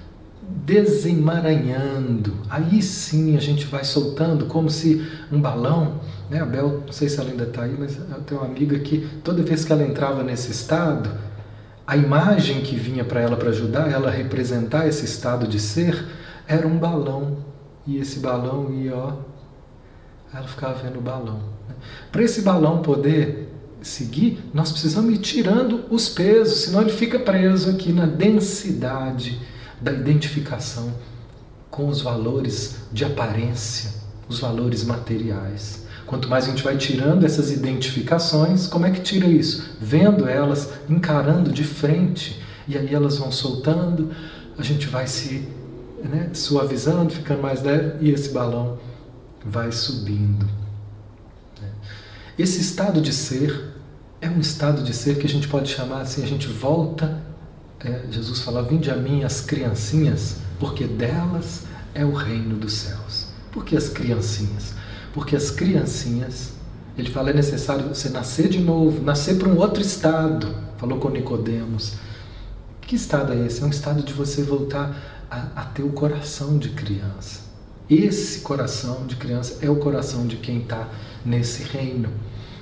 desemaranhando. 0.64 2.34
Aí 2.48 2.82
sim 2.82 3.36
a 3.36 3.40
gente 3.40 3.66
vai 3.66 3.84
soltando, 3.84 4.46
como 4.46 4.70
se 4.70 5.06
um 5.30 5.40
balão, 5.40 6.00
né? 6.30 6.40
A 6.40 6.46
Bel, 6.46 6.82
não 6.86 6.92
sei 6.92 7.08
se 7.08 7.18
ela 7.18 7.30
ainda 7.30 7.44
está 7.44 7.62
aí, 7.62 7.74
mas 7.78 7.96
eu 7.96 8.20
tenho 8.20 8.40
uma 8.40 8.48
amiga 8.48 8.78
que 8.78 9.08
toda 9.24 9.42
vez 9.42 9.64
que 9.64 9.72
ela 9.72 9.82
entrava 9.82 10.22
nesse 10.22 10.50
estado, 10.50 11.10
a 11.86 11.96
imagem 11.96 12.60
que 12.60 12.76
vinha 12.76 13.04
para 13.04 13.20
ela 13.20 13.36
para 13.36 13.50
ajudar 13.50 13.90
ela 13.90 14.08
a 14.08 14.12
representar 14.12 14.86
esse 14.86 15.04
estado 15.04 15.46
de 15.46 15.58
ser 15.58 16.04
era 16.46 16.66
um 16.66 16.78
balão. 16.78 17.38
E 17.86 17.98
esse 17.98 18.20
balão 18.20 18.72
ia, 18.72 18.96
ó, 18.96 19.14
ela 20.32 20.46
ficava 20.46 20.74
vendo 20.74 20.98
o 20.98 21.02
balão. 21.02 21.40
Né? 21.68 21.74
Para 22.10 22.22
esse 22.22 22.42
balão 22.42 22.80
poder 22.80 23.48
seguir, 23.80 24.38
nós 24.54 24.70
precisamos 24.70 25.12
ir 25.12 25.18
tirando 25.18 25.84
os 25.90 26.08
pesos, 26.08 26.62
senão 26.62 26.82
ele 26.82 26.92
fica 26.92 27.18
preso 27.18 27.68
aqui 27.68 27.92
na 27.92 28.06
densidade 28.06 29.40
da 29.82 29.92
identificação 29.92 30.92
com 31.70 31.88
os 31.88 32.00
valores 32.00 32.76
de 32.92 33.04
aparência, 33.04 33.90
os 34.28 34.38
valores 34.38 34.84
materiais. 34.84 35.82
Quanto 36.06 36.28
mais 36.28 36.44
a 36.44 36.48
gente 36.50 36.62
vai 36.62 36.76
tirando 36.76 37.24
essas 37.24 37.50
identificações, 37.50 38.66
como 38.66 38.86
é 38.86 38.90
que 38.90 39.00
tira 39.00 39.26
isso? 39.26 39.76
Vendo 39.80 40.28
elas, 40.28 40.70
encarando 40.88 41.50
de 41.50 41.64
frente, 41.64 42.40
e 42.68 42.76
aí 42.76 42.94
elas 42.94 43.16
vão 43.16 43.32
soltando, 43.32 44.10
a 44.56 44.62
gente 44.62 44.86
vai 44.86 45.06
se 45.06 45.48
né, 46.04 46.30
suavizando, 46.34 47.10
ficando 47.10 47.42
mais 47.42 47.62
leve, 47.62 48.04
e 48.04 48.10
esse 48.10 48.30
balão 48.30 48.78
vai 49.44 49.72
subindo. 49.72 50.46
Esse 52.38 52.60
estado 52.60 53.00
de 53.00 53.12
ser 53.12 53.72
é 54.20 54.28
um 54.28 54.40
estado 54.40 54.82
de 54.82 54.92
ser 54.92 55.16
que 55.18 55.26
a 55.26 55.28
gente 55.28 55.48
pode 55.48 55.70
chamar 55.70 56.02
assim, 56.02 56.22
a 56.22 56.26
gente 56.26 56.46
volta 56.46 57.21
é, 57.84 58.02
Jesus 58.10 58.40
fala: 58.40 58.62
Vinde 58.62 58.90
a 58.90 58.96
mim 58.96 59.24
as 59.24 59.40
criancinhas, 59.40 60.36
porque 60.58 60.86
delas 60.86 61.62
é 61.94 62.04
o 62.04 62.12
reino 62.12 62.56
dos 62.56 62.74
céus. 62.74 63.26
Por 63.50 63.64
que 63.64 63.76
as 63.76 63.88
criancinhas? 63.88 64.74
Porque 65.12 65.36
as 65.36 65.50
criancinhas, 65.50 66.52
ele 66.96 67.10
fala, 67.10 67.30
é 67.30 67.34
necessário 67.34 67.86
você 67.88 68.08
nascer 68.08 68.48
de 68.48 68.60
novo, 68.60 69.02
nascer 69.02 69.36
para 69.36 69.48
um 69.48 69.58
outro 69.58 69.82
estado. 69.82 70.54
Falou 70.78 70.98
com 70.98 71.10
Nicodemos. 71.10 71.94
Que 72.80 72.96
estado 72.96 73.32
é 73.32 73.46
esse? 73.46 73.62
É 73.62 73.66
um 73.66 73.70
estado 73.70 74.02
de 74.02 74.12
você 74.12 74.42
voltar 74.42 75.24
a, 75.30 75.48
a 75.56 75.64
ter 75.64 75.82
o 75.82 75.90
coração 75.90 76.58
de 76.58 76.70
criança. 76.70 77.40
Esse 77.88 78.40
coração 78.40 79.06
de 79.06 79.16
criança 79.16 79.58
é 79.60 79.68
o 79.68 79.76
coração 79.76 80.26
de 80.26 80.36
quem 80.36 80.62
está 80.62 80.88
nesse 81.24 81.62
reino. 81.62 82.08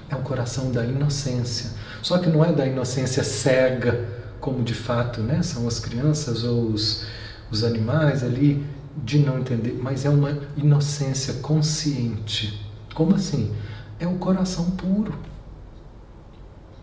É 0.08 0.16
o 0.16 0.22
coração 0.22 0.72
da 0.72 0.84
inocência. 0.84 1.70
Só 2.02 2.18
que 2.18 2.28
não 2.28 2.44
é 2.44 2.52
da 2.52 2.66
inocência 2.66 3.22
cega, 3.22 4.08
como 4.40 4.62
de 4.62 4.74
fato 4.74 5.20
né, 5.20 5.42
são 5.42 5.66
as 5.68 5.78
crianças 5.78 6.44
ou 6.44 6.70
os, 6.70 7.04
os 7.50 7.62
animais 7.62 8.24
ali, 8.24 8.64
de 9.04 9.18
não 9.18 9.38
entender, 9.38 9.78
mas 9.80 10.04
é 10.04 10.10
uma 10.10 10.36
inocência 10.56 11.34
consciente. 11.34 12.66
Como 12.94 13.14
assim? 13.14 13.54
É 13.98 14.06
o 14.06 14.16
coração 14.16 14.72
puro. 14.72 15.14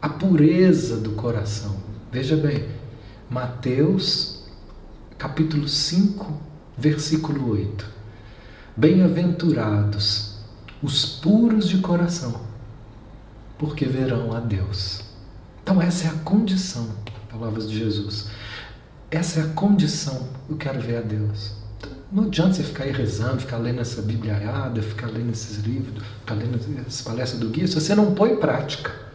A 0.01 0.08
pureza 0.08 0.97
do 0.97 1.12
coração. 1.12 1.76
Veja 2.12 2.38
bem, 2.38 2.70
Mateus 3.30 4.38
capítulo 5.18 5.68
5, 5.68 6.32
versículo 6.78 7.51
8. 7.51 7.86
Bem-aventurados 8.76 10.38
os 10.82 11.05
puros 11.05 11.68
de 11.68 11.80
coração, 11.80 12.39
porque 13.58 13.86
verão 13.86 14.34
a 14.34 14.39
Deus. 14.39 15.01
Então, 15.64 15.82
essa 15.82 16.08
é 16.08 16.10
a 16.12 16.14
condição 16.20 16.88
palavras 17.30 17.69
de 17.69 17.78
Jesus. 17.78 18.30
Essa 19.09 19.39
é 19.39 19.43
a 19.43 19.47
condição. 19.47 20.28
Eu 20.49 20.57
quero 20.57 20.80
ver 20.80 20.97
a 20.97 21.01
Deus. 21.01 21.51
Não 22.11 22.23
adianta 22.23 22.53
você 22.53 22.63
ficar 22.63 22.86
aí 22.86 22.91
rezando, 22.91 23.39
ficar 23.39 23.57
lendo 23.57 23.82
essa 23.82 24.01
bibliaiada, 24.01 24.82
ficar 24.82 25.07
lendo 25.07 25.32
esses 25.32 25.57
livros, 25.57 26.03
ficar 26.19 26.36
lendo 26.36 26.59
as 26.88 27.01
palestras 27.01 27.39
do 27.39 27.49
guia, 27.49 27.67
se 27.67 27.75
você 27.75 27.93
não 27.93 28.13
põe 28.13 28.32
em 28.32 28.38
prática 28.38 29.07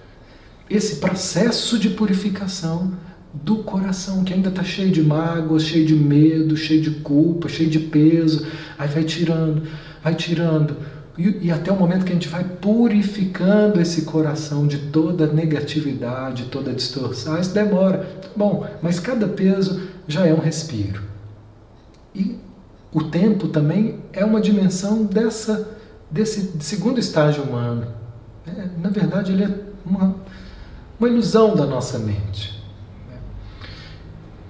esse 0.69 0.97
processo 0.97 1.79
de 1.79 1.91
purificação 1.91 2.93
do 3.35 3.59
coração, 3.59 4.25
que 4.25 4.33
ainda 4.33 4.49
está 4.49 4.63
cheio 4.63 4.91
de 4.91 5.03
mágoas, 5.03 5.65
cheio 5.65 5.87
de 5.87 5.95
medo, 5.95 6.57
cheio 6.57 6.83
de 6.83 6.91
culpa, 7.01 7.49
cheio 7.49 7.69
de 7.69 7.79
peso, 7.79 8.47
aí 8.79 8.89
vai 8.89 9.05
tirando, 9.05 9.63
vai 10.03 10.15
tirando 10.15 10.77
e, 11.17 11.47
e, 11.47 11.51
até 11.51 11.71
o 11.71 11.77
momento 11.77 12.07
que 12.07 12.13
a 12.13 12.15
gente 12.15 12.29
vai 12.29 12.43
purificando 12.43 13.81
esse 13.81 14.03
coração 14.03 14.67
de 14.67 14.79
toda 14.91 15.27
negatividade, 15.27 16.45
toda 16.45 16.73
distorção. 16.73 17.39
Isso 17.39 17.53
demora. 17.53 18.09
Bom, 18.35 18.67
mas 18.81 18.99
cada 18.99 19.29
peso 19.29 19.89
já 20.09 20.27
é 20.27 20.33
um 20.33 20.39
respiro. 20.39 21.03
E 22.15 22.39
o 22.93 23.05
tempo 23.05 23.49
também 23.49 24.01
é 24.13 24.25
uma 24.25 24.41
dimensão 24.41 25.05
dessa, 25.05 25.77
desse 26.11 26.55
segundo 26.61 26.99
estágio 26.99 27.43
humano. 27.43 27.89
É, 28.47 28.69
na 28.83 28.89
verdade, 28.89 29.33
ele 29.33 29.45
é 29.45 29.55
uma, 29.85 30.17
uma 30.99 31.09
ilusão 31.09 31.55
da 31.55 31.67
nossa 31.67 31.99
mente. 31.99 32.63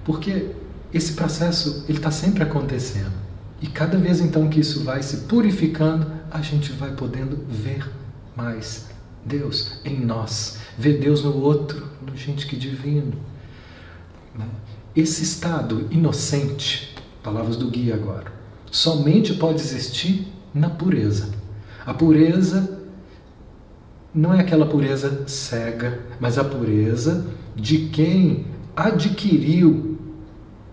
Porque 0.05 0.51
esse 0.95 1.15
processo 1.15 1.85
ele 1.89 1.99
está 1.99 2.11
sempre 2.11 2.45
acontecendo. 2.45 3.22
E 3.63 3.69
cada 3.69 3.97
vez 3.97 4.21
então 4.21 4.49
que 4.49 4.59
isso 4.59 4.83
vai 4.83 5.03
se 5.03 5.19
purificando, 5.19 6.11
a 6.31 6.43
gente 6.43 6.73
vai 6.73 6.91
podendo 6.93 7.39
ver 7.49 7.89
mais 8.37 8.89
Deus 9.25 9.81
em 9.85 10.01
nós, 10.01 10.59
ver 10.77 10.99
Deus 10.99 11.23
no 11.23 11.41
outro, 11.41 11.89
no 12.05 12.17
gente 12.17 12.47
que 12.47 12.57
divino. 12.57 13.15
Né? 14.37 14.47
Esse 14.97 15.23
estado 15.23 15.87
inocente, 15.93 16.95
palavras 17.23 17.57
do 17.57 17.71
guia 17.71 17.95
agora, 17.95 18.33
somente 18.71 19.35
pode 19.35 19.61
existir 19.61 20.27
na 20.53 20.69
pureza. 20.69 21.31
A 21.87 21.95
pureza 21.95 22.81
não 24.13 24.35
é 24.35 24.41
aquela 24.41 24.67
pureza 24.67 25.27
cega, 25.29 26.01
mas 26.19 26.37
a 26.37 26.45
pureza 26.45 27.27
de 27.55 27.87
quem 27.87 28.47
adquiriu 28.75 29.99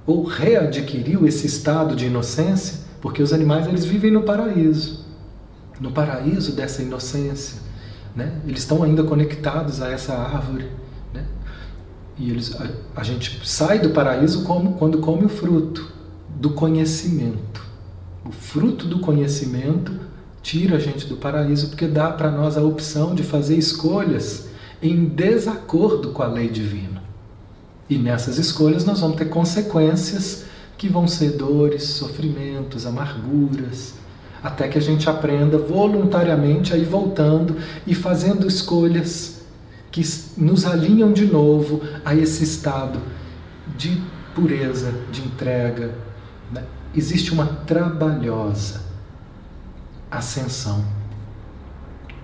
ou 0.06 0.24
readquiriu 0.24 1.28
esse 1.28 1.46
estado 1.46 1.96
de 1.96 2.08
inocência, 2.08 2.79
porque 3.02 3.22
os 3.22 3.34
animais 3.34 3.68
eles 3.68 3.86
vivem 3.86 4.12
no 4.12 4.24
paraíso, 4.24 5.06
no 5.80 5.92
paraíso 5.92 6.54
dessa 6.54 6.82
inocência, 6.82 7.60
né? 8.16 8.42
Eles 8.46 8.60
estão 8.60 8.84
ainda 8.84 9.04
conectados 9.04 9.82
a 9.82 9.90
essa 9.90 10.14
árvore, 10.14 10.70
né? 11.14 11.26
E 12.18 12.30
eles, 12.30 12.56
a, 12.60 12.70
a 13.00 13.04
gente 13.04 13.48
sai 13.48 13.80
do 13.80 13.92
paraíso 13.92 14.44
como 14.44 14.74
quando 14.74 15.00
come 15.00 15.26
o 15.26 15.30
fruto 15.30 15.92
do 16.30 16.52
conhecimento. 16.52 17.64
O 18.26 18.32
fruto 18.32 18.86
do 18.86 19.00
conhecimento 19.00 19.94
tira 20.42 20.78
a 20.78 20.80
gente 20.80 21.08
do 21.08 21.18
paraíso 21.18 21.70
porque 21.70 21.88
dá 21.88 22.12
para 22.12 22.32
nós 22.32 22.58
a 22.58 22.62
opção 22.62 23.16
de 23.16 23.24
fazer 23.24 23.58
escolhas 23.58 24.50
em 24.82 25.06
desacordo 25.06 26.12
com 26.12 26.24
a 26.24 26.28
lei 26.28 26.50
divina. 26.50 27.02
E 27.90 27.98
nessas 27.98 28.38
escolhas 28.38 28.86
nós 28.86 29.00
vamos 29.00 29.18
ter 29.18 29.26
consequências 29.26 30.46
que 30.80 30.88
vão 30.88 31.10
ser 31.10 31.32
dores, 31.32 31.84
sofrimentos, 31.84 32.86
amarguras, 32.86 33.96
até 34.42 34.66
que 34.70 34.78
a 34.78 34.82
gente 34.82 35.10
aprenda 35.10 35.58
voluntariamente 35.58 36.74
a 36.74 36.78
ir 36.78 36.86
voltando 36.86 37.58
e 37.86 37.94
fazendo 37.94 38.48
escolhas 38.48 39.42
que 39.92 40.02
nos 40.38 40.66
alinham 40.66 41.12
de 41.12 41.26
novo 41.26 41.82
a 42.06 42.16
esse 42.16 42.46
estado 42.46 42.98
de 43.78 44.02
pureza, 44.34 44.94
de 45.12 45.22
entrega. 45.22 45.94
Né? 46.50 46.64
Existe 46.96 47.34
uma 47.34 47.46
trabalhosa 47.46 48.82
ascensão 50.10 50.86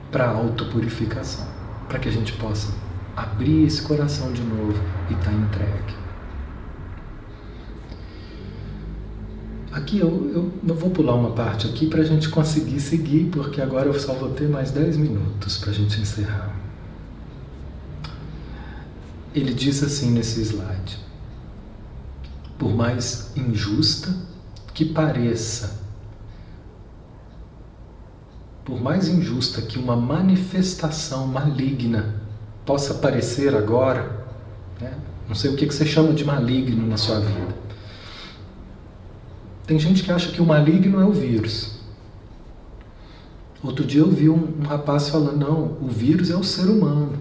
para 0.09 0.27
a 0.27 0.31
autopurificação, 0.31 1.45
para 1.89 1.99
que 1.99 2.07
a 2.07 2.11
gente 2.11 2.31
possa 2.31 2.73
abrir 3.17 3.65
esse 3.65 3.81
coração 3.81 4.31
de 4.31 4.41
novo 4.41 4.81
e 5.09 5.13
estar 5.13 5.25
tá 5.25 5.33
entregue. 5.33 6.04
Aqui 9.75 9.99
eu, 9.99 10.53
eu, 10.65 10.73
vou 10.73 10.89
pular 10.89 11.15
uma 11.15 11.31
parte 11.31 11.67
aqui 11.67 11.85
para 11.87 11.99
a 11.99 12.05
gente 12.05 12.29
conseguir 12.29 12.79
seguir, 12.79 13.25
porque 13.25 13.61
agora 13.61 13.87
eu 13.87 13.99
só 13.99 14.13
vou 14.13 14.29
ter 14.29 14.47
mais 14.47 14.71
10 14.71 14.95
minutos 14.95 15.57
para 15.57 15.71
a 15.71 15.73
gente 15.73 15.99
encerrar. 15.99 16.55
Ele 19.35 19.53
diz 19.53 19.83
assim 19.83 20.11
nesse 20.11 20.41
slide: 20.43 20.97
por 22.57 22.73
mais 22.73 23.33
injusta 23.35 24.15
que 24.73 24.85
pareça, 24.85 25.77
por 28.63 28.81
mais 28.81 29.09
injusta 29.09 29.61
que 29.61 29.77
uma 29.77 29.97
manifestação 29.97 31.27
maligna 31.27 32.15
possa 32.65 32.93
parecer 32.93 33.53
agora, 33.53 34.25
né? 34.79 34.93
não 35.27 35.35
sei 35.35 35.53
o 35.53 35.57
que 35.57 35.65
você 35.65 35.85
chama 35.85 36.13
de 36.13 36.23
maligno 36.23 36.87
na 36.87 36.95
sua 36.95 37.19
vida 37.19 37.64
tem 39.65 39.79
gente 39.79 40.03
que 40.03 40.11
acha 40.11 40.31
que 40.31 40.41
o 40.41 40.45
maligno 40.45 41.01
é 41.01 41.05
o 41.05 41.11
vírus. 41.11 41.75
Outro 43.63 43.83
dia 43.83 44.01
eu 44.01 44.09
vi 44.09 44.29
um, 44.29 44.59
um 44.59 44.63
rapaz 44.63 45.09
falando: 45.09 45.37
não, 45.37 45.77
o 45.81 45.87
vírus 45.87 46.29
é 46.29 46.35
o 46.35 46.43
ser 46.43 46.69
humano. 46.69 47.13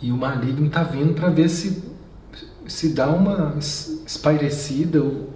E 0.00 0.12
o 0.12 0.16
maligno 0.16 0.66
está 0.66 0.82
vindo 0.82 1.14
para 1.14 1.28
ver 1.30 1.48
se, 1.48 1.82
se 2.66 2.90
dá 2.90 3.08
uma 3.08 3.56
espairecida. 3.58 5.02
O, 5.02 5.30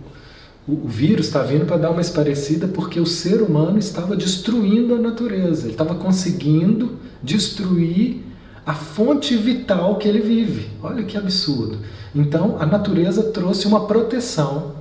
o, 0.68 0.84
o 0.84 0.88
vírus 0.88 1.26
está 1.26 1.42
vindo 1.42 1.66
para 1.66 1.78
dar 1.78 1.90
uma 1.90 2.00
espairecida 2.00 2.68
porque 2.68 3.00
o 3.00 3.06
ser 3.06 3.42
humano 3.42 3.78
estava 3.78 4.14
destruindo 4.14 4.94
a 4.94 4.98
natureza. 4.98 5.62
Ele 5.62 5.72
estava 5.72 5.96
conseguindo 5.96 6.96
destruir 7.22 8.22
a 8.64 8.74
fonte 8.74 9.36
vital 9.36 9.96
que 9.96 10.06
ele 10.06 10.20
vive. 10.20 10.68
Olha 10.80 11.02
que 11.02 11.16
absurdo. 11.16 11.78
Então 12.14 12.56
a 12.60 12.66
natureza 12.66 13.24
trouxe 13.32 13.66
uma 13.66 13.86
proteção 13.86 14.77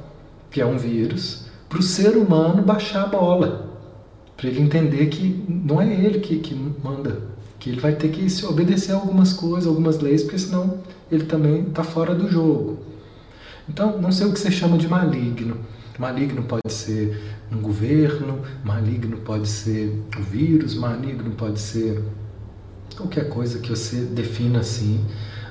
que 0.58 0.62
é 0.62 0.66
um 0.66 0.76
vírus, 0.76 1.46
para 1.70 1.78
o 1.78 1.84
ser 1.84 2.18
humano 2.18 2.64
baixar 2.64 3.04
a 3.04 3.06
bola, 3.06 3.78
para 4.36 4.48
ele 4.48 4.60
entender 4.60 5.06
que 5.06 5.46
não 5.48 5.80
é 5.80 5.88
ele 5.88 6.20
que, 6.20 6.40
que 6.40 6.56
manda, 6.84 7.22
que 7.60 7.70
ele 7.70 7.80
vai 7.80 7.94
ter 7.94 8.10
que 8.10 8.28
se 8.28 8.44
obedecer 8.44 8.92
a 8.92 8.96
algumas 8.96 9.34
coisas, 9.34 9.68
algumas 9.68 10.00
leis, 10.00 10.24
porque 10.24 10.40
senão 10.40 10.80
ele 11.12 11.26
também 11.26 11.62
está 11.68 11.84
fora 11.84 12.16
do 12.16 12.28
jogo. 12.28 12.80
Então, 13.70 14.02
não 14.02 14.12
sei 14.12 14.26
o 14.26 14.34
que 14.34 14.40
você 14.40 14.50
chama 14.50 14.80
de 14.80 14.88
maligno. 14.88 15.58
Maligno 16.00 16.42
pode 16.42 16.74
ser 16.74 17.38
um 17.52 17.62
governo, 17.62 18.42
maligno 18.64 19.18
pode 19.18 19.48
ser 19.48 20.04
o 20.18 20.24
vírus, 20.24 20.74
maligno 20.74 21.30
pode 21.36 21.60
ser 21.60 22.02
qualquer 22.96 23.30
coisa 23.30 23.60
que 23.60 23.70
você 23.70 23.98
defina 23.98 24.62
assim. 24.62 25.06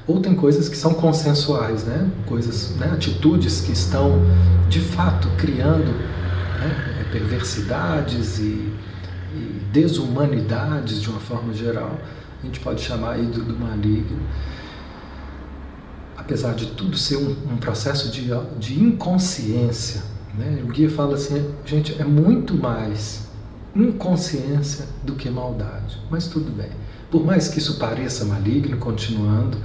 Ou 0.06 0.20
tem 0.20 0.34
coisas 0.34 0.68
que 0.68 0.76
são 0.76 0.94
consensuais, 0.94 1.84
né? 1.84 2.08
coisas, 2.26 2.76
né? 2.76 2.90
atitudes 2.92 3.60
que 3.60 3.72
estão 3.72 4.22
de 4.68 4.80
fato 4.80 5.28
criando 5.36 5.92
né? 6.56 7.00
É, 7.00 7.04
perversidades 7.12 8.38
e, 8.38 8.72
e, 9.34 9.62
desumanidades 9.72 11.00
de 11.00 11.10
uma 11.10 11.20
forma 11.20 11.52
geral. 11.52 11.98
A 12.42 12.46
gente 12.46 12.60
pode 12.60 12.82
chamar 12.82 13.12
aí 13.12 13.26
do, 13.26 13.42
do 13.42 13.58
maligno. 13.58 14.20
Apesar 16.16 16.54
de 16.54 16.66
tudo 16.66 16.96
ser 16.96 17.16
um, 17.16 17.30
um 17.52 17.56
processo 17.56 18.10
de, 18.10 18.30
de 18.58 18.82
inconsciência, 18.82 20.02
né? 20.36 20.62
o 20.64 20.68
guia 20.68 20.90
fala 20.90 21.14
assim: 21.14 21.50
gente, 21.64 22.00
é 22.00 22.04
muito 22.04 22.54
mais 22.54 23.26
inconsciência 23.74 24.86
do 25.02 25.14
que 25.14 25.28
maldade. 25.28 26.00
Mas 26.10 26.26
tudo 26.26 26.50
bem. 26.50 26.70
Por 27.10 27.24
mais 27.24 27.48
que 27.48 27.58
isso 27.58 27.78
pareça 27.78 28.24
maligno, 28.24 28.76
continuando, 28.78 29.58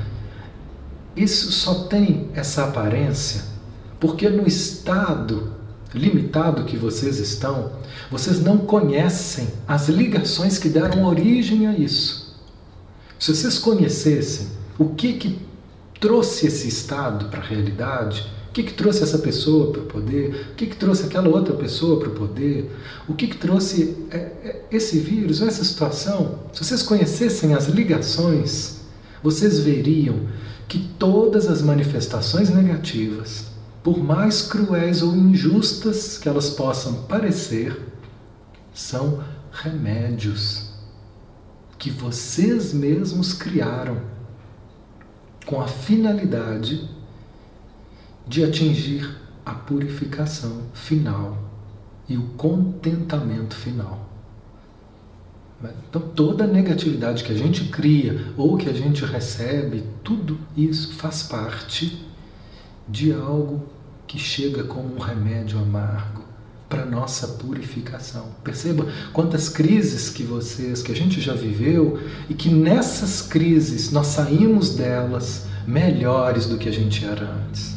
isso 1.16 1.52
só 1.52 1.86
tem 1.86 2.30
essa 2.34 2.66
aparência 2.66 3.52
porque 4.00 4.28
no 4.30 4.48
estado 4.48 5.54
limitado 5.94 6.64
que 6.64 6.76
vocês 6.76 7.20
estão, 7.20 7.74
vocês 8.10 8.42
não 8.42 8.58
conhecem 8.58 9.48
as 9.68 9.90
ligações 9.90 10.58
que 10.58 10.70
deram 10.70 11.06
origem 11.06 11.68
a 11.68 11.78
isso. 11.78 12.36
Se 13.20 13.36
vocês 13.36 13.60
conhecessem 13.60 14.48
o 14.80 14.90
que 14.90 15.14
que 15.14 15.40
trouxe 16.00 16.48
esse 16.48 16.68
estado 16.68 17.26
para 17.26 17.40
a 17.40 17.46
realidade, 17.46 18.26
o 18.50 18.54
que, 18.54 18.64
que 18.64 18.74
trouxe 18.74 19.04
essa 19.04 19.20
pessoa 19.20 19.72
para 19.72 19.82
o 19.82 19.86
poder, 19.86 20.48
o 20.52 20.56
que, 20.56 20.66
que 20.66 20.76
trouxe 20.76 21.06
aquela 21.06 21.30
outra 21.30 21.54
pessoa 21.54 22.00
para 22.00 22.10
o 22.10 22.14
poder, 22.14 22.70
o 23.08 23.14
que, 23.14 23.28
que 23.28 23.38
trouxe 23.38 23.96
é, 24.10 24.18
é, 24.18 24.62
esse 24.72 25.00
vírus, 25.00 25.42
essa 25.42 25.64
situação, 25.64 26.40
se 26.52 26.66
vocês 26.66 26.82
conhecessem 26.84 27.54
as 27.54 27.68
ligações, 27.68 28.82
vocês 29.24 29.60
veriam 29.60 30.16
que 30.72 30.80
todas 30.98 31.50
as 31.50 31.62
manifestações 31.62 32.50
negativas, 32.50 33.48
por 33.84 34.02
mais 34.02 34.42
cruéis 34.42 35.02
ou 35.02 35.14
injustas 35.14 36.18
que 36.18 36.30
elas 36.30 36.52
possam 36.52 37.04
parecer, 37.04 37.78
são 38.74 39.22
remédios 39.52 40.72
que 41.78 41.90
vocês 41.90 42.74
mesmos 42.74 43.34
criaram 43.34 44.00
com 45.46 45.60
a 45.60 45.68
finalidade 45.68 46.90
de 48.26 48.42
atingir 48.42 49.14
a 49.46 49.52
purificação 49.52 50.62
final 50.74 51.38
e 52.08 52.16
o 52.16 52.28
contentamento 52.38 53.58
final. 53.58 54.10
Então, 55.90 56.02
toda 56.02 56.46
a 56.46 56.48
negatividade 56.48 57.24
que 57.24 57.32
a 57.32 57.38
gente 57.38 57.66
cria 57.66 58.28
ou 58.36 58.58
que 58.58 58.70
a 58.70 58.74
gente 58.74 59.06
recebe, 59.06 59.84
tudo 60.04 60.38
isso 60.58 60.94
faz 60.94 61.24
parte 61.24 62.06
de 62.88 63.14
algo 63.14 63.64
que 64.08 64.18
chega 64.18 64.64
como 64.64 64.96
um 64.96 65.00
remédio 65.00 65.60
amargo 65.60 66.24
para 66.68 66.86
nossa 66.86 67.28
purificação. 67.28 68.30
Perceba 68.44 68.88
quantas 69.12 69.50
crises 69.50 70.10
que 70.10 70.24
vocês, 70.24 70.82
que 70.82 70.92
a 70.92 70.96
gente 70.96 71.20
já 71.20 71.34
viveu 71.34 72.00
e 72.30 72.34
que 72.34 72.50
nessas 72.50 73.22
crises 73.22 73.92
nós 73.92 74.08
saímos 74.08 74.76
delas 74.76 75.48
melhores 75.68 76.46
do 76.46 76.58
que 76.58 76.70
a 76.70 76.72
gente 76.72 77.06
era 77.06 77.30
antes. 77.30 77.76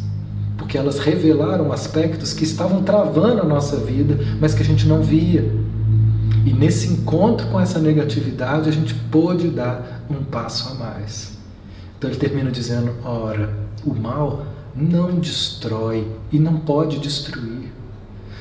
Porque 0.57 0.79
elas 0.79 1.01
revelaram 1.01 1.73
aspectos 1.73 2.33
que 2.33 2.45
estavam 2.45 2.83
travando 2.83 3.43
a 3.43 3.45
nossa 3.45 3.77
vida, 3.77 4.19
mas 4.41 4.55
que 4.55 4.63
a 4.63 4.65
gente 4.65 4.87
não 4.87 5.03
via 5.03 5.53
e 6.45 6.53
nesse 6.53 6.89
encontro 6.89 7.47
com 7.49 7.59
essa 7.59 7.79
negatividade, 7.79 8.69
a 8.69 8.73
gente 8.73 8.95
pôde 8.95 9.49
dar 9.49 10.05
um 10.11 10.23
passo 10.25 10.73
a 10.73 10.75
mais. 10.75 11.39
Então 11.97 12.11
ele 12.11 12.19
termina 12.19 12.51
dizendo: 12.51 12.95
ora, 13.03 13.55
o 13.85 13.95
mal 13.95 14.45
não 14.75 15.19
destrói 15.19 16.07
e 16.31 16.39
não 16.39 16.59
pode 16.61 16.99
destruir. 16.99 17.73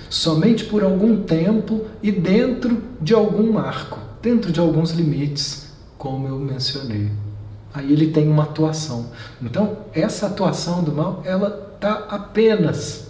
Somente 0.10 0.66
por 0.66 0.84
algum 0.84 1.24
tempo 1.24 1.86
e 2.01 2.12
dentro 2.12 2.84
de 3.01 3.14
algum 3.14 3.54
marco, 3.54 3.99
dentro 4.22 4.51
de 4.51 4.60
alguns 4.60 4.91
limites, 4.91 5.72
como 5.97 6.28
eu 6.28 6.38
mencionei. 6.38 7.10
Aí 7.74 7.91
ele 7.91 8.12
tem 8.12 8.28
uma 8.28 8.43
atuação. 8.43 9.08
Então, 9.41 9.78
essa 9.93 10.28
atuação 10.28 10.84
do 10.84 10.91
mal, 10.91 11.24
ela 11.26 11.72
está 11.74 12.06
apenas 12.10 13.08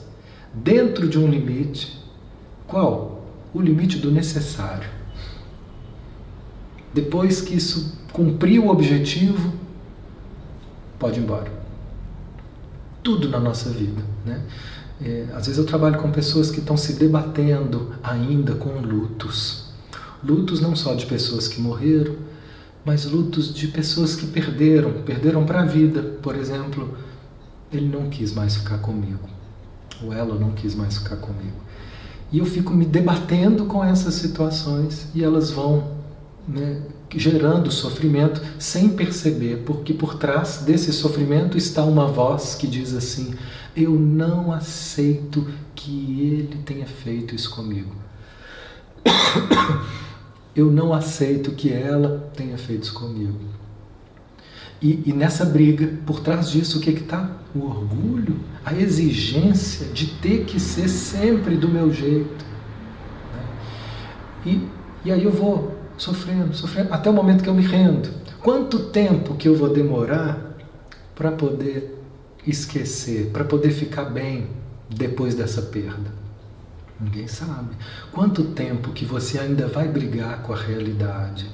dentro 0.54 1.10
de 1.10 1.20
um 1.20 1.28
limite. 1.28 2.00
Qual? 2.66 3.12
O 3.54 3.62
limite 3.62 3.97
do 3.99 4.12
necessário. 4.12 4.89
Depois 6.93 7.41
que 7.41 7.56
isso 7.56 7.97
cumpriu 8.12 8.66
o 8.66 8.70
objetivo, 8.70 9.54
pode 10.99 11.20
ir 11.20 11.24
embora. 11.24 11.51
Tudo 13.01 13.28
na 13.30 13.39
nossa 13.39 13.70
vida. 13.70 14.01
Né? 14.26 14.41
É, 15.01 15.26
às 15.34 15.47
vezes 15.47 15.58
eu 15.58 15.66
trabalho 15.66 15.99
com 15.99 16.12
pessoas 16.12 16.51
que 16.51 16.60
estão 16.60 16.78
se 16.78 16.93
debatendo 16.93 17.93
ainda 18.04 18.54
com 18.54 18.80
lutos. 18.80 19.72
Lutos 20.24 20.62
não 20.62 20.76
só 20.76 20.93
de 20.93 21.06
pessoas 21.06 21.47
que 21.47 21.60
morreram, 21.60 22.16
mas 22.86 23.06
lutos 23.06 23.54
de 23.54 23.68
pessoas 23.68 24.16
que 24.16 24.28
perderam, 24.28 25.01
perderam 25.04 25.45
para 25.45 25.62
a 25.62 25.66
vida. 25.66 26.01
Por 26.22 26.36
exemplo, 26.36 26.97
ele 27.72 27.88
não 27.88 28.10
quis 28.10 28.34
mais 28.34 28.56
ficar 28.56 28.78
comigo, 28.78 29.28
ou 30.01 30.14
ela 30.14 30.36
não 30.36 30.51
quis 30.51 30.76
mais 30.76 30.97
ficar 30.97 31.18
comigo. 31.18 31.58
E 32.34 32.40
eu 32.40 32.46
fico 32.46 32.74
me 32.74 32.84
debatendo 32.84 33.66
com 33.66 33.84
essas 33.84 34.16
situações 34.16 35.08
e 35.14 35.24
elas 35.24 35.52
vão 35.52 35.92
né, 36.48 36.82
gerando 37.16 37.70
sofrimento 37.72 38.42
sem 38.58 38.90
perceber, 38.90 39.62
porque 39.64 39.94
por 39.94 40.16
trás 40.16 40.64
desse 40.66 40.92
sofrimento 40.92 41.60
está 41.60 41.84
uma 41.84 42.08
voz 42.08 42.56
que 42.56 42.66
diz 42.66 42.92
assim: 42.96 43.36
Eu 43.76 43.92
não 43.92 44.52
aceito 44.52 45.48
que 45.76 46.22
ele 46.22 46.58
tenha 46.66 46.88
feito 46.88 47.36
isso 47.36 47.54
comigo. 47.54 47.96
Eu 50.56 50.72
não 50.72 50.94
aceito 50.94 51.52
que 51.52 51.74
ela 51.74 52.32
tenha 52.36 52.58
feito 52.60 52.84
isso 52.84 52.94
comigo. 52.94 53.40
E, 54.84 55.02
e 55.06 55.14
nessa 55.14 55.46
briga, 55.46 55.90
por 56.06 56.20
trás 56.20 56.52
disso, 56.52 56.78
o 56.78 56.82
que 56.82 56.90
está? 56.90 57.38
O 57.56 57.64
orgulho, 57.64 58.36
a 58.66 58.74
exigência 58.74 59.88
de 59.88 60.08
ter 60.08 60.44
que 60.44 60.60
ser 60.60 60.90
sempre 60.90 61.56
do 61.56 61.70
meu 61.70 61.94
jeito. 61.94 62.46
Né? 63.34 63.46
E, 64.46 64.68
e 65.06 65.12
aí 65.14 65.24
eu 65.24 65.32
vou 65.32 65.74
sofrendo, 65.98 66.54
sofrendo, 66.54 66.94
até 66.94 67.10
o 67.10 67.14
momento 67.14 67.42
que 67.42 67.50
eu 67.50 67.54
me 67.54 67.66
rendo. 67.66 68.10
Quanto 68.42 68.90
tempo 68.90 69.36
que 69.36 69.48
eu 69.48 69.56
vou 69.56 69.70
demorar 69.70 70.58
para 71.16 71.32
poder 71.32 71.98
esquecer, 72.46 73.30
para 73.32 73.46
poder 73.46 73.72
ficar 73.72 74.04
bem 74.04 74.48
depois 74.90 75.34
dessa 75.34 75.62
perda? 75.62 76.12
Ninguém 77.00 77.28
sabe. 77.28 77.70
Quanto 78.12 78.44
tempo 78.44 78.92
que 78.92 79.06
você 79.06 79.40
ainda 79.40 79.66
vai 79.66 79.88
brigar 79.88 80.42
com 80.42 80.52
a 80.52 80.58
realidade? 80.58 81.50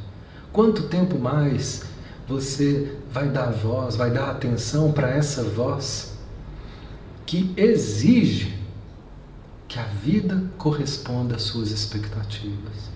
Quanto 0.52 0.84
tempo 0.84 1.20
mais 1.20 1.84
você 2.30 2.96
vai 3.12 3.28
dar 3.28 3.50
voz, 3.52 3.96
vai 3.96 4.12
dar 4.12 4.30
atenção 4.30 4.92
para 4.92 5.10
essa 5.10 5.42
voz 5.44 6.14
que 7.26 7.52
exige 7.58 8.56
que 9.68 9.80
a 9.80 9.84
vida 9.84 10.44
corresponda 10.56 11.38
às 11.38 11.42
suas 11.42 11.72
expectativas? 11.72 12.90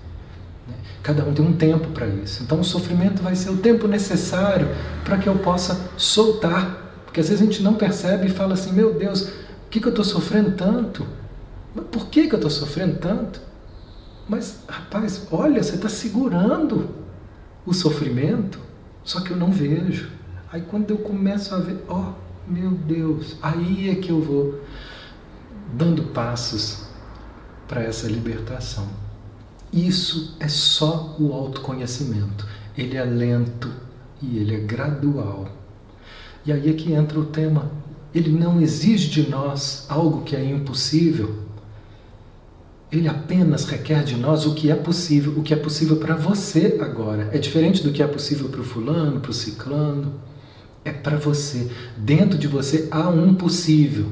Né? 0.67 0.75
Cada 1.01 1.23
um 1.23 1.33
tem 1.33 1.43
um 1.43 1.53
tempo 1.53 1.87
para 1.89 2.05
isso. 2.05 2.43
Então 2.43 2.59
o 2.59 2.63
sofrimento 2.63 3.23
vai 3.23 3.35
ser 3.35 3.49
o 3.49 3.57
tempo 3.57 3.87
necessário 3.87 4.67
para 5.03 5.17
que 5.17 5.27
eu 5.27 5.35
possa 5.39 5.89
soltar. 5.97 7.01
Porque 7.03 7.19
às 7.19 7.27
vezes 7.27 7.41
a 7.41 7.45
gente 7.45 7.63
não 7.63 7.73
percebe 7.73 8.27
e 8.27 8.29
fala 8.29 8.53
assim: 8.53 8.71
meu 8.71 8.93
Deus, 8.93 9.21
o 9.21 9.69
que, 9.71 9.79
que 9.79 9.87
eu 9.87 9.91
estou 9.91 10.05
sofrendo 10.05 10.51
tanto? 10.51 11.05
Mas 11.73 11.85
por 11.85 12.07
que, 12.07 12.27
que 12.27 12.35
eu 12.35 12.37
estou 12.37 12.51
sofrendo 12.51 12.97
tanto? 12.97 13.41
Mas, 14.29 14.59
rapaz, 14.67 15.27
olha, 15.31 15.61
você 15.61 15.75
está 15.75 15.89
segurando 15.89 16.89
o 17.65 17.73
sofrimento, 17.73 18.59
só 19.03 19.21
que 19.21 19.31
eu 19.31 19.37
não 19.37 19.51
vejo. 19.51 20.09
Aí 20.51 20.61
quando 20.61 20.91
eu 20.91 20.97
começo 20.97 21.53
a 21.53 21.59
ver, 21.59 21.83
ó, 21.87 22.11
oh, 22.11 22.51
meu 22.51 22.71
Deus, 22.71 23.37
aí 23.41 23.89
é 23.89 23.95
que 23.95 24.09
eu 24.09 24.21
vou 24.21 24.61
dando 25.73 26.03
passos 26.03 26.83
para 27.67 27.81
essa 27.81 28.07
libertação. 28.07 28.87
Isso 29.71 30.35
é 30.39 30.47
só 30.47 31.15
o 31.19 31.33
autoconhecimento. 31.33 32.47
Ele 32.77 32.95
é 32.95 33.03
lento 33.03 33.71
e 34.21 34.37
ele 34.37 34.55
é 34.55 34.59
gradual. 34.59 35.47
E 36.45 36.51
aí 36.51 36.69
é 36.69 36.73
que 36.73 36.93
entra 36.93 37.19
o 37.19 37.25
tema. 37.25 37.71
Ele 38.13 38.31
não 38.31 38.61
exige 38.61 39.09
de 39.09 39.29
nós 39.29 39.87
algo 39.89 40.21
que 40.21 40.35
é 40.35 40.45
impossível. 40.45 41.42
Ele 42.93 43.07
apenas 43.07 43.65
requer 43.65 44.03
de 44.03 44.15
nós 44.15 44.45
o 44.45 44.53
que 44.53 44.69
é 44.69 44.75
possível, 44.75 45.33
o 45.35 45.41
que 45.41 45.53
é 45.53 45.57
possível 45.57 45.97
para 45.97 46.15
você 46.15 46.77
agora. 46.79 47.27
É 47.31 47.39
diferente 47.39 47.81
do 47.81 47.91
que 47.91 48.03
é 48.03 48.07
possível 48.07 48.49
para 48.49 48.61
o 48.61 48.63
fulano, 48.63 49.19
para 49.19 49.31
o 49.31 49.33
ciclano. 49.33 50.13
É 50.85 50.91
para 50.91 51.17
você. 51.17 51.71
Dentro 51.97 52.37
de 52.37 52.47
você 52.47 52.87
há 52.91 53.09
um 53.09 53.33
possível. 53.33 54.09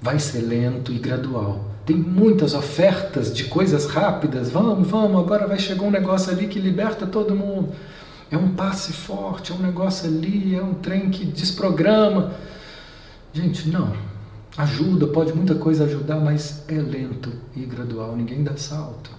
Vai 0.00 0.20
ser 0.20 0.42
lento 0.42 0.92
e 0.92 0.98
gradual 0.98 1.68
tem 1.88 1.96
muitas 1.96 2.52
ofertas 2.52 3.34
de 3.34 3.44
coisas 3.44 3.86
rápidas. 3.86 4.50
Vamos, 4.50 4.86
vamos, 4.86 5.18
agora 5.24 5.46
vai 5.46 5.58
chegar 5.58 5.84
um 5.84 5.90
negócio 5.90 6.30
ali 6.30 6.46
que 6.46 6.60
liberta 6.60 7.06
todo 7.06 7.34
mundo. 7.34 7.72
É 8.30 8.36
um 8.36 8.50
passe 8.50 8.92
forte, 8.92 9.52
é 9.52 9.54
um 9.54 9.60
negócio 9.60 10.06
ali, 10.06 10.54
é 10.54 10.62
um 10.62 10.74
trem 10.74 11.08
que 11.08 11.24
desprograma. 11.24 12.34
Gente, 13.32 13.70
não. 13.70 13.94
Ajuda, 14.58 15.06
pode 15.06 15.32
muita 15.32 15.54
coisa 15.54 15.84
ajudar, 15.84 16.16
mas 16.18 16.64
é 16.68 16.74
lento 16.74 17.32
e 17.54 17.60
gradual, 17.60 18.16
ninguém 18.16 18.42
dá 18.42 18.56
salto. 18.56 19.10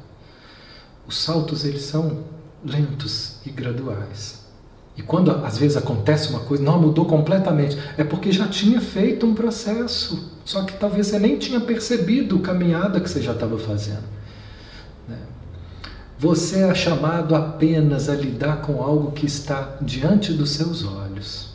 Os 1.08 1.18
saltos 1.18 1.64
eles 1.64 1.84
são 1.84 2.26
lentos 2.64 3.38
e 3.46 3.50
graduais. 3.50 4.46
E 4.98 5.02
quando 5.02 5.32
às 5.32 5.58
vezes 5.58 5.78
acontece 5.78 6.30
uma 6.30 6.42
coisa, 6.42 6.62
não 6.62 6.80
mudou 6.80 7.06
completamente, 7.06 7.78
é 7.98 8.04
porque 8.04 8.34
já 8.34 8.48
tinha 8.48 8.82
feito 8.82 9.26
um 9.26 9.34
processo. 9.34 10.30
Só 10.44 10.64
que 10.66 10.74
talvez 10.74 11.08
você 11.08 11.18
nem 11.18 11.38
tinha 11.38 11.62
percebido 11.62 12.36
a 12.36 12.42
caminhada 12.42 13.00
que 13.00 13.10
você 13.10 13.22
já 13.22 13.32
estava 13.32 13.58
fazendo. 13.58 14.04
Né? 15.08 15.18
Você 16.18 16.64
é 16.64 16.76
chamado 16.76 17.34
apenas 17.34 18.10
a 18.10 18.14
lidar 18.14 18.62
com 18.62 18.84
algo 18.84 19.14
que 19.14 19.26
está 19.26 19.78
diante 19.82 20.34
dos 20.34 20.50
seus 20.50 20.84
olhos 20.84 21.50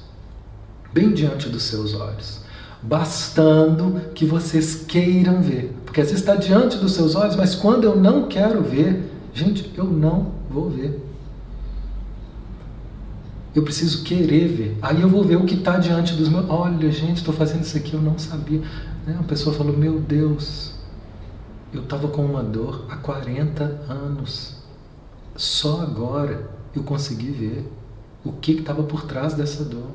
bem 0.94 1.12
diante 1.12 1.48
dos 1.48 1.64
seus 1.64 1.92
olhos. 1.92 2.43
Bastando 2.86 4.12
que 4.14 4.24
vocês 4.24 4.84
queiram 4.86 5.40
ver. 5.40 5.74
Porque 5.84 6.00
às 6.00 6.08
vezes 6.08 6.20
está 6.20 6.36
diante 6.36 6.76
dos 6.76 6.92
seus 6.92 7.14
olhos, 7.14 7.36
mas 7.36 7.54
quando 7.54 7.84
eu 7.84 7.96
não 7.96 8.28
quero 8.28 8.62
ver, 8.62 9.10
gente, 9.32 9.72
eu 9.76 9.84
não 9.84 10.32
vou 10.50 10.68
ver. 10.68 11.00
Eu 13.54 13.62
preciso 13.62 14.02
querer 14.02 14.48
ver. 14.48 14.78
Aí 14.82 15.00
eu 15.00 15.08
vou 15.08 15.22
ver 15.22 15.36
o 15.36 15.44
que 15.44 15.54
está 15.54 15.78
diante 15.78 16.14
dos 16.14 16.28
meus. 16.28 16.48
Olha, 16.50 16.90
gente, 16.90 17.18
estou 17.18 17.32
fazendo 17.32 17.62
isso 17.62 17.76
aqui, 17.76 17.94
eu 17.94 18.02
não 18.02 18.18
sabia. 18.18 18.60
Né? 19.06 19.14
Uma 19.14 19.22
pessoa 19.22 19.54
falou: 19.54 19.76
Meu 19.76 20.00
Deus, 20.00 20.74
eu 21.72 21.82
estava 21.82 22.08
com 22.08 22.24
uma 22.24 22.42
dor 22.42 22.84
há 22.90 22.96
40 22.96 23.64
anos. 23.88 24.56
Só 25.36 25.82
agora 25.82 26.50
eu 26.74 26.82
consegui 26.82 27.30
ver 27.30 27.72
o 28.24 28.32
que 28.32 28.52
estava 28.52 28.82
por 28.82 29.04
trás 29.04 29.34
dessa 29.34 29.64
dor. 29.64 29.90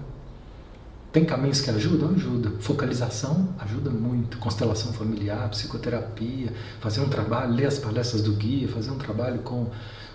Tem 1.12 1.26
caminhos 1.26 1.60
que 1.60 1.72
ajudam? 1.72 2.12
Ajuda. 2.12 2.51
Focalização 2.60 3.49
ajuda 3.60 3.89
muito. 3.89 4.38
Constelação 4.38 4.93
familiar, 4.93 5.49
psicoterapia, 5.49 6.53
fazer 6.80 7.01
um 7.01 7.10
trabalho, 7.10 7.53
ler 7.53 7.66
as 7.66 7.80
palestras 7.80 8.22
do 8.22 8.34
guia, 8.34 8.68
fazer 8.68 8.91
um 8.91 8.97
trabalho 8.97 9.39
com 9.39 9.68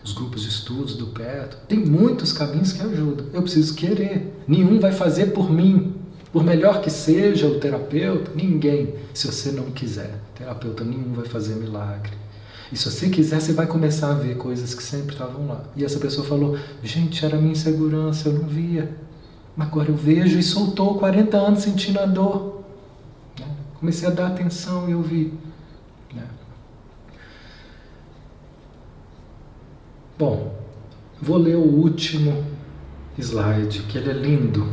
os 0.05 0.13
grupos 0.13 0.43
de 0.43 0.49
estudos 0.51 0.97
do 0.97 1.09
perto. 1.09 1.57
Tem 1.67 1.79
muitos 1.79 2.33
caminhos 2.33 2.73
que 2.73 2.83
ajudam. 2.83 3.27
Eu 3.33 3.43
preciso 3.43 3.75
querer. 3.75 4.41
Nenhum 4.47 4.79
vai 4.79 4.93
fazer 4.93 5.33
por 5.33 5.51
mim. 5.51 5.95
Por 6.33 6.45
melhor 6.45 6.81
que 6.81 6.91
seja 6.91 7.47
o 7.47 7.61
terapeuta, 7.61 8.33
ninguém, 8.35 8.95
se 9.13 9.27
você 9.27 9.53
não 9.53 9.71
quiser. 9.71 10.19
Terapeuta 10.35 10.85
nenhum 10.85 11.13
vai 11.13 11.25
fazer 11.25 11.55
milagre. 11.55 12.13
E 12.73 12.77
se 12.77 12.91
você 12.91 13.09
quiser, 13.09 13.41
você 13.41 13.53
vai 13.53 13.67
começar 13.67 14.11
a 14.11 14.15
ver 14.15 14.37
coisas 14.37 14.75
que 14.75 14.83
sempre 14.83 15.13
estavam 15.13 15.47
lá. 15.47 15.65
E 15.77 15.85
essa 15.85 15.99
pessoa 15.99 16.27
falou: 16.27 16.59
gente, 16.83 17.25
era 17.25 17.37
minha 17.37 17.53
insegurança, 17.53 18.29
eu 18.29 18.33
não 18.35 18.49
via. 18.49 18.91
Agora 19.59 19.89
eu 19.89 19.95
vejo 19.95 20.39
e 20.39 20.43
soltou 20.43 20.99
40 20.99 21.37
anos 21.37 21.61
sentindo 21.61 22.01
a 22.01 22.07
dor. 22.07 22.65
Né? 23.39 23.47
Comecei 23.79 24.09
a 24.09 24.11
dar 24.11 24.29
atenção 24.29 24.89
e 24.89 24.93
eu 24.93 25.03
vi. 25.03 25.33
Né? 26.13 26.25
Bom, 30.19 30.55
vou 31.23 31.37
ler 31.37 31.57
o 31.57 31.63
último 31.63 32.45
slide, 33.17 33.81
que 33.83 33.97
ele 33.97 34.11
é 34.11 34.15
lindo. 34.15 34.67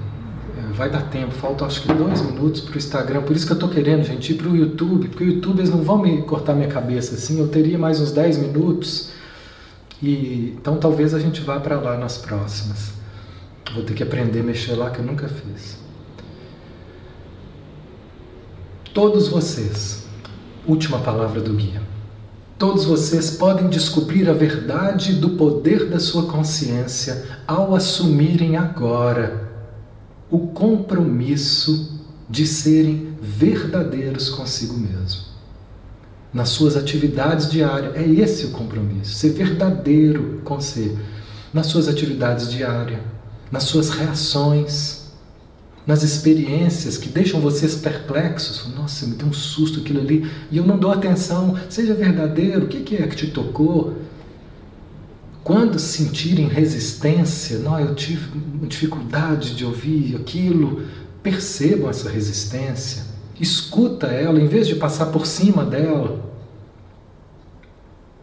É, 0.57 0.73
vai 0.73 0.89
dar 0.89 1.03
tempo, 1.09 1.31
falta 1.31 1.63
acho 1.65 1.83
que 1.83 1.93
dois 1.93 2.21
minutos 2.21 2.61
para 2.61 2.73
o 2.73 2.77
Instagram. 2.77 3.21
Por 3.21 3.35
isso 3.35 3.45
que 3.45 3.51
eu 3.51 3.57
estou 3.57 3.69
querendo, 3.69 4.03
gente, 4.03 4.33
ir 4.33 4.35
para 4.35 4.49
o 4.49 4.55
YouTube, 4.55 5.09
porque 5.09 5.23
o 5.23 5.27
YouTube 5.27 5.59
eles 5.59 5.69
não 5.69 5.83
vão 5.83 5.99
me 5.99 6.23
cortar 6.23 6.55
minha 6.55 6.67
cabeça 6.67 7.13
assim. 7.13 7.39
Eu 7.39 7.47
teria 7.47 7.77
mais 7.77 8.01
uns 8.01 8.11
10 8.11 8.37
minutos. 8.37 9.11
E, 10.01 10.55
então 10.57 10.77
talvez 10.77 11.13
a 11.13 11.19
gente 11.19 11.41
vá 11.41 11.59
para 11.59 11.79
lá 11.79 11.95
nas 11.97 12.17
próximas. 12.17 13.00
Vou 13.73 13.83
ter 13.83 13.93
que 13.93 14.03
aprender 14.03 14.41
a 14.41 14.43
mexer 14.43 14.75
lá 14.75 14.89
que 14.89 14.99
eu 14.99 15.05
nunca 15.05 15.27
fiz. 15.27 15.77
Todos 18.93 19.29
vocês, 19.29 20.05
última 20.67 20.99
palavra 20.99 21.39
do 21.39 21.53
guia, 21.53 21.81
todos 22.57 22.83
vocês 22.83 23.31
podem 23.31 23.69
descobrir 23.69 24.29
a 24.29 24.33
verdade 24.33 25.13
do 25.13 25.31
poder 25.31 25.89
da 25.89 25.99
sua 25.99 26.23
consciência 26.23 27.25
ao 27.47 27.73
assumirem 27.73 28.57
agora 28.57 29.49
o 30.29 30.47
compromisso 30.47 32.01
de 32.29 32.45
serem 32.45 33.15
verdadeiros 33.21 34.29
consigo 34.29 34.77
mesmo. 34.77 35.21
Nas 36.33 36.49
suas 36.49 36.77
atividades 36.77 37.49
diárias, 37.49 37.95
é 37.95 38.05
esse 38.07 38.45
o 38.45 38.51
compromisso, 38.51 39.13
ser 39.13 39.31
verdadeiro 39.31 40.41
com. 40.43 40.97
Nas 41.53 41.67
suas 41.67 41.89
atividades 41.89 42.49
diárias, 42.49 43.01
nas 43.51 43.63
suas 43.63 43.89
reações, 43.89 45.01
nas 45.85 46.03
experiências 46.03 46.97
que 46.97 47.09
deixam 47.09 47.41
vocês 47.41 47.75
perplexos. 47.75 48.73
Nossa, 48.73 49.05
me 49.05 49.15
deu 49.15 49.27
um 49.27 49.33
susto 49.33 49.79
aquilo 49.79 49.99
ali 49.99 50.31
e 50.49 50.57
eu 50.57 50.65
não 50.65 50.77
dou 50.77 50.91
atenção. 50.91 51.57
Seja 51.69 51.93
verdadeiro, 51.93 52.65
o 52.65 52.67
que 52.67 52.95
é 52.95 53.07
que 53.07 53.15
te 53.15 53.27
tocou? 53.27 53.97
Quando 55.43 55.79
sentirem 55.79 56.47
resistência, 56.47 57.59
não, 57.59 57.79
eu 57.79 57.95
tive 57.95 58.29
dificuldade 58.67 59.55
de 59.55 59.65
ouvir 59.65 60.15
aquilo, 60.15 60.85
percebam 61.23 61.89
essa 61.89 62.09
resistência, 62.09 63.03
escuta 63.39 64.07
ela 64.07 64.39
em 64.39 64.47
vez 64.47 64.67
de 64.67 64.75
passar 64.75 65.07
por 65.07 65.25
cima 65.25 65.65
dela. 65.65 66.29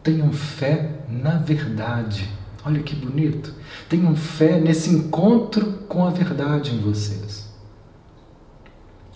Tenham 0.01 0.31
fé 0.31 1.01
na 1.09 1.37
verdade. 1.37 2.38
Olha 2.69 2.83
que 2.83 2.95
bonito. 2.95 3.51
Tenham 3.89 4.15
fé 4.15 4.59
nesse 4.59 4.91
encontro 4.91 5.65
com 5.87 6.05
a 6.05 6.11
verdade 6.11 6.75
em 6.75 6.79
vocês. 6.79 7.49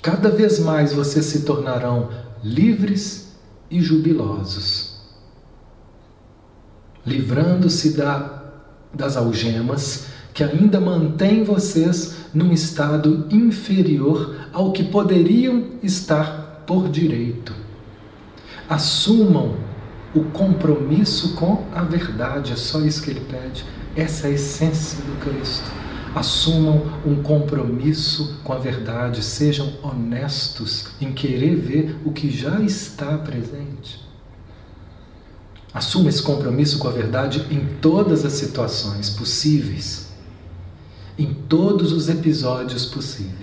Cada 0.01 0.27
vez 0.29 0.57
mais 0.57 0.91
vocês 0.91 1.25
se 1.25 1.43
tornarão 1.43 2.09
livres 2.43 3.37
e 3.69 3.79
jubilosos, 3.79 4.99
livrando-se 7.05 7.95
da, 7.95 8.43
das 8.91 9.15
algemas 9.15 10.07
que 10.33 10.43
ainda 10.43 10.81
mantêm 10.81 11.43
vocês 11.43 12.15
num 12.33 12.51
estado 12.51 13.27
inferior 13.29 14.47
ao 14.51 14.71
que 14.71 14.83
poderiam 14.83 15.73
estar 15.83 16.63
por 16.65 16.89
direito. 16.89 17.53
Assumam 18.67 19.57
o 20.13 20.23
compromisso 20.25 21.33
com 21.35 21.65
a 21.73 21.83
verdade, 21.83 22.53
é 22.53 22.55
só 22.55 22.81
isso 22.81 23.01
que 23.01 23.09
ele 23.09 23.21
pede. 23.21 23.65
Essa 23.95 24.27
é 24.27 24.31
a 24.31 24.33
essência 24.33 24.97
do 25.03 25.19
Cristo 25.19 25.83
assumam 26.15 26.99
um 27.05 27.21
compromisso 27.23 28.39
com 28.43 28.53
a 28.53 28.57
verdade, 28.57 29.23
sejam 29.23 29.73
honestos 29.81 30.87
em 31.01 31.11
querer 31.11 31.55
ver 31.55 31.97
o 32.05 32.11
que 32.11 32.29
já 32.29 32.61
está 32.61 33.17
presente. 33.17 34.03
Assuma 35.73 36.09
esse 36.09 36.21
compromisso 36.21 36.77
com 36.77 36.87
a 36.87 36.91
verdade 36.91 37.47
em 37.49 37.65
todas 37.81 38.23
as 38.23 38.33
situações 38.33 39.09
possíveis, 39.09 40.07
em 41.17 41.33
todos 41.33 41.91
os 41.91 42.09
episódios 42.09 42.85
possíveis. 42.85 43.42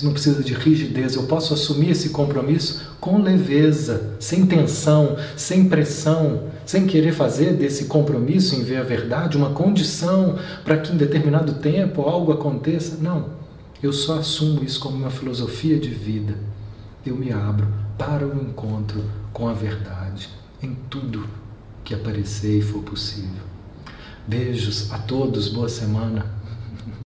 Isso 0.00 0.06
não 0.06 0.14
precisa 0.14 0.42
de 0.42 0.54
rigidez, 0.54 1.14
eu 1.14 1.24
posso 1.24 1.52
assumir 1.52 1.90
esse 1.90 2.08
compromisso 2.08 2.96
com 2.98 3.20
leveza, 3.20 4.16
sem 4.18 4.46
tensão, 4.46 5.18
sem 5.36 5.68
pressão, 5.68 6.44
sem 6.64 6.86
querer 6.86 7.12
fazer 7.12 7.52
desse 7.52 7.84
compromisso 7.84 8.54
em 8.54 8.62
ver 8.62 8.78
a 8.78 8.82
verdade 8.82 9.36
uma 9.36 9.50
condição 9.50 10.38
para 10.64 10.78
que 10.78 10.90
em 10.90 10.96
determinado 10.96 11.52
tempo 11.56 12.00
algo 12.00 12.32
aconteça. 12.32 12.96
Não, 12.98 13.28
eu 13.82 13.92
só 13.92 14.20
assumo 14.20 14.64
isso 14.64 14.80
como 14.80 14.96
uma 14.96 15.10
filosofia 15.10 15.78
de 15.78 15.90
vida. 15.90 16.34
Eu 17.04 17.14
me 17.14 17.30
abro 17.30 17.68
para 17.98 18.26
o 18.26 18.34
encontro 18.40 19.04
com 19.34 19.48
a 19.48 19.52
verdade 19.52 20.30
em 20.62 20.74
tudo 20.88 21.26
que 21.84 21.92
aparecer 21.92 22.58
e 22.58 22.62
for 22.62 22.82
possível. 22.82 23.42
Beijos 24.26 24.90
a 24.92 24.96
todos, 24.96 25.48
boa 25.48 25.68
semana. 25.68 26.39